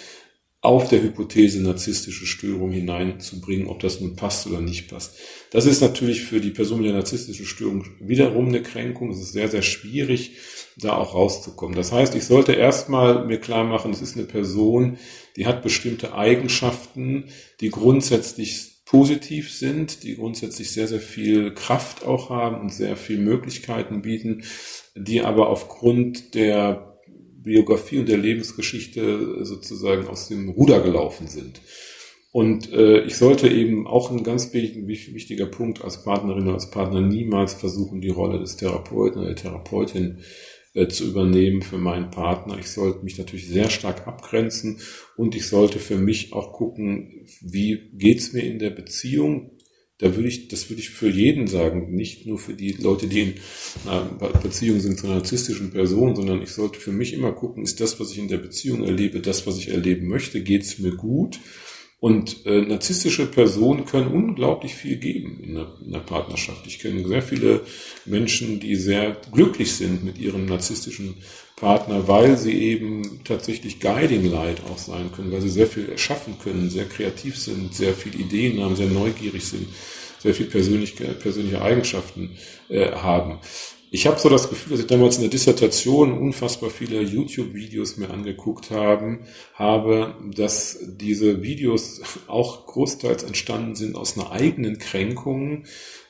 auf 0.60 0.90
der 0.90 1.02
Hypothese 1.02 1.62
narzisstische 1.62 2.26
Störung 2.26 2.70
hineinzubringen, 2.70 3.66
ob 3.66 3.80
das 3.80 4.02
nun 4.02 4.14
passt 4.14 4.46
oder 4.46 4.60
nicht 4.60 4.88
passt. 4.88 5.16
Das 5.52 5.64
ist 5.64 5.80
natürlich 5.80 6.20
für 6.20 6.42
die 6.42 6.50
Person 6.50 6.80
mit 6.80 6.88
der 6.88 6.94
narzisstischen 6.94 7.46
Störung 7.46 7.86
wiederum 7.98 8.48
eine 8.48 8.60
Kränkung. 8.60 9.10
Es 9.10 9.22
ist 9.22 9.32
sehr, 9.32 9.48
sehr 9.48 9.62
schwierig, 9.62 10.32
da 10.76 10.94
auch 10.94 11.14
rauszukommen. 11.14 11.74
Das 11.74 11.92
heißt, 11.92 12.14
ich 12.14 12.26
sollte 12.26 12.52
erstmal 12.52 13.24
mir 13.24 13.40
klar 13.40 13.64
machen, 13.64 13.92
es 13.92 14.02
ist 14.02 14.18
eine 14.18 14.26
Person, 14.26 14.98
die 15.36 15.46
hat 15.46 15.62
bestimmte 15.62 16.12
Eigenschaften, 16.12 17.30
die 17.62 17.70
grundsätzlich 17.70 18.71
positiv 18.92 19.50
sind, 19.50 20.02
die 20.02 20.16
grundsätzlich 20.16 20.70
sehr, 20.70 20.86
sehr 20.86 21.00
viel 21.00 21.54
Kraft 21.54 22.04
auch 22.04 22.28
haben 22.28 22.60
und 22.60 22.74
sehr 22.74 22.94
viel 22.94 23.18
Möglichkeiten 23.18 24.02
bieten, 24.02 24.42
die 24.94 25.22
aber 25.22 25.48
aufgrund 25.48 26.34
der 26.34 26.98
Biografie 27.42 28.00
und 28.00 28.08
der 28.10 28.18
Lebensgeschichte 28.18 29.46
sozusagen 29.46 30.06
aus 30.08 30.28
dem 30.28 30.50
Ruder 30.50 30.80
gelaufen 30.82 31.26
sind. 31.26 31.62
Und 32.32 32.70
äh, 32.70 33.00
ich 33.04 33.16
sollte 33.16 33.48
eben 33.48 33.86
auch 33.86 34.10
ein 34.10 34.24
ganz 34.24 34.52
wichtiger 34.52 35.46
Punkt 35.46 35.82
als 35.82 36.02
Partnerin 36.02 36.42
oder 36.42 36.54
als 36.54 36.70
Partner 36.70 37.00
niemals 37.00 37.54
versuchen, 37.54 38.02
die 38.02 38.10
Rolle 38.10 38.40
des 38.40 38.56
Therapeuten 38.56 39.20
oder 39.22 39.28
der 39.28 39.42
Therapeutin 39.42 40.18
äh, 40.74 40.88
zu 40.88 41.06
übernehmen 41.06 41.62
für 41.62 41.78
meinen 41.78 42.10
Partner. 42.10 42.58
Ich 42.58 42.68
sollte 42.68 43.04
mich 43.04 43.18
natürlich 43.18 43.46
sehr 43.48 43.70
stark 43.70 44.06
abgrenzen 44.06 44.78
und 45.16 45.34
ich 45.34 45.46
sollte 45.46 45.78
für 45.78 45.98
mich 45.98 46.32
auch 46.32 46.52
gucken, 46.52 47.26
wie 47.40 47.90
geht's 47.92 48.32
mir 48.32 48.42
in 48.42 48.58
der 48.58 48.70
Beziehung? 48.70 49.50
Da 49.98 50.16
würde 50.16 50.28
ich, 50.28 50.48
das 50.48 50.68
würde 50.68 50.80
ich 50.80 50.90
für 50.90 51.08
jeden 51.08 51.46
sagen, 51.46 51.94
nicht 51.94 52.26
nur 52.26 52.38
für 52.38 52.54
die 52.54 52.72
Leute, 52.72 53.06
die 53.06 53.20
in 53.20 53.34
einer 53.86 54.02
Beziehung 54.42 54.80
sind 54.80 54.98
zu 54.98 55.06
einer 55.06 55.16
narzisstischen 55.16 55.70
Person, 55.70 56.16
sondern 56.16 56.42
ich 56.42 56.50
sollte 56.50 56.80
für 56.80 56.90
mich 56.90 57.12
immer 57.12 57.32
gucken, 57.32 57.62
ist 57.62 57.80
das, 57.80 58.00
was 58.00 58.10
ich 58.10 58.18
in 58.18 58.28
der 58.28 58.38
Beziehung 58.38 58.82
erlebe, 58.82 59.20
das, 59.20 59.46
was 59.46 59.58
ich 59.58 59.68
erleben 59.68 60.08
möchte, 60.08 60.42
geht 60.42 60.62
es 60.62 60.78
mir 60.80 60.96
gut? 60.96 61.38
Und 62.02 62.46
äh, 62.46 62.62
narzisstische 62.62 63.26
Personen 63.26 63.84
können 63.84 64.08
unglaublich 64.08 64.74
viel 64.74 64.96
geben 64.96 65.38
in 65.40 65.56
einer, 65.56 65.72
in 65.86 65.94
einer, 65.94 66.02
Partnerschaft. 66.02 66.66
Ich 66.66 66.80
kenne 66.80 67.06
sehr 67.06 67.22
viele 67.22 67.60
Menschen, 68.06 68.58
die 68.58 68.74
sehr 68.74 69.18
glücklich 69.30 69.72
sind 69.76 70.02
mit 70.02 70.18
ihrem 70.18 70.46
narzisstischen 70.46 71.14
Partner, 71.54 72.08
weil 72.08 72.36
sie 72.36 72.54
eben 72.60 73.20
tatsächlich 73.22 73.78
Guiding 73.78 74.28
Light 74.32 74.62
auch 74.68 74.78
sein 74.78 75.12
können, 75.12 75.30
weil 75.30 75.42
sie 75.42 75.48
sehr 75.48 75.68
viel 75.68 75.90
erschaffen 75.90 76.40
können, 76.42 76.70
sehr 76.70 76.86
kreativ 76.86 77.38
sind, 77.38 77.72
sehr 77.72 77.94
viel 77.94 78.20
Ideen 78.20 78.60
haben, 78.60 78.74
sehr 78.74 78.88
neugierig 78.88 79.44
sind, 79.44 79.68
sehr 80.18 80.34
viel 80.34 80.46
persönliche, 80.46 81.04
persönliche 81.04 81.62
Eigenschaften 81.62 82.30
äh, 82.68 82.90
haben. 82.90 83.38
Ich 83.94 84.06
habe 84.06 84.18
so 84.18 84.30
das 84.30 84.48
Gefühl, 84.48 84.70
dass 84.70 84.80
ich 84.80 84.86
damals 84.86 85.16
in 85.16 85.20
der 85.20 85.30
Dissertation 85.30 86.16
unfassbar 86.18 86.70
viele 86.70 87.02
YouTube-Videos 87.02 87.98
mir 87.98 88.08
angeguckt 88.08 88.70
haben, 88.70 89.26
habe, 89.52 90.14
dass 90.34 90.78
diese 90.82 91.42
Videos 91.42 92.00
auch 92.26 92.64
großteils 92.64 93.22
entstanden 93.22 93.74
sind 93.74 93.94
aus 93.94 94.16
einer 94.16 94.32
eigenen 94.32 94.78
Kränkung, 94.78 95.64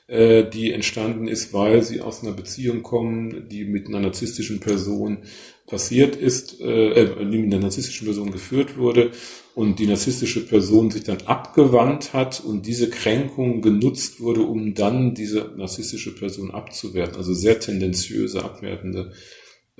äh, 0.08 0.44
die 0.48 0.72
entstanden 0.72 1.28
ist, 1.28 1.52
weil 1.52 1.82
sie 1.82 2.00
aus 2.00 2.22
einer 2.22 2.32
Beziehung 2.32 2.82
kommen, 2.82 3.48
die 3.48 3.64
mit 3.64 3.88
einer 3.88 4.00
narzisstischen 4.00 4.60
Person 4.60 5.18
passiert 5.66 6.16
ist, 6.16 6.60
äh, 6.60 6.90
äh 6.90 7.30
die 7.30 7.38
mit 7.38 7.52
einer 7.52 7.62
narzisstischen 7.62 8.06
Person 8.06 8.30
geführt 8.30 8.76
wurde 8.76 9.12
und 9.54 9.78
die 9.78 9.86
narzisstische 9.86 10.44
Person 10.44 10.90
sich 10.90 11.04
dann 11.04 11.22
abgewandt 11.26 12.12
hat 12.12 12.42
und 12.44 12.66
diese 12.66 12.90
Kränkung 12.90 13.62
genutzt 13.62 14.20
wurde, 14.20 14.42
um 14.42 14.74
dann 14.74 15.14
diese 15.14 15.52
narzisstische 15.56 16.14
Person 16.14 16.50
abzuwerten. 16.50 17.16
Also 17.16 17.32
sehr 17.34 17.60
tendenziöse, 17.60 18.44
abwertende 18.44 19.12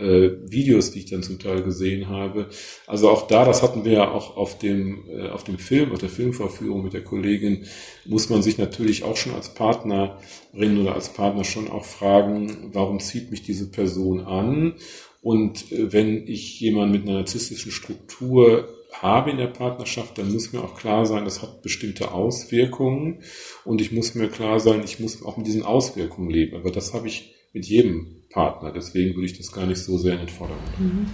äh, 0.03 0.51
Videos, 0.51 0.91
die 0.91 1.01
ich 1.01 1.07
dann 1.07 1.23
zum 1.23 1.39
Teil 1.39 1.63
gesehen 1.63 2.09
habe. 2.09 2.49
Also 2.87 3.09
auch 3.09 3.27
da, 3.27 3.45
das 3.45 3.63
hatten 3.63 3.85
wir 3.85 3.93
ja 3.93 4.11
auch 4.11 4.37
auf 4.37 4.59
dem, 4.59 5.05
äh, 5.09 5.29
auf 5.29 5.45
dem 5.45 5.59
Film, 5.59 5.93
auf 5.93 6.01
der 6.01 6.09
Filmvorführung 6.09 6.83
mit 6.83 6.93
der 6.93 7.05
Kollegin, 7.05 7.67
muss 8.05 8.29
man 8.29 8.43
sich 8.43 8.59
natürlich 8.59 9.05
auch 9.05 9.17
schon 9.17 9.35
als 9.35 9.55
Partnerin 9.55 10.81
oder 10.81 10.95
als 10.95 11.13
Partner 11.13 11.45
schon 11.45 11.69
auch 11.69 11.85
fragen, 11.85 12.71
warum 12.73 13.01
zieht 13.01 13.31
mich 13.31 13.43
diese 13.43 13.71
Person 13.71 14.21
an? 14.21 14.75
Und 15.23 15.71
äh, 15.73 15.93
wenn 15.93 16.27
ich 16.27 16.61
jemanden 16.61 16.93
mit 16.93 17.03
einer 17.03 17.19
narzisstischen 17.19 17.71
Struktur 17.71 18.69
habe 18.93 19.31
in 19.31 19.39
der 19.39 19.47
Partnerschaft, 19.47 20.19
dann 20.19 20.33
muss 20.33 20.53
mir 20.53 20.63
auch 20.63 20.77
klar 20.77 21.07
sein, 21.07 21.25
das 21.25 21.43
hat 21.43 21.63
bestimmte 21.63 22.13
Auswirkungen 22.13 23.21
und 23.65 23.81
ich 23.81 23.93
muss 23.93 24.15
mir 24.15 24.29
klar 24.29 24.61
sein, 24.61 24.83
ich 24.85 25.01
muss 25.01 25.25
auch 25.25 25.37
mit 25.37 25.47
diesen 25.47 25.63
Auswirkungen 25.63 26.31
leben. 26.31 26.57
Aber 26.57 26.71
das 26.71 26.93
habe 26.93 27.09
ich 27.09 27.35
mit 27.53 27.67
jedem 27.67 28.22
Partner. 28.33 28.73
Deswegen 28.75 29.15
würde 29.15 29.27
ich 29.27 29.37
das 29.37 29.53
gar 29.53 29.67
nicht 29.67 29.79
so 29.79 29.99
sehr 29.99 30.15
in 30.15 30.21
den 30.21 30.29
Vordergrund. 30.29 30.81
Mhm. 30.81 31.07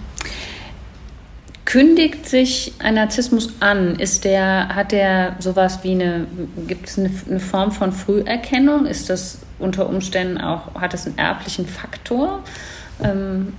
Kündigt 1.65 2.27
sich 2.27 2.73
ein 2.79 2.95
Narzissmus 2.95 3.53
an? 3.59 3.99
Ist 3.99 4.25
der, 4.25 4.69
hat 4.69 4.91
der 4.91 5.35
sowas 5.39 5.83
wie 5.83 5.91
eine, 5.91 6.25
gibt 6.67 6.89
es 6.89 6.97
eine, 6.97 7.11
eine 7.29 7.39
Form 7.39 7.71
von 7.71 7.91
Früherkennung? 7.91 8.87
Ist 8.87 9.09
das 9.09 9.39
unter 9.59 9.87
Umständen 9.87 10.39
auch, 10.39 10.73
hat 10.73 10.95
es 10.95 11.05
einen 11.05 11.19
erblichen 11.19 11.67
Faktor? 11.67 12.43
Ähm, 13.03 13.53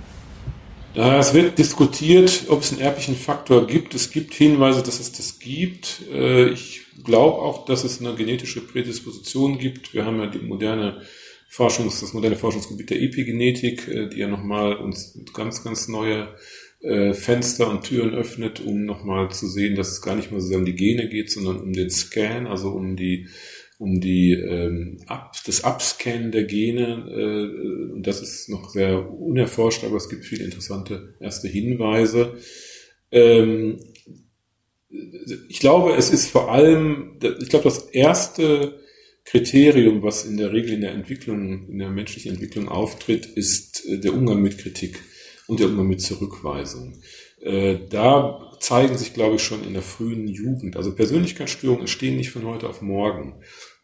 es 0.93 1.33
wird 1.33 1.57
diskutiert, 1.57 2.47
ob 2.49 2.63
es 2.63 2.73
einen 2.73 2.81
erblichen 2.81 3.15
Faktor 3.15 3.65
gibt. 3.65 3.95
Es 3.95 4.11
gibt 4.11 4.33
Hinweise, 4.33 4.83
dass 4.83 4.99
es 4.99 5.13
das 5.13 5.39
gibt. 5.39 6.01
Äh, 6.11 6.49
ich 6.49 6.81
glaube 7.05 7.37
auch, 7.37 7.63
dass 7.63 7.85
es 7.85 8.01
eine 8.01 8.13
genetische 8.13 8.59
Prädisposition 8.59 9.57
gibt. 9.57 9.93
Wir 9.93 10.05
haben 10.05 10.19
ja 10.19 10.27
die 10.27 10.39
moderne 10.39 11.01
Forschungs, 11.51 11.99
das 11.99 12.13
moderne 12.13 12.37
Forschungsgebiet 12.37 12.91
der 12.91 13.01
Epigenetik, 13.01 13.85
äh, 13.89 14.07
die 14.07 14.19
ja 14.19 14.29
nochmal 14.29 14.77
uns 14.77 15.19
ganz, 15.33 15.65
ganz 15.65 15.89
neue 15.89 16.29
äh, 16.79 17.13
Fenster 17.13 17.69
und 17.69 17.83
Türen 17.83 18.13
öffnet, 18.13 18.61
um 18.61 18.85
nochmal 18.85 19.29
zu 19.31 19.47
sehen, 19.47 19.75
dass 19.75 19.91
es 19.91 20.01
gar 20.01 20.15
nicht 20.15 20.31
mehr 20.31 20.39
so 20.39 20.47
sehr 20.47 20.59
um 20.59 20.65
die 20.65 20.75
Gene 20.75 21.09
geht, 21.09 21.29
sondern 21.29 21.59
um 21.59 21.73
den 21.73 21.89
Scan, 21.89 22.47
also 22.47 22.69
um 22.69 22.95
die 22.95 23.27
um 23.79 23.99
die 23.99 24.31
ähm, 24.31 24.99
Ab, 25.07 25.35
das 25.45 25.65
Abscannen 25.65 26.31
der 26.31 26.45
Gene. 26.45 27.97
Äh, 27.97 28.01
das 28.01 28.21
ist 28.21 28.47
noch 28.47 28.69
sehr 28.69 29.11
unerforscht, 29.11 29.83
aber 29.83 29.97
es 29.97 30.07
gibt 30.07 30.23
viele 30.23 30.45
interessante 30.45 31.15
erste 31.19 31.49
Hinweise. 31.49 32.37
Ähm, 33.11 33.77
ich 35.49 35.59
glaube, 35.59 35.95
es 35.95 36.11
ist 36.11 36.29
vor 36.29 36.49
allem, 36.49 37.19
ich 37.41 37.49
glaube, 37.49 37.65
das 37.65 37.89
erste 37.89 38.80
Kriterium, 39.25 40.01
was 40.03 40.25
in 40.25 40.37
der 40.37 40.51
Regel 40.51 40.73
in 40.73 40.81
der 40.81 40.91
Entwicklung, 40.91 41.69
in 41.69 41.79
der 41.79 41.89
menschlichen 41.89 42.33
Entwicklung 42.33 42.67
auftritt, 42.67 43.25
ist 43.25 43.85
äh, 43.85 43.99
der 43.99 44.13
Umgang 44.13 44.41
mit 44.41 44.57
Kritik 44.57 44.99
und 45.47 45.59
der 45.59 45.67
Umgang 45.67 45.87
mit 45.87 46.01
Zurückweisung. 46.01 47.01
Äh, 47.41 47.79
da 47.89 48.51
zeigen 48.59 48.97
sich, 48.97 49.13
glaube 49.13 49.35
ich, 49.35 49.43
schon 49.43 49.63
in 49.63 49.73
der 49.73 49.81
frühen 49.81 50.27
Jugend. 50.27 50.77
Also 50.77 50.93
Persönlichkeitsstörungen 50.93 51.81
entstehen 51.81 52.17
nicht 52.17 52.29
von 52.29 52.45
heute 52.45 52.69
auf 52.69 52.81
morgen. 52.81 53.41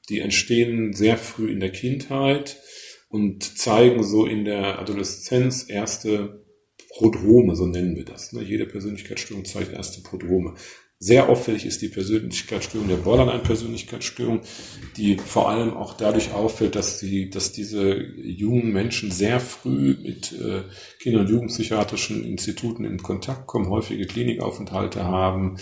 Die 0.10 0.20
entstehen 0.20 0.94
sehr 0.94 1.18
früh 1.18 1.52
in 1.52 1.60
der 1.60 1.72
Kindheit 1.72 2.58
und 3.10 3.44
zeigen 3.58 4.04
so 4.04 4.26
in 4.26 4.46
der 4.46 4.80
Adoleszenz 4.80 5.70
erste 5.70 6.46
Prodrome, 6.90 7.56
so 7.56 7.66
nennen 7.66 7.96
wir 7.96 8.06
das. 8.06 8.34
Ne? 8.34 8.44
Jede 8.44 8.66
Persönlichkeitsstörung 8.66 9.46
zeigt 9.46 9.74
erste 9.74 10.02
Prodrome. 10.02 10.56
Sehr 11.00 11.30
auffällig 11.30 11.64
ist 11.64 11.84
die 11.84 11.90
Persönlichkeitsstörung 11.90 12.88
der 12.88 12.96
Borderline-Persönlichkeitsstörung, 12.96 14.42
die 14.96 15.18
vor 15.18 15.48
allem 15.48 15.78
auch 15.78 15.94
dadurch 15.94 16.34
auffällt, 16.34 16.76
dass, 16.76 16.98
die, 16.98 17.30
dass 17.30 17.52
diese 17.52 17.94
jungen 17.94 18.74
Menschen 18.74 19.12
sehr 19.12 19.40
früh 19.40 19.96
mit 20.02 20.32
äh, 20.32 20.64
Kinder- 21.00 21.20
und 21.20 21.30
Jugendpsychiatrischen 21.30 22.24
Instituten 22.24 22.84
in 22.84 23.04
Kontakt 23.04 23.46
kommen, 23.46 23.70
häufige 23.70 24.08
Klinikaufenthalte 24.08 25.04
haben 25.04 25.58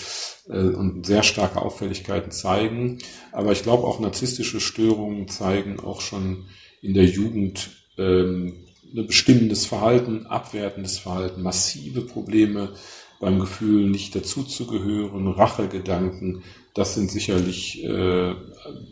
äh, 0.47 0.57
und 0.57 1.05
sehr 1.05 1.23
starke 1.23 1.61
Auffälligkeiten 1.61 2.31
zeigen. 2.31 2.99
Aber 3.33 3.51
ich 3.51 3.61
glaube 3.61 3.83
auch 3.83 3.99
narzisstische 3.99 4.61
Störungen 4.61 5.27
zeigen 5.27 5.81
auch 5.81 5.99
schon 5.99 6.45
in 6.81 6.93
der 6.93 7.05
Jugend 7.07 7.71
ähm, 7.97 8.53
ein 8.95 9.07
bestimmendes 9.07 9.65
Verhalten, 9.65 10.27
abwertendes 10.27 10.97
Verhalten, 10.97 11.41
massive 11.41 12.01
Probleme 12.01 12.73
beim 13.19 13.39
Gefühl, 13.39 13.89
nicht 13.89 14.15
dazuzugehören, 14.15 15.27
Rachegedanken, 15.27 16.43
das 16.73 16.93
sind 16.93 17.09
sicherlich 17.09 17.83
äh, 17.85 18.35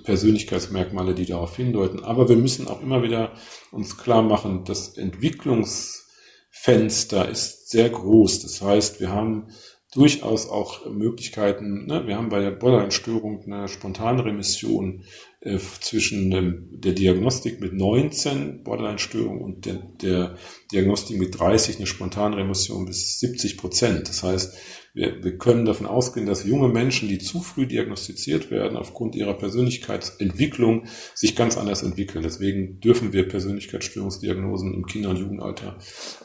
Persönlichkeitsmerkmale, 0.03 1.13
die 1.13 1.25
darauf 1.25 1.53
hindeuten. 1.55 2.03
Aber 2.03 2.27
wir 2.29 2.37
müssen 2.37 2.67
auch 2.67 2.81
immer 2.81 3.03
wieder 3.03 3.33
uns 3.71 3.97
klar 3.97 4.21
machen, 4.21 4.63
das 4.63 4.97
Entwicklungsfenster 4.97 7.27
ist 7.27 7.69
sehr 7.69 7.89
groß. 7.89 8.41
Das 8.41 8.61
heißt, 8.61 9.01
wir 9.01 9.09
haben 9.09 9.49
durchaus 9.93 10.49
auch 10.49 10.89
Möglichkeiten. 10.89 11.85
Ne? 11.85 12.07
Wir 12.07 12.17
haben 12.17 12.29
bei 12.29 12.39
der 12.39 12.51
Borderline-Störung 12.51 13.43
eine 13.45 13.67
spontane 13.67 14.25
Remission 14.25 15.03
äh, 15.43 15.59
zwischen 15.81 16.31
ähm, 16.31 16.69
der 16.71 16.93
Diagnostik 16.93 17.59
mit 17.59 17.73
19 17.73 18.63
Borderline-Störung 18.63 19.41
und 19.41 19.65
der, 19.65 19.75
der, 20.01 20.37
Diagnostik 20.71 21.17
mit 21.17 21.37
30 21.37 21.77
eine 21.77 21.85
spontane 21.85 22.37
Remission 22.37 22.85
bis 22.85 23.19
70 23.19 23.57
Prozent. 23.57 24.07
Das 24.07 24.23
heißt, 24.23 24.55
wir, 24.93 25.21
wir 25.21 25.37
können 25.37 25.65
davon 25.65 25.85
ausgehen, 25.85 26.25
dass 26.25 26.45
junge 26.45 26.69
Menschen, 26.69 27.09
die 27.09 27.17
zu 27.17 27.41
früh 27.41 27.67
diagnostiziert 27.67 28.51
werden, 28.51 28.77
aufgrund 28.77 29.15
ihrer 29.15 29.33
Persönlichkeitsentwicklung 29.33 30.85
sich 31.13 31.35
ganz 31.35 31.57
anders 31.57 31.83
entwickeln. 31.83 32.23
Deswegen 32.23 32.79
dürfen 32.79 33.11
wir 33.11 33.27
Persönlichkeitsstörungsdiagnosen 33.27 34.73
im 34.73 34.85
Kinder- 34.85 35.09
und 35.09 35.19
Jugendalter 35.19 35.77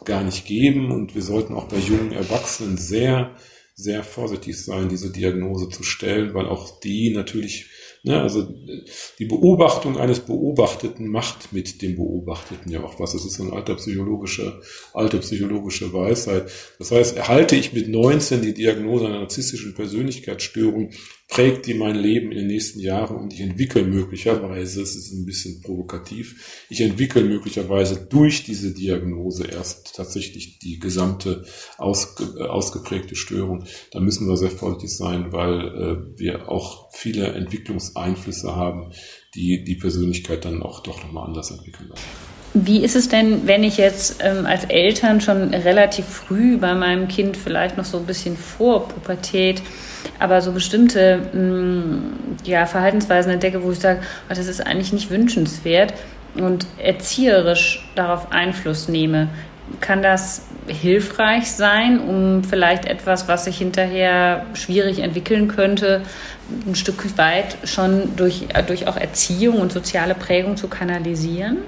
gar 0.05 0.23
nicht 0.23 0.47
geben 0.47 0.93
und 0.93 1.17
wir 1.17 1.23
sollten 1.23 1.55
auch 1.55 1.67
bei 1.67 1.79
jungen 1.79 2.13
Erwachsenen 2.13 2.77
sehr 2.77 3.35
sehr 3.79 4.03
vorsichtig 4.03 4.61
sein, 4.61 4.89
diese 4.89 5.13
Diagnose 5.13 5.69
zu 5.69 5.85
stellen, 5.85 6.35
weil 6.35 6.47
auch 6.47 6.81
die 6.81 7.15
natürlich, 7.15 7.71
ne, 8.03 8.21
also 8.21 8.49
die 9.19 9.25
Beobachtung 9.25 9.99
eines 9.99 10.21
Beobachteten 10.21 11.09
macht 11.09 11.53
mit 11.53 11.83
dem 11.83 11.97
Beobachteten 11.97 12.71
ja 12.71 12.83
auch 12.83 12.99
was. 13.01 13.13
Das 13.13 13.25
ist 13.25 13.35
so 13.35 13.45
eine 13.45 13.53
alte 13.53 13.75
psychologische, 13.77 14.61
alte 14.95 15.19
psychologische 15.19 15.93
Weisheit. 15.93 16.51
Das 16.79 16.91
heißt, 16.91 17.17
erhalte 17.17 17.57
ich 17.57 17.73
mit 17.73 17.89
19 17.89 18.43
die 18.43 18.55
Diagnose 18.55 19.07
einer 19.07 19.21
narzisstischen 19.21 19.75
Persönlichkeitsstörung, 19.75 20.91
prägt 21.29 21.67
die 21.67 21.75
mein 21.75 21.95
Leben 21.95 22.33
in 22.33 22.39
den 22.39 22.47
nächsten 22.47 22.81
Jahren 22.81 23.17
und 23.17 23.35
ich 23.35 23.41
entwickle 23.41 23.83
möglicherweise, 23.83 24.81
es 24.81 24.97
ist 24.97 25.13
ein 25.13 25.27
bisschen 25.27 25.61
provokativ, 25.61 26.65
ich 26.71 26.81
entwickle 26.81 27.23
möglicherweise 27.23 28.07
durch 28.09 28.45
diese 28.45 28.73
Diagnose 28.73 29.47
erst 29.47 29.95
tatsächlich 29.95 30.59
die 30.59 30.79
gesamte 30.79 31.45
ausge, 31.77 32.25
äh, 32.39 32.45
ausgeprägte 32.45 33.15
Störung. 33.15 33.65
Da 33.93 34.01
müssen 34.01 34.27
wir 34.27 34.39
sehr 34.39 34.51
vorsichtig 34.51 34.97
sein, 34.97 35.31
weil 35.31 35.61
äh, 35.61 36.19
wir 36.19 36.49
auch 36.49 36.91
viele 36.93 37.27
Entwicklungseinflüsse 37.27 38.57
haben, 38.57 38.93
die 39.35 39.65
die 39.65 39.77
Persönlichkeit 39.77 40.47
dann 40.47 40.63
auch 40.63 40.81
doch 40.81 41.03
nochmal 41.03 41.27
anders 41.27 41.51
entwickeln 41.51 41.91
lassen. 41.91 42.05
Wie 42.55 42.83
ist 42.83 42.97
es 42.97 43.11
denn, 43.11 43.47
wenn 43.47 43.63
ich 43.63 43.77
jetzt 43.77 44.17
ähm, 44.21 44.47
als 44.47 44.65
Eltern 44.65 45.21
schon 45.21 45.53
relativ 45.53 46.07
früh 46.07 46.57
bei 46.57 46.75
meinem 46.75 47.07
Kind 47.07 47.37
vielleicht 47.37 47.77
noch 47.77 47.85
so 47.85 47.99
ein 47.99 48.07
bisschen 48.07 48.39
vor 48.39 48.89
Pubertät 48.89 49.61
aber 50.19 50.41
so 50.41 50.53
bestimmte 50.53 51.21
mh, 51.33 51.41
mm, 51.41 52.13
ja, 52.45 52.67
Verhaltensweisen 52.67 53.33
entdecke, 53.33 53.63
wo 53.63 53.73
ich 53.73 53.79
sage, 53.79 54.01
oh, 54.03 54.35
das 54.35 54.47
ist 54.47 54.67
eigentlich 54.67 54.93
nicht 54.93 55.11
wünschenswert 55.11 55.95
und 56.35 56.67
erzieherisch 56.79 57.89
darauf 57.95 58.33
Einfluss 58.33 58.89
nehme, 58.89 59.29
kann 59.81 60.03
das 60.03 60.47
hilfreich 60.67 61.51
sein, 61.51 62.01
um 62.01 62.45
vielleicht 62.45 62.87
etwas, 62.87 63.29
was 63.29 63.45
sich 63.45 63.59
hinterher 63.59 64.47
schwierig 64.55 65.01
entwickeln 65.01 65.49
könnte, 65.49 66.03
ein 66.67 66.75
Stück 66.75 67.19
weit 67.19 67.57
schon 67.65 68.17
durch, 68.17 68.47
durch 68.67 68.87
auch 68.87 68.97
Erziehung 68.97 69.61
und 69.61 69.73
soziale 69.73 70.15
Prägung 70.15 70.57
zu 70.57 70.69
kanalisieren? 70.69 71.59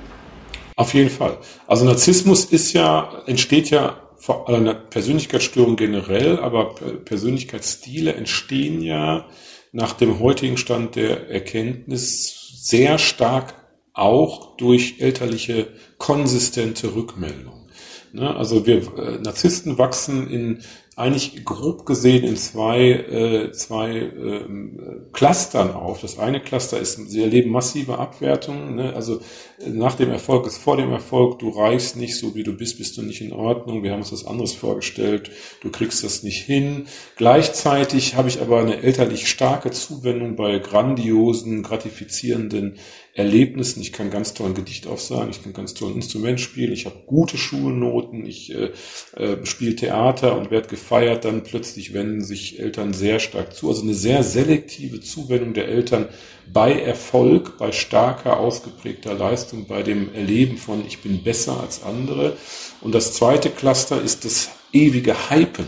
Auf 0.77 0.95
jeden 0.95 1.11
Fall. 1.11 1.37
Also 1.67 1.85
Narzissmus 1.85 2.47
ist 2.47 2.73
ja, 2.73 3.11
entsteht 3.27 3.71
ja 3.71 3.97
vor 4.21 4.49
einer 4.51 4.75
Persönlichkeitsstörung 4.75 5.77
generell, 5.77 6.39
aber 6.39 6.75
Persönlichkeitsstile 7.05 8.13
entstehen 8.13 8.83
ja 8.83 9.27
nach 9.73 9.95
dem 9.95 10.21
heutigen 10.21 10.59
Stand 10.59 10.97
der 10.97 11.31
Erkenntnis 11.31 12.63
sehr 12.63 12.99
stark 12.99 13.55
auch 13.95 14.57
durch 14.57 14.97
elterliche 14.99 15.69
konsistente 15.99 16.95
Rückmeldung. 16.95 17.69
Ne? 18.13 18.37
Also 18.37 18.67
wir 18.67 18.77
äh, 18.99 19.19
Narzissten 19.19 19.79
wachsen 19.79 20.29
in 20.29 20.63
eigentlich 21.01 21.45
grob 21.45 21.87
gesehen 21.87 22.25
in 22.25 22.37
zwei, 22.37 22.91
äh, 22.91 23.53
zwei 23.53 23.97
äh, 23.97 24.45
Clustern 25.13 25.73
auf. 25.73 26.01
Das 26.01 26.19
eine 26.19 26.41
Cluster 26.41 26.79
ist, 26.79 27.11
sie 27.11 27.23
erleben 27.23 27.51
massive 27.51 27.99
Abwertungen. 27.99 28.77
Ne? 28.77 28.95
Also 28.95 29.21
äh, 29.59 29.71
nach 29.71 29.95
dem 29.95 30.11
Erfolg 30.11 30.47
ist 30.47 30.59
vor 30.59 30.77
dem 30.77 30.93
Erfolg, 30.93 31.39
du 31.39 31.49
reichst 31.49 31.97
nicht 31.97 32.17
so 32.17 32.35
wie 32.35 32.43
du 32.43 32.53
bist, 32.53 32.79
bist 32.79 32.97
du 32.97 33.03
nicht 33.03 33.21
in 33.21 33.33
Ordnung. 33.33 33.83
Wir 33.83 33.93
haben 33.93 34.01
uns 34.01 34.13
was 34.13 34.27
anderes 34.27 34.53
vorgestellt, 34.53 35.31
du 35.63 35.71
kriegst 35.71 36.05
das 36.05 36.23
nicht 36.23 36.43
hin. 36.43 36.87
Gleichzeitig 37.17 38.15
habe 38.15 38.29
ich 38.29 38.41
aber 38.41 38.61
eine 38.61 38.83
elterlich 38.83 39.29
starke 39.29 39.71
Zuwendung 39.71 40.37
bei 40.37 40.59
grandiosen, 40.59 41.63
gratifizierenden 41.63 42.79
Erlebnissen. 43.13 43.81
Ich 43.81 43.93
kann 43.93 44.11
ganz 44.11 44.35
toll 44.35 44.51
ein 44.51 44.55
Gedicht 44.55 44.87
aufsagen, 44.87 45.31
ich 45.31 45.43
kann 45.43 45.53
ganz 45.53 45.75
toll 45.75 45.91
ein 45.91 45.97
Instrument 45.97 46.41
spielen, 46.41 46.73
ich 46.73 46.87
habe 46.87 47.03
gute 47.07 47.37
Schulnoten, 47.37 48.25
ich 48.25 48.55
äh, 48.55 48.71
äh, 49.17 49.45
spiele 49.45 49.75
Theater 49.75 50.37
und 50.39 50.51
werde 50.51 50.69
gefeiert. 50.91 51.25
Dann 51.25 51.43
plötzlich 51.43 51.95
wenden 51.95 52.23
sich 52.23 52.59
Eltern 52.59 52.93
sehr 52.93 53.21
stark 53.21 53.55
zu. 53.55 53.69
Also 53.69 53.83
eine 53.83 53.95
sehr 53.95 54.23
selektive 54.23 55.01
Zuwendung 55.01 55.55
der 55.55 55.69
Eltern 55.69 56.09
bei 56.53 56.73
Erfolg, 56.81 57.59
bei 57.59 57.71
starker, 57.71 58.39
ausgeprägter 58.39 59.15
Leistung, 59.15 59.67
bei 59.67 59.83
dem 59.83 60.13
Erleben 60.15 60.59
von 60.59 60.85
ich 60.87 60.99
bin 60.99 61.23
besser 61.23 61.61
als 61.61 61.83
andere. 61.83 62.37
Und 62.81 62.95
das 62.95 63.15
zweite 63.15 63.51
Cluster 63.51 64.03
ist 64.03 64.25
das 64.25 64.51
ewige 64.73 65.31
Hypen. 65.31 65.67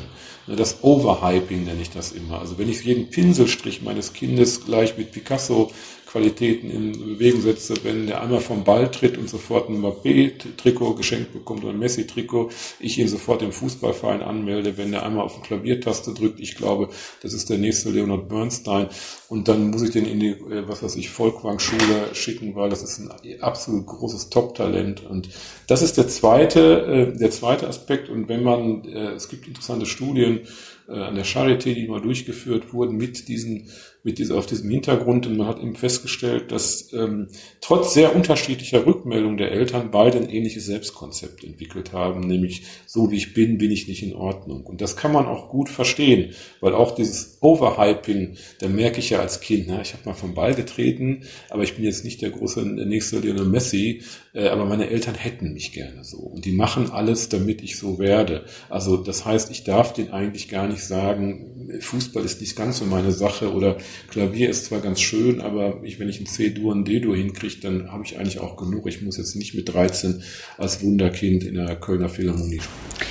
Das 0.49 0.83
Overhyping 0.83 1.65
nenne 1.65 1.81
ich 1.81 1.91
das 1.91 2.11
immer. 2.11 2.41
Also 2.41 2.59
wenn 2.59 2.69
ich 2.69 2.83
jeden 2.83 3.11
Pinselstrich 3.11 3.81
meines 3.83 4.13
Kindes 4.13 4.65
gleich 4.65 4.99
mit 4.99 5.13
Picasso 5.13 5.71
Qualitäten 6.13 6.71
in 6.71 6.93
Bewegung 6.93 7.41
setze, 7.41 7.73
wenn 7.85 8.07
der 8.07 8.21
einmal 8.21 8.41
vom 8.41 8.65
Ball 8.65 8.91
tritt 8.91 9.17
und 9.17 9.31
sofort 9.31 9.71
ein 9.71 9.81
Mbappé-Trikot 9.81 10.95
geschenkt 10.95 11.33
bekommt 11.33 11.65
oder 11.65 11.73
ein 11.73 11.79
Messi-Trikot, 11.79 12.51
ich 12.81 12.99
ihn 12.99 13.09
sofort 13.09 13.41
im 13.41 13.51
Fußballverein 13.51 14.21
anmelde, 14.21 14.77
wenn 14.77 14.93
der 14.93 15.07
einmal 15.07 15.25
auf 15.25 15.37
die 15.37 15.41
Klaviertaste 15.41 16.13
drückt, 16.13 16.39
ich 16.39 16.57
glaube, 16.57 16.91
das 17.23 17.33
ist 17.33 17.49
der 17.49 17.57
nächste 17.57 17.89
Leonard 17.89 18.29
Bernstein. 18.29 18.89
Und 19.29 19.49
dann 19.49 19.71
muss 19.71 19.81
ich 19.81 19.91
den 19.91 20.05
in 20.05 20.21
die, 20.21 20.33
äh, 20.33 20.69
was 20.69 20.83
weiß 20.83 20.97
ich, 20.97 21.09
Volkwang-Schule 21.09 22.15
schicken, 22.15 22.55
weil 22.57 22.69
das 22.69 22.83
ist 22.83 22.99
ein 22.99 23.41
absolut 23.41 23.87
großes 23.87 24.29
Top-Talent. 24.29 25.07
Und 25.07 25.31
das 25.67 25.81
ist 25.81 25.97
der 25.97 26.09
zweite, 26.09 27.15
äh, 27.15 27.19
der 27.19 27.31
zweite 27.31 27.67
Aspekt. 27.67 28.11
Und 28.11 28.29
wenn 28.29 28.43
man, 28.43 28.85
äh, 28.85 29.13
es 29.13 29.31
gibt 29.31 29.49
interessante 29.49 29.87
Studien, 29.87 30.41
an 30.89 31.15
der 31.15 31.25
Charité, 31.25 31.75
die 31.75 31.87
mal 31.87 32.01
durchgeführt 32.01 32.75
wurden 32.75 32.97
mit 32.97 33.29
diesen 33.29 33.69
mit 34.05 34.19
dieser, 34.19 34.37
auf 34.37 34.47
diesem 34.47 34.69
Hintergrund 34.71 35.27
und 35.27 35.37
man 35.37 35.47
hat 35.47 35.61
eben 35.61 35.77
festgestellt, 35.77 36.51
dass 36.51 36.93
ähm, 36.93 37.29
trotz 37.61 37.95
sehr 37.95 38.17
unterschiedlicher 38.17 38.85
Rückmeldungen 38.85 39.37
der 39.37 39.53
Eltern 39.53 39.91
beide 39.93 40.19
ein 40.19 40.29
ähnliches 40.29 40.67
Selbstkonzept 40.67 41.45
entwickelt 41.45 41.93
haben, 41.93 42.21
nämlich 42.21 42.65
so 42.87 43.11
wie 43.11 43.17
ich 43.17 43.35
bin, 43.35 43.59
bin 43.59 43.71
ich 43.71 43.87
nicht 43.87 44.03
in 44.03 44.15
Ordnung. 44.15 44.67
Und 44.67 44.81
das 44.81 44.97
kann 44.97 45.13
man 45.13 45.27
auch 45.27 45.49
gut 45.49 45.69
verstehen, 45.69 46.35
weil 46.61 46.75
auch 46.75 46.95
dieses 46.95 47.39
Overhyping, 47.41 48.37
da 48.59 48.69
merke 48.69 48.99
ich 48.99 49.11
ja 49.11 49.21
als 49.21 49.41
Kind, 49.41 49.67
na, 49.69 49.81
ich 49.81 49.93
habe 49.93 50.05
mal 50.05 50.15
vom 50.15 50.35
Ball 50.35 50.55
getreten, 50.55 51.23
aber 51.49 51.63
ich 51.63 51.77
bin 51.77 51.85
jetzt 51.85 52.05
nicht 52.05 52.23
der 52.23 52.31
große, 52.31 52.75
der 52.75 52.87
nächste 52.87 53.21
Lionel 53.21 53.47
Messi, 53.47 54.03
äh, 54.35 54.49
aber 54.49 54.65
meine 54.65 54.89
Eltern 54.89 55.15
hätten 55.15 55.53
mich 55.53 55.73
gerne 55.73 56.05
so. 56.05 56.19
Und 56.19 56.45
die 56.45 56.53
machen 56.53 56.91
alles, 56.91 57.29
damit 57.29 57.63
ich 57.63 57.79
so 57.79 57.99
werde. 57.99 58.47
Also 58.69 58.97
das 58.97 59.25
heißt, 59.25 59.51
ich 59.51 59.63
darf 59.63 59.93
denen 59.93 60.11
eigentlich 60.11 60.49
gar 60.49 60.67
nicht 60.67 60.85
sagen, 60.85 61.53
Fußball 61.81 62.25
ist 62.25 62.41
nicht 62.41 62.57
ganz 62.57 62.79
so 62.79 62.85
meine 62.85 63.13
Sache 63.13 63.53
oder 63.53 63.77
Klavier 64.11 64.51
ist 64.51 64.67
zwar 64.67 64.81
ganz 64.81 65.01
schön, 65.01 65.41
aber 65.41 65.81
ich, 65.83 65.99
wenn 65.99 66.09
ich 66.09 66.21
ein 66.21 66.27
C-Dur 66.27 66.73
und 66.73 66.87
D-Dur 66.87 67.17
hinkriege, 67.17 67.57
dann 67.63 67.93
habe 67.93 68.05
ich 68.05 68.19
eigentlich 68.19 68.41
auch 68.41 68.57
genug. 68.57 68.87
Ich 68.87 69.03
muss 69.03 69.17
jetzt 69.17 69.37
nicht 69.37 69.55
mit 69.55 69.73
13 69.73 70.23
als 70.59 70.83
Wunderkind 70.83 71.45
in 71.45 71.55
der 71.55 71.77
Kölner 71.77 72.09
Philharmonie 72.09 72.61
spielen. 72.61 73.09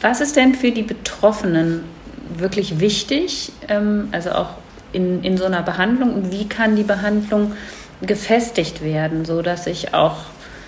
Was 0.00 0.20
ist 0.20 0.36
denn 0.36 0.54
für 0.54 0.70
die 0.70 0.82
Betroffenen 0.82 1.80
wirklich 2.36 2.80
wichtig, 2.80 3.52
ähm, 3.68 4.08
also 4.12 4.30
auch 4.32 4.50
in, 4.92 5.22
in 5.22 5.36
so 5.36 5.44
einer 5.44 5.62
Behandlung 5.62 6.14
und 6.14 6.32
wie 6.32 6.46
kann 6.46 6.76
die 6.76 6.82
Behandlung 6.82 7.52
gefestigt 8.02 8.82
werden, 8.82 9.24
so 9.24 9.40
dass 9.40 9.66
ich 9.66 9.94
auch 9.94 10.16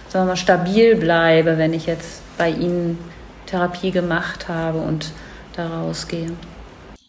sagen 0.08 0.26
wir 0.26 0.32
mal, 0.32 0.36
stabil 0.36 0.96
bleibe, 0.96 1.58
wenn 1.58 1.74
ich 1.74 1.86
jetzt 1.86 2.22
bei 2.38 2.50
Ihnen 2.50 2.98
Therapie 3.46 3.90
gemacht 3.90 4.48
habe 4.48 4.78
und 4.78 5.12
da 5.54 5.80
rausgehe? 5.80 6.30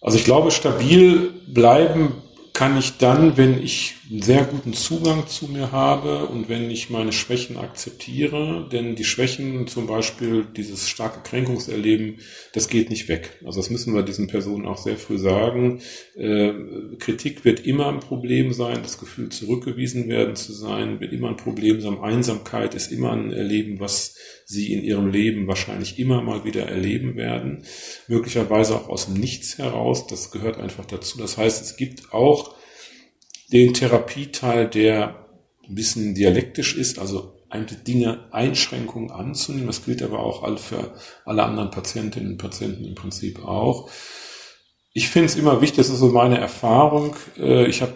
Also 0.01 0.17
ich 0.17 0.25
glaube, 0.25 0.51
stabil 0.51 1.31
bleiben 1.47 2.21
kann 2.57 2.75
ich 2.75 2.97
dann, 2.97 3.37
wenn 3.37 3.61
ich 3.61 3.96
einen 4.09 4.21
sehr 4.21 4.45
guten 4.45 4.73
Zugang 4.73 5.27
zu 5.27 5.47
mir 5.47 5.71
habe 5.71 6.27
und 6.27 6.47
wenn 6.47 6.71
ich 6.71 6.89
meine 6.89 7.11
Schwächen 7.11 7.57
akzeptiere, 7.57 8.67
denn 8.71 8.95
die 8.95 9.03
Schwächen, 9.03 9.67
zum 9.67 9.85
Beispiel 9.85 10.45
dieses 10.55 10.87
starke 10.87 11.19
Kränkungserleben, 11.27 12.19
das 12.53 12.69
geht 12.69 12.89
nicht 12.89 13.09
weg. 13.09 13.37
Also 13.45 13.59
das 13.59 13.69
müssen 13.69 13.93
wir 13.93 14.03
diesen 14.03 14.27
Personen 14.27 14.65
auch 14.65 14.77
sehr 14.77 14.97
früh 14.97 15.17
sagen. 15.17 15.81
Äh, 16.15 16.53
Kritik 16.99 17.43
wird 17.43 17.65
immer 17.65 17.89
ein 17.89 17.99
Problem 17.99 18.53
sein, 18.53 18.79
das 18.81 18.97
Gefühl 18.97 19.29
zurückgewiesen 19.29 20.07
werden 20.07 20.35
zu 20.37 20.53
sein, 20.53 21.01
wird 21.01 21.11
immer 21.11 21.29
ein 21.29 21.37
Problem 21.37 21.81
sein. 21.81 21.99
Einsamkeit 21.99 22.75
ist 22.75 22.91
immer 22.91 23.11
ein 23.11 23.33
Erleben, 23.33 23.81
was 23.81 24.15
sie 24.45 24.71
in 24.71 24.83
ihrem 24.83 25.09
Leben 25.09 25.47
wahrscheinlich 25.47 25.99
immer 25.99 26.21
mal 26.21 26.45
wieder 26.45 26.65
erleben 26.65 27.17
werden. 27.17 27.63
Möglicherweise 28.07 28.75
auch 28.75 28.87
aus 28.87 29.07
dem 29.07 29.15
Nichts 29.15 29.57
heraus. 29.57 30.07
Das 30.07 30.31
gehört 30.31 30.57
einfach 30.57 30.85
dazu. 30.85 31.17
Das 31.17 31.37
heißt, 31.37 31.61
es 31.61 31.75
gibt 31.75 32.13
auch 32.13 32.55
den 33.51 33.73
Therapieteil, 33.73 34.67
der 34.67 35.25
ein 35.67 35.75
bisschen 35.75 36.15
dialektisch 36.15 36.75
ist, 36.75 36.99
also 36.99 37.33
Dinge, 37.87 38.27
Einschränkungen 38.31 39.11
anzunehmen. 39.11 39.67
Das 39.67 39.85
gilt 39.85 40.01
aber 40.01 40.19
auch 40.19 40.59
für 40.59 40.93
alle 41.25 41.43
anderen 41.43 41.71
Patientinnen 41.71 42.33
und 42.33 42.37
Patienten 42.37 42.85
im 42.85 42.95
Prinzip 42.95 43.43
auch. 43.43 43.89
Ich 44.93 45.09
finde 45.09 45.27
es 45.27 45.35
immer 45.35 45.61
wichtig, 45.61 45.77
das 45.77 45.89
ist 45.89 45.99
so 45.99 46.09
meine 46.09 46.39
Erfahrung. 46.39 47.15
Äh, 47.37 47.67
ich 47.67 47.81
habe 47.81 47.93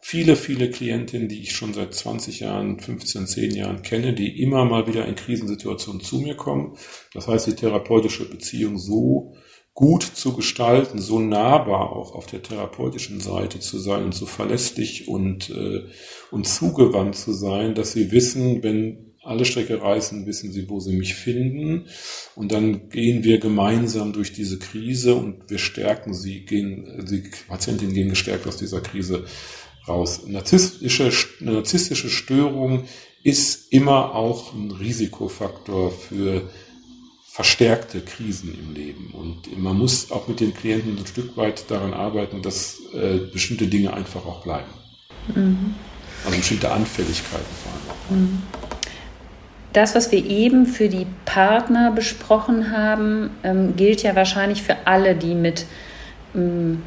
viele, 0.00 0.36
viele 0.36 0.70
Klientinnen, 0.70 1.28
die 1.28 1.40
ich 1.42 1.52
schon 1.52 1.72
seit 1.72 1.94
20 1.94 2.40
Jahren, 2.40 2.78
15, 2.80 3.26
10 3.26 3.54
Jahren 3.54 3.82
kenne, 3.82 4.12
die 4.12 4.42
immer 4.42 4.64
mal 4.64 4.86
wieder 4.86 5.06
in 5.06 5.14
Krisensituationen 5.14 6.00
zu 6.00 6.18
mir 6.18 6.36
kommen. 6.36 6.76
Das 7.14 7.28
heißt, 7.28 7.46
die 7.46 7.54
therapeutische 7.54 8.28
Beziehung 8.28 8.78
so 8.78 9.34
gut 9.76 10.02
zu 10.02 10.32
gestalten, 10.32 10.98
so 10.98 11.20
nahbar 11.20 11.92
auch 11.92 12.14
auf 12.14 12.24
der 12.24 12.42
therapeutischen 12.42 13.20
Seite 13.20 13.60
zu 13.60 13.78
sein 13.78 14.04
und 14.04 14.14
so 14.14 14.24
verlässlich 14.24 15.06
und, 15.06 15.50
äh, 15.50 15.82
und 16.30 16.48
zugewandt 16.48 17.14
zu 17.14 17.34
sein, 17.34 17.74
dass 17.74 17.92
sie 17.92 18.10
wissen, 18.10 18.62
wenn 18.62 19.12
alle 19.22 19.44
Strecke 19.44 19.82
reißen, 19.82 20.24
wissen 20.24 20.50
sie, 20.50 20.70
wo 20.70 20.80
sie 20.80 20.96
mich 20.96 21.14
finden. 21.14 21.88
Und 22.36 22.52
dann 22.52 22.88
gehen 22.88 23.22
wir 23.22 23.38
gemeinsam 23.38 24.14
durch 24.14 24.32
diese 24.32 24.58
Krise 24.58 25.14
und 25.14 25.50
wir 25.50 25.58
stärken 25.58 26.14
sie, 26.14 26.46
gehen, 26.46 27.04
die 27.10 27.24
Patientinnen 27.46 27.94
gehen 27.94 28.08
gestärkt 28.08 28.46
aus 28.46 28.56
dieser 28.56 28.80
Krise 28.80 29.26
raus. 29.86 30.22
Narzisstische, 30.26 31.10
narzisstische 31.40 32.08
Störung 32.08 32.84
ist 33.24 33.72
immer 33.72 34.14
auch 34.14 34.54
ein 34.54 34.70
Risikofaktor 34.70 35.90
für 35.90 36.48
verstärkte 37.36 38.00
Krisen 38.00 38.58
im 38.58 38.72
Leben. 38.72 39.10
Und 39.12 39.58
man 39.58 39.76
muss 39.76 40.10
auch 40.10 40.26
mit 40.26 40.40
den 40.40 40.54
Klienten 40.54 40.96
ein 40.96 41.06
Stück 41.06 41.36
weit 41.36 41.70
daran 41.70 41.92
arbeiten, 41.92 42.40
dass 42.40 42.80
äh, 42.94 43.18
bestimmte 43.30 43.66
Dinge 43.66 43.92
einfach 43.92 44.24
auch 44.24 44.42
bleiben. 44.42 44.70
Mhm. 45.34 45.74
Also 46.24 46.38
bestimmte 46.38 46.70
Anfälligkeiten 46.70 47.44
vor 47.62 47.72
allem. 48.14 48.22
Mhm. 48.22 48.42
Das, 49.74 49.94
was 49.94 50.10
wir 50.12 50.24
eben 50.24 50.64
für 50.64 50.88
die 50.88 51.06
Partner 51.26 51.90
besprochen 51.90 52.70
haben, 52.70 53.28
ähm, 53.42 53.76
gilt 53.76 54.02
ja 54.02 54.16
wahrscheinlich 54.16 54.62
für 54.62 54.86
alle, 54.86 55.14
die 55.14 55.34
mit 55.34 55.66
ähm, 56.34 56.82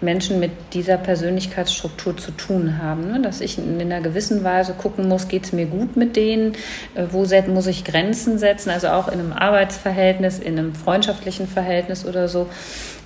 Menschen 0.00 0.40
mit 0.40 0.50
dieser 0.72 0.96
Persönlichkeitsstruktur 0.96 2.16
zu 2.16 2.30
tun 2.32 2.78
haben. 2.78 3.12
Ne? 3.12 3.20
Dass 3.20 3.40
ich 3.40 3.58
in 3.58 3.80
einer 3.80 4.00
gewissen 4.00 4.44
Weise 4.44 4.72
gucken 4.72 5.08
muss, 5.08 5.28
geht 5.28 5.44
es 5.44 5.52
mir 5.52 5.66
gut 5.66 5.96
mit 5.96 6.16
denen, 6.16 6.54
äh, 6.94 7.06
wo 7.10 7.26
muss 7.48 7.66
ich 7.66 7.84
Grenzen 7.84 8.38
setzen, 8.38 8.70
also 8.70 8.88
auch 8.88 9.08
in 9.08 9.20
einem 9.20 9.32
Arbeitsverhältnis, 9.32 10.38
in 10.38 10.58
einem 10.58 10.74
freundschaftlichen 10.74 11.46
Verhältnis 11.46 12.06
oder 12.06 12.28
so, 12.28 12.48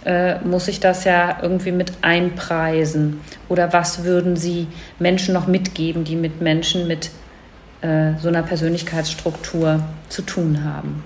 äh, 0.04 0.38
muss 0.40 0.68
ich 0.68 0.80
das 0.80 1.04
ja 1.04 1.38
irgendwie 1.42 1.72
mit 1.72 1.92
einpreisen. 2.02 3.20
Oder 3.48 3.72
was 3.72 4.04
würden 4.04 4.36
Sie 4.36 4.66
Menschen 4.98 5.34
noch 5.34 5.46
mitgeben, 5.46 6.04
die 6.04 6.16
mit 6.16 6.40
Menschen 6.40 6.86
mit 6.86 7.10
äh, 7.80 8.12
so 8.20 8.28
einer 8.28 8.42
Persönlichkeitsstruktur 8.42 9.84
zu 10.08 10.22
tun 10.22 10.64
haben? 10.64 11.04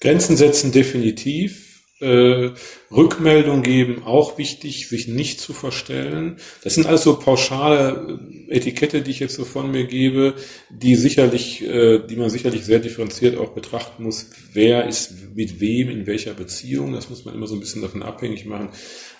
Grenzen 0.00 0.36
setzen 0.36 0.72
definitiv 0.72 1.69
äh, 2.00 2.50
Rückmeldung 2.90 3.62
geben, 3.62 4.02
auch 4.04 4.38
wichtig, 4.38 4.88
sich 4.88 5.06
nicht 5.06 5.40
zu 5.40 5.52
verstellen. 5.52 6.36
Das 6.64 6.74
sind 6.74 6.86
also 6.86 7.18
pauschale 7.18 8.18
äh, 8.48 8.56
Etikette, 8.56 9.02
die 9.02 9.10
ich 9.10 9.20
jetzt 9.20 9.36
so 9.36 9.44
von 9.44 9.70
mir 9.70 9.84
gebe, 9.84 10.34
die 10.70 10.96
sicherlich, 10.96 11.62
äh, 11.62 11.98
die 11.98 12.16
man 12.16 12.30
sicherlich 12.30 12.64
sehr 12.64 12.78
differenziert 12.78 13.38
auch 13.38 13.50
betrachten 13.50 14.04
muss. 14.04 14.30
Wer 14.52 14.86
ist 14.86 15.14
mit 15.34 15.60
wem 15.60 15.90
in 15.90 16.06
welcher 16.06 16.34
Beziehung? 16.34 16.92
Das 16.92 17.10
muss 17.10 17.24
man 17.24 17.34
immer 17.34 17.46
so 17.46 17.54
ein 17.54 17.60
bisschen 17.60 17.82
davon 17.82 18.02
abhängig 18.02 18.46
machen. 18.46 18.70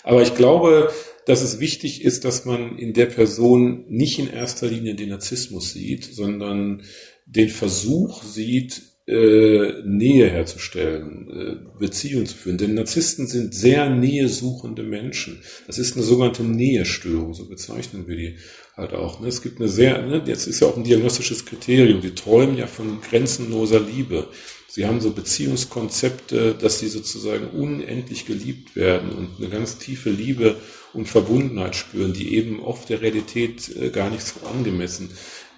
Aber 0.03 0.23
ich 0.23 0.35
glaube, 0.35 0.91
dass 1.25 1.41
es 1.41 1.59
wichtig 1.59 2.03
ist, 2.03 2.25
dass 2.25 2.45
man 2.45 2.77
in 2.77 2.93
der 2.93 3.05
Person 3.05 3.85
nicht 3.89 4.17
in 4.17 4.29
erster 4.29 4.67
Linie 4.67 4.95
den 4.95 5.09
Narzissmus 5.09 5.71
sieht, 5.71 6.05
sondern 6.05 6.81
den 7.25 7.49
Versuch 7.49 8.23
sieht, 8.23 8.81
äh, 9.07 9.81
Nähe 9.83 10.29
herzustellen, 10.29 11.29
äh, 11.29 11.79
Beziehungen 11.79 12.27
zu 12.27 12.35
führen. 12.35 12.57
Denn 12.57 12.75
Narzissten 12.75 13.27
sind 13.27 13.53
sehr 13.53 13.89
nähesuchende 13.89 14.83
Menschen. 14.83 15.41
Das 15.67 15.79
ist 15.79 15.95
eine 15.95 16.05
sogenannte 16.05 16.43
Nähestörung, 16.43 17.33
so 17.33 17.47
bezeichnen 17.47 18.07
wir 18.07 18.15
die 18.15 18.37
halt 18.77 18.93
auch. 18.93 19.19
Ne? 19.19 19.27
Es 19.27 19.41
gibt 19.41 19.59
eine 19.59 19.69
sehr, 19.69 20.01
ne, 20.05 20.21
jetzt 20.25 20.47
ist 20.47 20.59
ja 20.59 20.67
auch 20.67 20.77
ein 20.77 20.83
diagnostisches 20.83 21.45
Kriterium, 21.45 22.01
die 22.01 22.15
träumen 22.15 22.57
ja 22.57 22.67
von 22.67 23.01
grenzenloser 23.01 23.79
Liebe. 23.79 24.27
Sie 24.67 24.85
haben 24.85 25.01
so 25.01 25.11
Beziehungskonzepte, 25.11 26.55
dass 26.55 26.79
sie 26.79 26.87
sozusagen 26.87 27.47
unendlich 27.47 28.25
geliebt 28.25 28.75
werden 28.75 29.11
und 29.11 29.29
eine 29.37 29.49
ganz 29.49 29.79
tiefe 29.79 30.09
Liebe 30.09 30.55
und 30.93 31.07
Verbundenheit 31.09 31.75
spüren, 31.75 32.13
die 32.13 32.35
eben 32.35 32.61
oft 32.61 32.89
der 32.89 33.01
Realität 33.01 33.75
äh, 33.75 33.89
gar 33.89 34.09
nicht 34.09 34.23
so 34.23 34.45
angemessen 34.47 35.09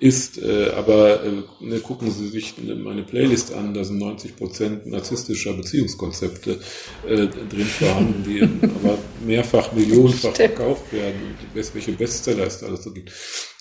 ist. 0.03 0.37
Äh, 0.37 0.71
aber 0.75 1.23
äh, 1.23 1.31
ne, 1.61 1.79
gucken 1.79 2.11
Sie 2.11 2.27
sich 2.27 2.55
meine 2.57 3.03
Playlist 3.03 3.53
an, 3.53 3.73
da 3.73 3.83
sind 3.83 3.99
90 3.99 4.35
Prozent 4.35 4.85
narzisstischer 4.85 5.53
Beziehungskonzepte 5.53 6.59
äh, 7.07 7.27
drin 7.27 7.65
vorhanden, 7.65 8.23
die 8.27 8.41
aber 8.83 8.97
mehrfach, 9.25 9.71
millionenfach 9.71 10.35
verkauft 10.35 10.91
werden 10.91 11.15
und 11.21 11.73
welche 11.73 11.93
Bestseller 11.93 12.45
es 12.45 12.59
da 12.59 12.67
alles 12.67 12.83
so 12.83 12.91
gibt. 12.91 13.11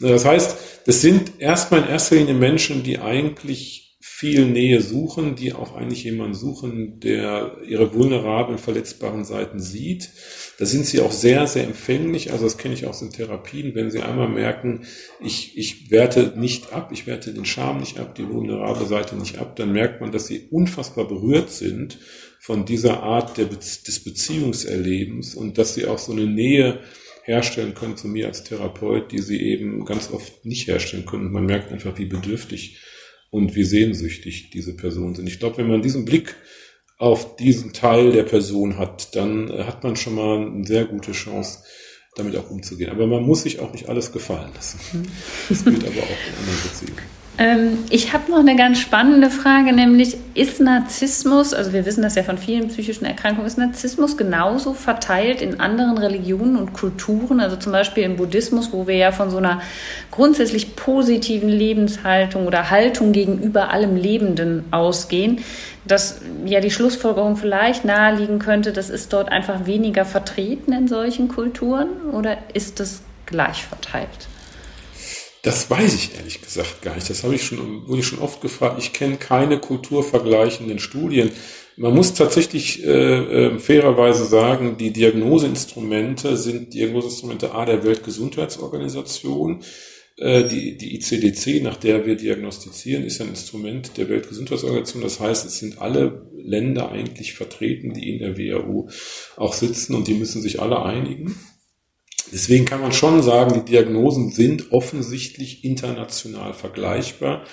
Das 0.01 0.25
heißt, 0.25 0.57
das 0.85 1.01
sind 1.01 1.33
erstmal 1.39 1.83
in 1.83 1.89
erster 1.89 2.17
Linie 2.17 2.35
Menschen, 2.35 2.83
die 2.83 2.99
eigentlich 2.99 3.92
viel 4.23 4.47
Nähe 4.47 4.81
suchen, 4.81 5.35
die 5.35 5.53
auch 5.53 5.75
eigentlich 5.75 6.05
jemanden 6.05 6.35
suchen, 6.35 7.01
der 7.01 7.57
ihre 7.67 7.93
vulnerablen, 7.93 8.57
verletzbaren 8.57 9.25
Seiten 9.25 9.59
sieht. 9.59 10.11
Da 10.61 10.65
sind 10.65 10.87
sie 10.87 11.01
auch 11.01 11.11
sehr, 11.11 11.49
sehr 11.49 11.65
empfänglich. 11.65 12.31
Also 12.31 12.45
das 12.45 12.57
kenne 12.57 12.75
ich 12.75 12.87
aus 12.87 13.01
den 13.01 13.11
Therapien. 13.11 13.75
Wenn 13.75 13.91
sie 13.91 14.01
einmal 14.01 14.29
merken, 14.29 14.85
ich, 15.21 15.59
ich 15.59 15.91
werte 15.91 16.35
nicht 16.37 16.73
ab, 16.73 16.91
ich 16.93 17.09
werte 17.09 17.35
den 17.35 17.45
Charme 17.45 17.81
nicht 17.81 17.99
ab, 17.99 18.15
die 18.15 18.29
vulnerable 18.29 18.87
Seite 18.87 19.17
nicht 19.17 19.39
ab, 19.39 19.57
dann 19.57 19.73
merkt 19.73 20.01
man, 20.01 20.13
dass 20.13 20.29
sie 20.29 20.47
unfassbar 20.53 21.09
berührt 21.09 21.51
sind 21.51 21.99
von 22.39 22.65
dieser 22.65 23.03
Art 23.03 23.35
Be 23.35 23.49
des 23.49 24.05
Beziehungserlebens 24.05 25.35
und 25.35 25.59
dass 25.59 25.75
sie 25.75 25.87
auch 25.87 25.99
so 25.99 26.13
eine 26.13 26.27
Nähe 26.27 26.79
herstellen 27.25 27.75
können 27.75 27.97
zu 27.97 28.07
mir 28.07 28.29
als 28.29 28.45
Therapeut, 28.45 29.11
die 29.11 29.21
sie 29.21 29.41
eben 29.41 29.85
ganz 29.85 30.13
oft 30.13 30.45
nicht 30.45 30.69
herstellen 30.69 31.07
können. 31.07 31.33
Man 31.33 31.47
merkt 31.47 31.73
einfach, 31.73 31.99
wie 31.99 32.07
bedürftig 32.07 32.79
und 33.33 33.57
wie 33.57 33.65
sehnsüchtig 33.65 34.51
diese 34.51 34.77
Personen 34.77 35.15
sind. 35.15 35.27
Ich 35.27 35.41
glaube, 35.41 35.57
wenn 35.57 35.67
man 35.67 35.81
diesen 35.81 36.05
Blick 36.05 36.37
auf 36.99 37.35
diesen 37.37 37.73
Teil 37.73 38.13
der 38.13 38.25
Person 38.25 38.77
hat, 38.79 39.17
dann 39.17 39.49
äh, 39.49 39.65
hat 39.65 39.83
man 39.83 39.97
schon 39.97 40.15
mal 40.15 40.47
eine 40.47 40.67
sehr 40.67 40.85
gute 40.85 41.13
Chance, 41.13 41.61
damit 42.15 42.37
auch 42.37 42.51
umzugehen. 42.51 42.91
Aber 42.91 43.07
man 43.07 43.23
muss 43.23 43.43
sich 43.43 43.59
auch 43.59 43.73
nicht 43.73 43.89
alles 43.89 44.13
gefallen 44.13 44.53
lassen. 44.55 44.79
Mhm. 44.93 45.07
Das 45.49 45.65
gilt 45.65 45.83
aber 45.83 46.03
auch 46.03 46.29
in 46.29 46.39
anderen 46.41 46.63
Beziehungen. 46.63 47.22
Ähm, 47.39 47.79
ich 47.89 48.13
habe 48.13 48.31
noch 48.31 48.41
eine 48.41 48.57
ganz 48.57 48.79
spannende 48.79 49.31
Frage, 49.31 49.73
nämlich 49.73 50.19
ist 50.35 50.61
Narzissmus, 50.61 51.55
also 51.55 51.73
wir 51.73 51.87
wissen 51.87 52.03
das 52.03 52.15
ja 52.15 52.23
von 52.23 52.37
vielen 52.37 52.69
psychischen 52.69 53.07
Erkrankungen, 53.07 53.47
ist 53.47 53.57
Narzissmus 53.57 54.19
genauso 54.19 54.75
verteilt 54.75 55.41
in 55.41 55.59
anderen 55.59 55.97
Religionen 55.97 56.57
und 56.57 56.75
Kulturen, 56.75 57.41
also 57.41 57.57
zum 57.57 57.73
Beispiel 57.73 58.05
im 58.05 58.17
Buddhismus, 58.17 58.71
wo 58.73 58.87
wir 58.87 58.97
ja 58.97 59.13
von 59.13 59.31
so 59.31 59.39
einer 59.39 59.63
grundsätzlich 60.11 60.77
positiven 60.77 61.49
Lebenshaltung 61.49 62.47
oder 62.47 62.71
Haltung 62.71 63.13
gegenüber 63.13 63.71
allem 63.71 63.97
Lebenden 63.97 64.65
ausgehen, 64.71 65.41
dass 65.87 66.21
ja 66.45 66.61
die 66.61 66.71
Schlussfolgerung 66.71 67.37
vielleicht 67.37 67.87
naheliegen 67.87 68.41
könnte, 68.41 68.73
das 68.73 68.91
ist 68.91 69.11
dort 69.11 69.33
einfach 69.33 69.65
weniger 69.65 70.05
vertreten 70.05 70.73
in 70.73 70.87
solchen 70.87 71.29
Kulturen 71.29 71.89
oder 72.13 72.37
ist 72.53 72.79
das 72.79 73.03
gleich 73.25 73.65
verteilt? 73.65 74.29
Das 75.43 75.69
weiß 75.69 75.95
ich 75.95 76.15
ehrlich 76.17 76.41
gesagt 76.41 76.83
gar 76.83 76.95
nicht. 76.95 77.11
Das 77.11 77.25
habe 77.25 77.35
ich 77.35 77.43
schon, 77.43 77.89
wurde 77.89 78.01
ich 78.01 78.07
schon 78.07 78.21
oft 78.21 78.41
gefragt. 78.41 78.77
Ich 78.79 78.93
kenne 78.93 79.17
keine 79.17 79.59
kulturvergleichenden 79.59 80.79
Studien. 80.79 81.33
Man 81.77 81.95
muss 81.95 82.15
tatsächlich 82.15 82.85
äh, 82.85 83.47
äh, 83.47 83.59
fairerweise 83.59 84.25
sagen, 84.25 84.77
die 84.79 84.93
Diagnoseinstrumente 84.93 86.37
sind 86.37 86.75
Diagnoseinstrumente 86.75 87.55
A 87.55 87.65
der 87.65 87.83
Weltgesundheitsorganisation. 87.83 89.65
Äh, 90.17 90.45
die, 90.45 90.77
die 90.77 90.95
ICDC, 90.95 91.61
nach 91.65 91.77
der 91.77 92.07
wir 92.07 92.15
diagnostizieren, 92.15 93.03
ist 93.03 93.21
ein 93.21 93.31
Instrument 93.31 93.97
der 93.97 94.09
Weltgesundheitsorganisation. 94.09 95.03
Das 95.03 95.19
heißt, 95.19 95.45
es 95.45 95.59
sind 95.59 95.81
alle 95.81 96.31
Länder 96.37 96.93
eigentlich 96.93 97.35
vertreten, 97.35 97.95
die 97.95 98.13
in 98.13 98.19
der 98.21 98.39
WHO 98.39 98.91
auch 99.37 99.55
sitzen 99.55 99.97
und 99.97 100.07
die 100.07 100.15
müssen 100.15 100.41
sich 100.41 100.63
alle 100.63 100.85
einigen. 100.85 101.35
Deswegen 102.33 102.65
kann 102.65 102.81
man 102.81 102.93
schon 102.93 103.23
sagen, 103.23 103.55
die 103.55 103.71
Diagnosen 103.71 104.31
sind 104.31 104.73
offensichtlich 104.73 105.65
international 105.65 106.55
vergleichbar. 106.55 107.45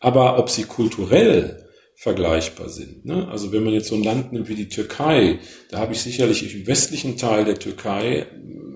Aber 0.00 0.38
ob 0.38 0.50
sie 0.50 0.64
kulturell 0.64 1.68
vergleichbar 1.94 2.68
sind. 2.68 3.04
Ne? 3.04 3.28
Also 3.28 3.52
wenn 3.52 3.62
man 3.62 3.72
jetzt 3.72 3.88
so 3.88 3.94
ein 3.94 4.02
Land 4.02 4.32
nimmt 4.32 4.48
wie 4.48 4.56
die 4.56 4.68
Türkei, 4.68 5.38
da 5.70 5.78
habe 5.78 5.92
ich 5.92 6.00
sicherlich 6.00 6.52
im 6.52 6.66
westlichen 6.66 7.16
Teil 7.16 7.44
der 7.44 7.60
Türkei 7.60 8.26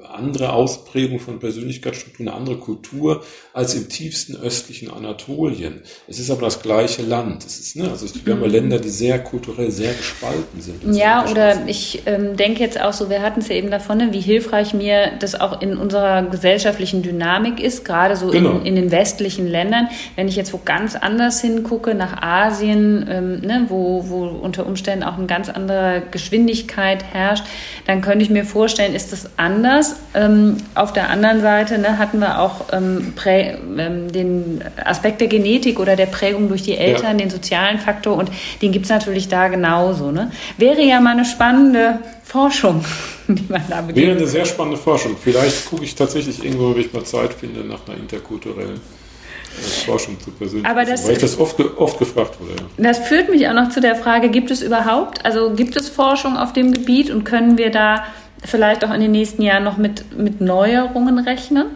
andere 0.04 0.52
Ausprägung 0.52 1.18
von 1.18 1.38
Persönlichkeitsstruktur, 1.38 2.26
eine 2.26 2.34
andere 2.34 2.56
Kultur 2.56 3.24
als 3.52 3.74
im 3.74 3.88
tiefsten 3.88 4.36
östlichen 4.36 4.90
Anatolien. 4.90 5.82
Es 6.08 6.18
ist 6.18 6.30
aber 6.30 6.42
das 6.42 6.60
gleiche 6.60 7.02
Land. 7.02 7.44
Es 7.44 7.58
ist, 7.58 7.76
ne, 7.76 7.90
also 7.90 8.06
wir 8.24 8.34
haben 8.34 8.42
ja 8.42 8.48
Länder, 8.48 8.78
die 8.78 8.88
sehr 8.88 9.18
kulturell 9.18 9.70
sehr 9.70 9.92
gespalten 9.94 10.60
sind. 10.60 10.94
Ja, 10.94 11.28
oder 11.30 11.66
ich 11.66 12.02
ähm, 12.06 12.36
denke 12.36 12.60
jetzt 12.60 12.80
auch 12.80 12.92
so, 12.92 13.10
wir 13.10 13.22
hatten 13.22 13.40
es 13.40 13.48
ja 13.48 13.54
eben 13.54 13.70
davon, 13.70 13.98
ne, 13.98 14.08
wie 14.12 14.20
hilfreich 14.20 14.74
mir 14.74 15.12
das 15.18 15.34
auch 15.40 15.60
in 15.62 15.76
unserer 15.76 16.22
gesellschaftlichen 16.22 17.02
Dynamik 17.02 17.60
ist, 17.60 17.84
gerade 17.84 18.16
so 18.16 18.30
genau. 18.30 18.58
in, 18.58 18.66
in, 18.66 18.74
den 18.74 18.90
westlichen 18.90 19.46
Ländern. 19.46 19.88
Wenn 20.16 20.28
ich 20.28 20.36
jetzt 20.36 20.52
wo 20.52 20.60
ganz 20.64 20.96
anders 20.96 21.40
hingucke, 21.40 21.94
nach 21.94 22.22
Asien, 22.22 23.06
ähm, 23.08 23.40
ne, 23.40 23.66
wo, 23.68 24.08
wo 24.08 24.26
unter 24.26 24.66
Umständen 24.66 25.04
auch 25.04 25.16
eine 25.16 25.26
ganz 25.26 25.48
andere 25.48 26.02
Geschwindigkeit 26.10 27.04
herrscht, 27.04 27.44
dann 27.86 28.00
könnte 28.00 28.24
ich 28.24 28.30
mir 28.30 28.44
vorstellen, 28.44 28.94
ist 28.94 29.12
das 29.12 29.30
anders 29.36 29.85
ähm, 30.14 30.56
auf 30.74 30.92
der 30.92 31.10
anderen 31.10 31.40
Seite 31.40 31.78
ne, 31.78 31.98
hatten 31.98 32.18
wir 32.18 32.40
auch 32.40 32.66
ähm, 32.72 33.12
ähm, 33.26 34.12
den 34.12 34.64
Aspekt 34.84 35.20
der 35.20 35.28
Genetik 35.28 35.78
oder 35.78 35.96
der 35.96 36.06
Prägung 36.06 36.48
durch 36.48 36.62
die 36.62 36.76
Eltern, 36.76 37.12
ja. 37.12 37.24
den 37.24 37.30
sozialen 37.30 37.78
Faktor 37.78 38.16
und 38.16 38.30
den 38.62 38.72
gibt 38.72 38.86
es 38.86 38.90
natürlich 38.90 39.28
da 39.28 39.48
genauso. 39.48 40.10
Ne? 40.10 40.30
Wäre 40.58 40.82
ja 40.82 41.00
mal 41.00 41.12
eine 41.12 41.24
spannende 41.24 41.98
Forschung, 42.24 42.84
die 43.28 43.46
man 43.48 43.62
da 43.68 43.80
beginnt. 43.80 44.06
Wäre 44.06 44.16
eine 44.18 44.26
sehr 44.26 44.44
spannende 44.44 44.78
Forschung. 44.78 45.16
Vielleicht 45.22 45.70
gucke 45.70 45.84
ich 45.84 45.94
tatsächlich 45.94 46.44
irgendwo, 46.44 46.74
wenn 46.74 46.80
ich 46.80 46.92
mal 46.92 47.04
Zeit 47.04 47.32
finde, 47.34 47.60
nach 47.60 47.86
einer 47.86 47.96
interkulturellen 47.96 48.76
äh, 48.76 49.84
Forschung 49.86 50.18
zu 50.20 50.30
persönlich. 50.32 50.66
Aber 50.66 50.84
das, 50.84 51.06
weil 51.06 51.12
ich 51.12 51.18
das 51.18 51.38
oft, 51.38 51.60
oft 51.76 51.98
gefragt 51.98 52.40
wurde. 52.40 52.52
Ja. 52.52 52.90
Das 52.90 52.98
führt 52.98 53.30
mich 53.30 53.48
auch 53.48 53.54
noch 53.54 53.70
zu 53.70 53.80
der 53.80 53.94
Frage, 53.94 54.28
gibt 54.28 54.50
es 54.50 54.62
überhaupt, 54.62 55.24
also 55.24 55.50
gibt 55.54 55.76
es 55.76 55.88
Forschung 55.88 56.36
auf 56.36 56.52
dem 56.52 56.72
Gebiet 56.72 57.10
und 57.10 57.24
können 57.24 57.58
wir 57.58 57.70
da 57.70 58.04
vielleicht 58.44 58.84
auch 58.84 58.92
in 58.92 59.00
den 59.00 59.12
nächsten 59.12 59.42
Jahren 59.42 59.64
noch 59.64 59.76
mit, 59.76 60.16
mit 60.16 60.40
Neuerungen 60.40 61.18
rechnen? 61.18 61.66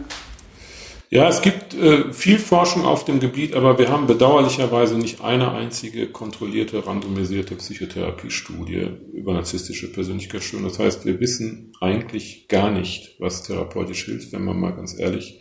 Ja, 1.13 1.29
es 1.29 1.43
gibt 1.43 1.75
äh, 1.75 2.13
viel 2.13 2.39
Forschung 2.39 2.85
auf 2.85 3.05
dem 3.05 3.19
Gebiet, 3.19 3.55
aber 3.55 3.77
wir 3.81 3.89
haben 3.89 4.07
bedauerlicherweise 4.07 4.97
nicht 4.97 5.21
eine 5.23 5.51
einzige 5.51 6.07
kontrollierte, 6.07 6.87
randomisierte 6.87 7.57
Psychotherapiestudie 7.57 8.91
über 9.13 9.33
narzisstische 9.33 9.91
Persönlichkeitsstörungen. 9.91 10.71
Das 10.71 10.79
heißt, 10.79 11.07
wir 11.07 11.19
wissen 11.19 11.73
eigentlich 11.81 12.47
gar 12.47 12.71
nicht, 12.71 13.17
was 13.19 13.43
therapeutisch 13.43 14.05
hilft, 14.05 14.33
wenn 14.33 14.45
man 14.45 14.61
mal 14.61 14.71
ganz 14.71 14.97
ehrlich 14.97 15.41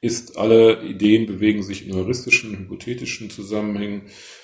ist. 0.00 0.38
Alle 0.38 0.82
Ideen 0.82 1.26
bewegen 1.26 1.62
sich 1.62 1.86
in 1.86 1.94
heuristischen, 1.94 2.58
hypothetischen 2.58 3.30
Zusammenhängen 3.30 4.02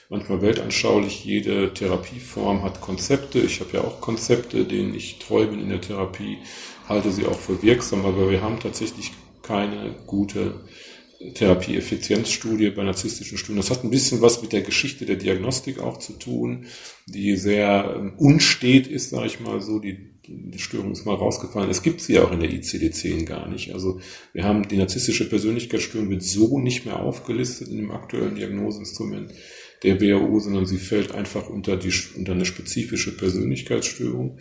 manchmal 0.08 0.42
weltanschaulich. 0.42 1.24
Jede 1.24 1.72
Therapieform 1.72 2.62
hat 2.62 2.80
Konzepte. 2.80 3.40
Ich 3.40 3.60
habe 3.60 3.70
ja 3.74 3.80
auch 3.82 4.00
Konzepte, 4.00 4.64
denen 4.64 4.94
ich 4.94 5.18
treu 5.18 5.46
bin 5.46 5.60
in 5.60 5.70
der 5.70 5.80
Therapie, 5.80 6.38
halte 6.88 7.10
sie 7.10 7.26
auch 7.26 7.38
für 7.38 7.62
wirksam, 7.62 8.04
aber 8.04 8.30
wir 8.30 8.42
haben 8.42 8.60
tatsächlich 8.60 9.12
keine 9.42 9.94
gute 10.06 10.60
Therapieeffizienzstudie 11.34 12.70
bei 12.70 12.82
narzisstischen 12.82 13.38
Studien. 13.38 13.56
Das 13.56 13.70
hat 13.70 13.84
ein 13.84 13.90
bisschen 13.90 14.20
was 14.20 14.42
mit 14.42 14.52
der 14.52 14.62
Geschichte 14.62 15.06
der 15.06 15.16
Diagnostik 15.16 15.80
auch 15.80 15.98
zu 15.98 16.12
tun, 16.14 16.66
die 17.06 17.36
sehr 17.36 17.94
ähm, 17.96 18.12
unstet 18.18 18.86
ist, 18.86 19.10
sage 19.10 19.26
ich 19.26 19.40
mal 19.40 19.60
so. 19.60 19.78
Die, 19.78 20.15
die 20.28 20.58
Störung 20.58 20.92
ist 20.92 21.06
mal 21.06 21.14
rausgefallen. 21.14 21.70
Es 21.70 21.82
gibt 21.82 22.00
sie 22.00 22.14
ja 22.14 22.24
auch 22.24 22.32
in 22.32 22.40
der 22.40 22.50
ICD-10 22.50 23.24
gar 23.24 23.48
nicht. 23.48 23.72
Also 23.72 24.00
wir 24.32 24.44
haben 24.44 24.66
die 24.68 24.76
narzisstische 24.76 25.28
Persönlichkeitsstörung 25.28 26.10
wird 26.10 26.22
so 26.22 26.58
nicht 26.58 26.84
mehr 26.84 27.00
aufgelistet 27.00 27.68
in 27.68 27.76
dem 27.76 27.90
aktuellen 27.90 28.34
Diagnoseinstrument 28.34 29.32
der 29.82 30.00
WHO, 30.00 30.40
sondern 30.40 30.66
sie 30.66 30.78
fällt 30.78 31.12
einfach 31.12 31.48
unter, 31.48 31.76
die, 31.76 31.92
unter 32.16 32.32
eine 32.32 32.46
spezifische 32.46 33.16
Persönlichkeitsstörung. 33.16 34.38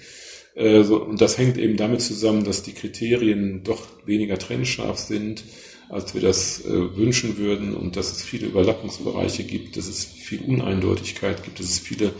Äh, 0.56 0.80
und 0.80 1.22
das 1.22 1.38
hängt 1.38 1.58
eben 1.58 1.78
damit 1.78 2.02
zusammen, 2.02 2.44
dass 2.44 2.64
die 2.64 2.74
Kriterien 2.74 3.64
doch 3.64 3.86
weniger 4.06 4.38
trennscharf 4.38 4.98
sind, 4.98 5.44
als 5.90 6.14
wir 6.14 6.22
das 6.22 6.66
äh, 6.66 6.98
wünschen 6.98 7.38
würden 7.38 7.76
und 7.76 7.96
dass 7.96 8.12
es 8.12 8.24
viele 8.24 8.48
Überlappungsbereiche 8.48 9.44
gibt, 9.44 9.78
dass 9.78 9.88
es 9.88 10.06
viel 10.06 10.42
Uneindeutigkeit 10.42 11.44
gibt, 11.44 11.60
dass 11.60 11.68
es 11.68 11.80
viele 11.80 12.14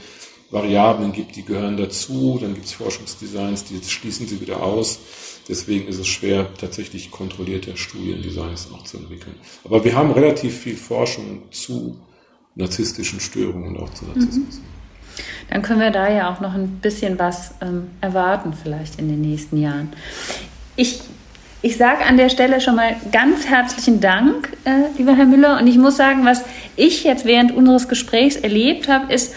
Variablen 0.55 1.11
gibt, 1.11 1.35
die 1.35 1.43
gehören 1.43 1.75
dazu. 1.75 2.39
Dann 2.41 2.53
gibt 2.53 2.65
es 2.65 2.71
Forschungsdesigns, 2.71 3.65
die 3.65 3.79
schließen 3.83 4.27
sie 4.27 4.39
wieder 4.39 4.63
aus. 4.63 4.99
Deswegen 5.47 5.87
ist 5.87 5.99
es 5.99 6.07
schwer, 6.07 6.47
tatsächlich 6.59 7.11
kontrollierte 7.11 7.77
Studiendesigns 7.77 8.69
auch 8.73 8.83
zu 8.83 8.97
entwickeln. 8.97 9.35
Aber 9.63 9.83
wir 9.83 9.93
haben 9.93 10.11
relativ 10.11 10.57
viel 10.57 10.77
Forschung 10.77 11.43
zu 11.51 11.99
narzisstischen 12.55 13.19
Störungen 13.19 13.75
und 13.75 13.83
auch 13.83 13.93
zu 13.93 14.05
Narzissmus. 14.05 14.55
Mhm. 14.55 14.75
Dann 15.49 15.61
können 15.61 15.81
wir 15.81 15.91
da 15.91 16.09
ja 16.11 16.33
auch 16.33 16.39
noch 16.39 16.53
ein 16.53 16.79
bisschen 16.81 17.19
was 17.19 17.51
ähm, 17.61 17.89
erwarten, 18.01 18.53
vielleicht 18.53 18.97
in 18.97 19.09
den 19.09 19.21
nächsten 19.21 19.61
Jahren. 19.61 19.89
Ich, 20.75 21.01
ich 21.61 21.77
sage 21.77 22.05
an 22.05 22.17
der 22.17 22.29
Stelle 22.29 22.59
schon 22.61 22.75
mal 22.75 22.95
ganz 23.11 23.45
herzlichen 23.45 23.99
Dank, 23.99 24.51
äh, 24.63 24.97
lieber 24.97 25.15
Herr 25.15 25.25
Müller. 25.25 25.59
Und 25.59 25.67
ich 25.67 25.77
muss 25.77 25.97
sagen, 25.97 26.25
was 26.25 26.43
ich 26.75 27.03
jetzt 27.03 27.25
während 27.25 27.53
unseres 27.53 27.87
Gesprächs 27.87 28.35
erlebt 28.37 28.87
habe, 28.87 29.13
ist, 29.13 29.33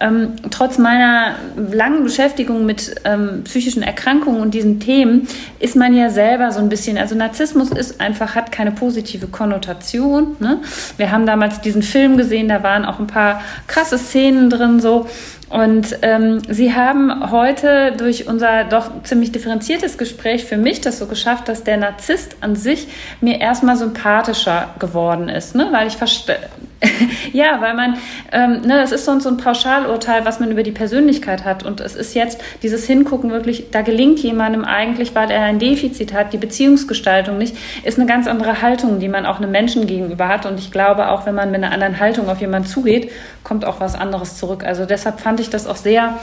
ähm, 0.00 0.32
trotz 0.50 0.78
meiner 0.78 1.36
langen 1.56 2.02
Beschäftigung 2.02 2.66
mit 2.66 2.94
ähm, 3.04 3.42
psychischen 3.44 3.82
Erkrankungen 3.82 4.40
und 4.40 4.54
diesen 4.54 4.80
Themen 4.80 5.28
ist 5.58 5.76
man 5.76 5.94
ja 5.94 6.10
selber 6.10 6.50
so 6.52 6.60
ein 6.60 6.68
bisschen, 6.68 6.98
also 6.98 7.14
Narzissmus 7.14 7.70
ist 7.70 8.00
einfach, 8.00 8.34
hat 8.34 8.50
keine 8.50 8.72
positive 8.72 9.28
Konnotation. 9.28 10.36
Ne? 10.40 10.60
Wir 10.96 11.10
haben 11.10 11.26
damals 11.26 11.60
diesen 11.60 11.82
Film 11.82 12.16
gesehen, 12.16 12.48
da 12.48 12.62
waren 12.62 12.84
auch 12.84 12.98
ein 12.98 13.06
paar 13.06 13.42
krasse 13.66 13.98
Szenen 13.98 14.50
drin, 14.50 14.80
so. 14.80 15.06
Und 15.50 15.98
ähm, 16.02 16.40
Sie 16.48 16.74
haben 16.74 17.32
heute 17.32 17.92
durch 17.96 18.28
unser 18.28 18.62
doch 18.64 19.02
ziemlich 19.02 19.32
differenziertes 19.32 19.98
Gespräch 19.98 20.44
für 20.44 20.56
mich 20.56 20.80
das 20.80 21.00
so 21.00 21.06
geschafft, 21.06 21.48
dass 21.48 21.64
der 21.64 21.76
Narzisst 21.76 22.36
an 22.40 22.54
sich 22.54 22.86
mir 23.20 23.40
erstmal 23.40 23.76
sympathischer 23.76 24.68
geworden 24.78 25.28
ist, 25.28 25.56
ne? 25.56 25.68
weil 25.72 25.88
ich 25.88 25.96
verstehe. 25.96 26.38
ja, 27.32 27.60
weil 27.60 27.74
man, 27.74 27.98
ähm, 28.32 28.62
ne, 28.62 28.82
es 28.82 28.92
ist 28.92 29.04
sonst 29.04 29.24
so 29.24 29.28
ein 29.28 29.36
Pauschalurteil, 29.36 30.24
was 30.24 30.40
man 30.40 30.50
über 30.50 30.62
die 30.62 30.72
Persönlichkeit 30.72 31.44
hat. 31.44 31.62
Und 31.62 31.80
es 31.80 31.94
ist 31.94 32.14
jetzt 32.14 32.40
dieses 32.62 32.86
Hingucken 32.86 33.30
wirklich, 33.30 33.70
da 33.70 33.82
gelingt 33.82 34.18
jemandem 34.20 34.64
eigentlich, 34.64 35.14
weil 35.14 35.30
er 35.30 35.42
ein 35.42 35.58
Defizit 35.58 36.14
hat, 36.14 36.32
die 36.32 36.38
Beziehungsgestaltung 36.38 37.36
nicht, 37.36 37.56
ist 37.84 37.98
eine 37.98 38.06
ganz 38.06 38.26
andere 38.26 38.62
Haltung, 38.62 38.98
die 38.98 39.08
man 39.08 39.26
auch 39.26 39.38
einem 39.38 39.50
Menschen 39.50 39.86
gegenüber 39.86 40.28
hat. 40.28 40.46
Und 40.46 40.58
ich 40.58 40.70
glaube 40.70 41.10
auch, 41.10 41.26
wenn 41.26 41.34
man 41.34 41.50
mit 41.50 41.62
einer 41.62 41.72
anderen 41.72 42.00
Haltung 42.00 42.28
auf 42.28 42.40
jemanden 42.40 42.68
zugeht, 42.68 43.10
kommt 43.44 43.64
auch 43.64 43.80
was 43.80 43.94
anderes 43.94 44.36
zurück. 44.36 44.64
Also 44.64 44.86
deshalb 44.86 45.20
fand 45.20 45.40
ich 45.40 45.50
das 45.50 45.66
auch 45.66 45.76
sehr 45.76 46.18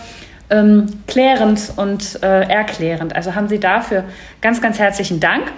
ähm, 0.49 0.87
klärend 1.07 1.73
und 1.75 2.23
äh, 2.23 2.43
erklärend. 2.47 3.15
Also 3.15 3.35
haben 3.35 3.47
Sie 3.47 3.59
dafür 3.59 4.05
ganz, 4.41 4.61
ganz 4.61 4.79
herzlichen 4.79 5.19
Dank. 5.19 5.51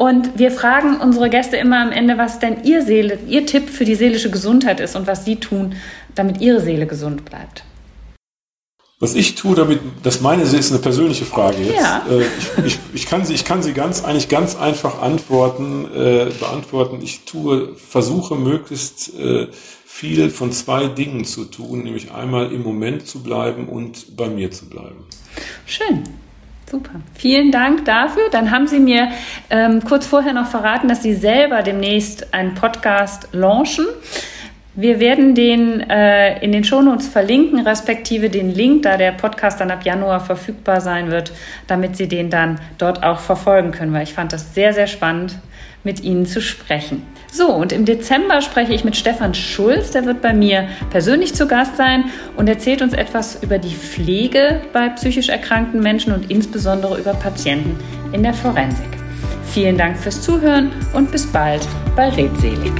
Und 0.00 0.38
wir 0.38 0.50
fragen 0.50 0.96
unsere 0.96 1.28
Gäste 1.28 1.58
immer 1.58 1.82
am 1.82 1.92
Ende, 1.92 2.16
was 2.16 2.38
denn 2.38 2.64
ihr 2.64 2.80
Seele, 2.80 3.18
ihr 3.28 3.44
Tipp 3.44 3.68
für 3.68 3.84
die 3.84 3.94
seelische 3.94 4.30
Gesundheit 4.30 4.80
ist 4.80 4.96
und 4.96 5.06
was 5.06 5.26
sie 5.26 5.36
tun, 5.36 5.74
damit 6.14 6.40
ihre 6.40 6.62
Seele 6.62 6.86
gesund 6.86 7.26
bleibt. 7.26 7.64
Was 8.98 9.14
ich 9.14 9.34
tue, 9.34 9.54
damit, 9.54 9.80
das 10.02 10.22
meine 10.22 10.46
Sie, 10.46 10.56
ist 10.56 10.70
eine 10.70 10.80
persönliche 10.80 11.26
Frage 11.26 11.58
jetzt. 11.58 11.74
Ja. 11.74 12.06
Äh, 12.10 12.22
ich, 12.22 12.64
ich, 12.64 12.78
ich, 12.94 13.06
kann 13.06 13.26
sie, 13.26 13.34
ich 13.34 13.44
kann 13.44 13.62
sie 13.62 13.74
ganz, 13.74 14.02
eigentlich 14.02 14.30
ganz 14.30 14.56
einfach 14.56 15.02
antworten, 15.02 15.84
äh, 15.94 16.30
beantworten. 16.40 17.00
Ich 17.02 17.26
tue, 17.26 17.74
versuche 17.76 18.36
möglichst 18.36 19.14
äh, 19.18 19.48
viel 19.84 20.30
von 20.30 20.50
zwei 20.52 20.86
Dingen 20.86 21.26
zu 21.26 21.44
tun, 21.44 21.82
nämlich 21.82 22.10
einmal 22.10 22.52
im 22.52 22.62
Moment 22.62 23.06
zu 23.06 23.22
bleiben 23.22 23.68
und 23.68 24.16
bei 24.16 24.30
mir 24.30 24.50
zu 24.50 24.66
bleiben. 24.70 25.04
Schön. 25.66 26.04
Super. 26.70 27.00
Vielen 27.14 27.50
Dank 27.50 27.84
dafür. 27.84 28.30
Dann 28.30 28.52
haben 28.52 28.68
Sie 28.68 28.78
mir 28.78 29.08
ähm, 29.50 29.82
kurz 29.82 30.06
vorher 30.06 30.32
noch 30.32 30.46
verraten, 30.46 30.86
dass 30.86 31.02
Sie 31.02 31.14
selber 31.14 31.62
demnächst 31.62 32.32
einen 32.32 32.54
Podcast 32.54 33.26
launchen. 33.32 33.86
Wir 34.76 35.00
werden 35.00 35.34
den 35.34 35.80
äh, 35.90 36.38
in 36.44 36.52
den 36.52 36.62
Shownotes 36.62 37.08
verlinken, 37.08 37.58
respektive 37.66 38.30
den 38.30 38.54
Link, 38.54 38.84
da 38.84 38.96
der 38.96 39.10
Podcast 39.10 39.60
dann 39.60 39.72
ab 39.72 39.84
Januar 39.84 40.20
verfügbar 40.20 40.80
sein 40.80 41.10
wird, 41.10 41.32
damit 41.66 41.96
Sie 41.96 42.06
den 42.06 42.30
dann 42.30 42.60
dort 42.78 43.02
auch 43.02 43.18
verfolgen 43.18 43.72
können, 43.72 43.92
weil 43.92 44.04
ich 44.04 44.14
fand 44.14 44.32
das 44.32 44.54
sehr, 44.54 44.72
sehr 44.72 44.86
spannend, 44.86 45.40
mit 45.82 46.04
Ihnen 46.04 46.24
zu 46.24 46.40
sprechen. 46.40 47.02
So, 47.32 47.54
und 47.54 47.72
im 47.72 47.84
Dezember 47.84 48.40
spreche 48.40 48.72
ich 48.72 48.84
mit 48.84 48.96
Stefan 48.96 49.34
Schulz, 49.34 49.92
der 49.92 50.04
wird 50.04 50.20
bei 50.20 50.34
mir 50.34 50.68
persönlich 50.90 51.34
zu 51.34 51.46
Gast 51.46 51.76
sein 51.76 52.06
und 52.36 52.48
erzählt 52.48 52.82
uns 52.82 52.92
etwas 52.92 53.42
über 53.42 53.58
die 53.58 53.74
Pflege 53.74 54.60
bei 54.72 54.88
psychisch 54.90 55.28
erkrankten 55.28 55.80
Menschen 55.80 56.12
und 56.12 56.30
insbesondere 56.30 56.98
über 56.98 57.14
Patienten 57.14 57.78
in 58.12 58.24
der 58.24 58.34
Forensik. 58.34 58.88
Vielen 59.52 59.78
Dank 59.78 59.96
fürs 59.96 60.22
Zuhören 60.22 60.70
und 60.92 61.12
bis 61.12 61.26
bald 61.26 61.66
bei 61.94 62.08
Redselig. 62.08 62.72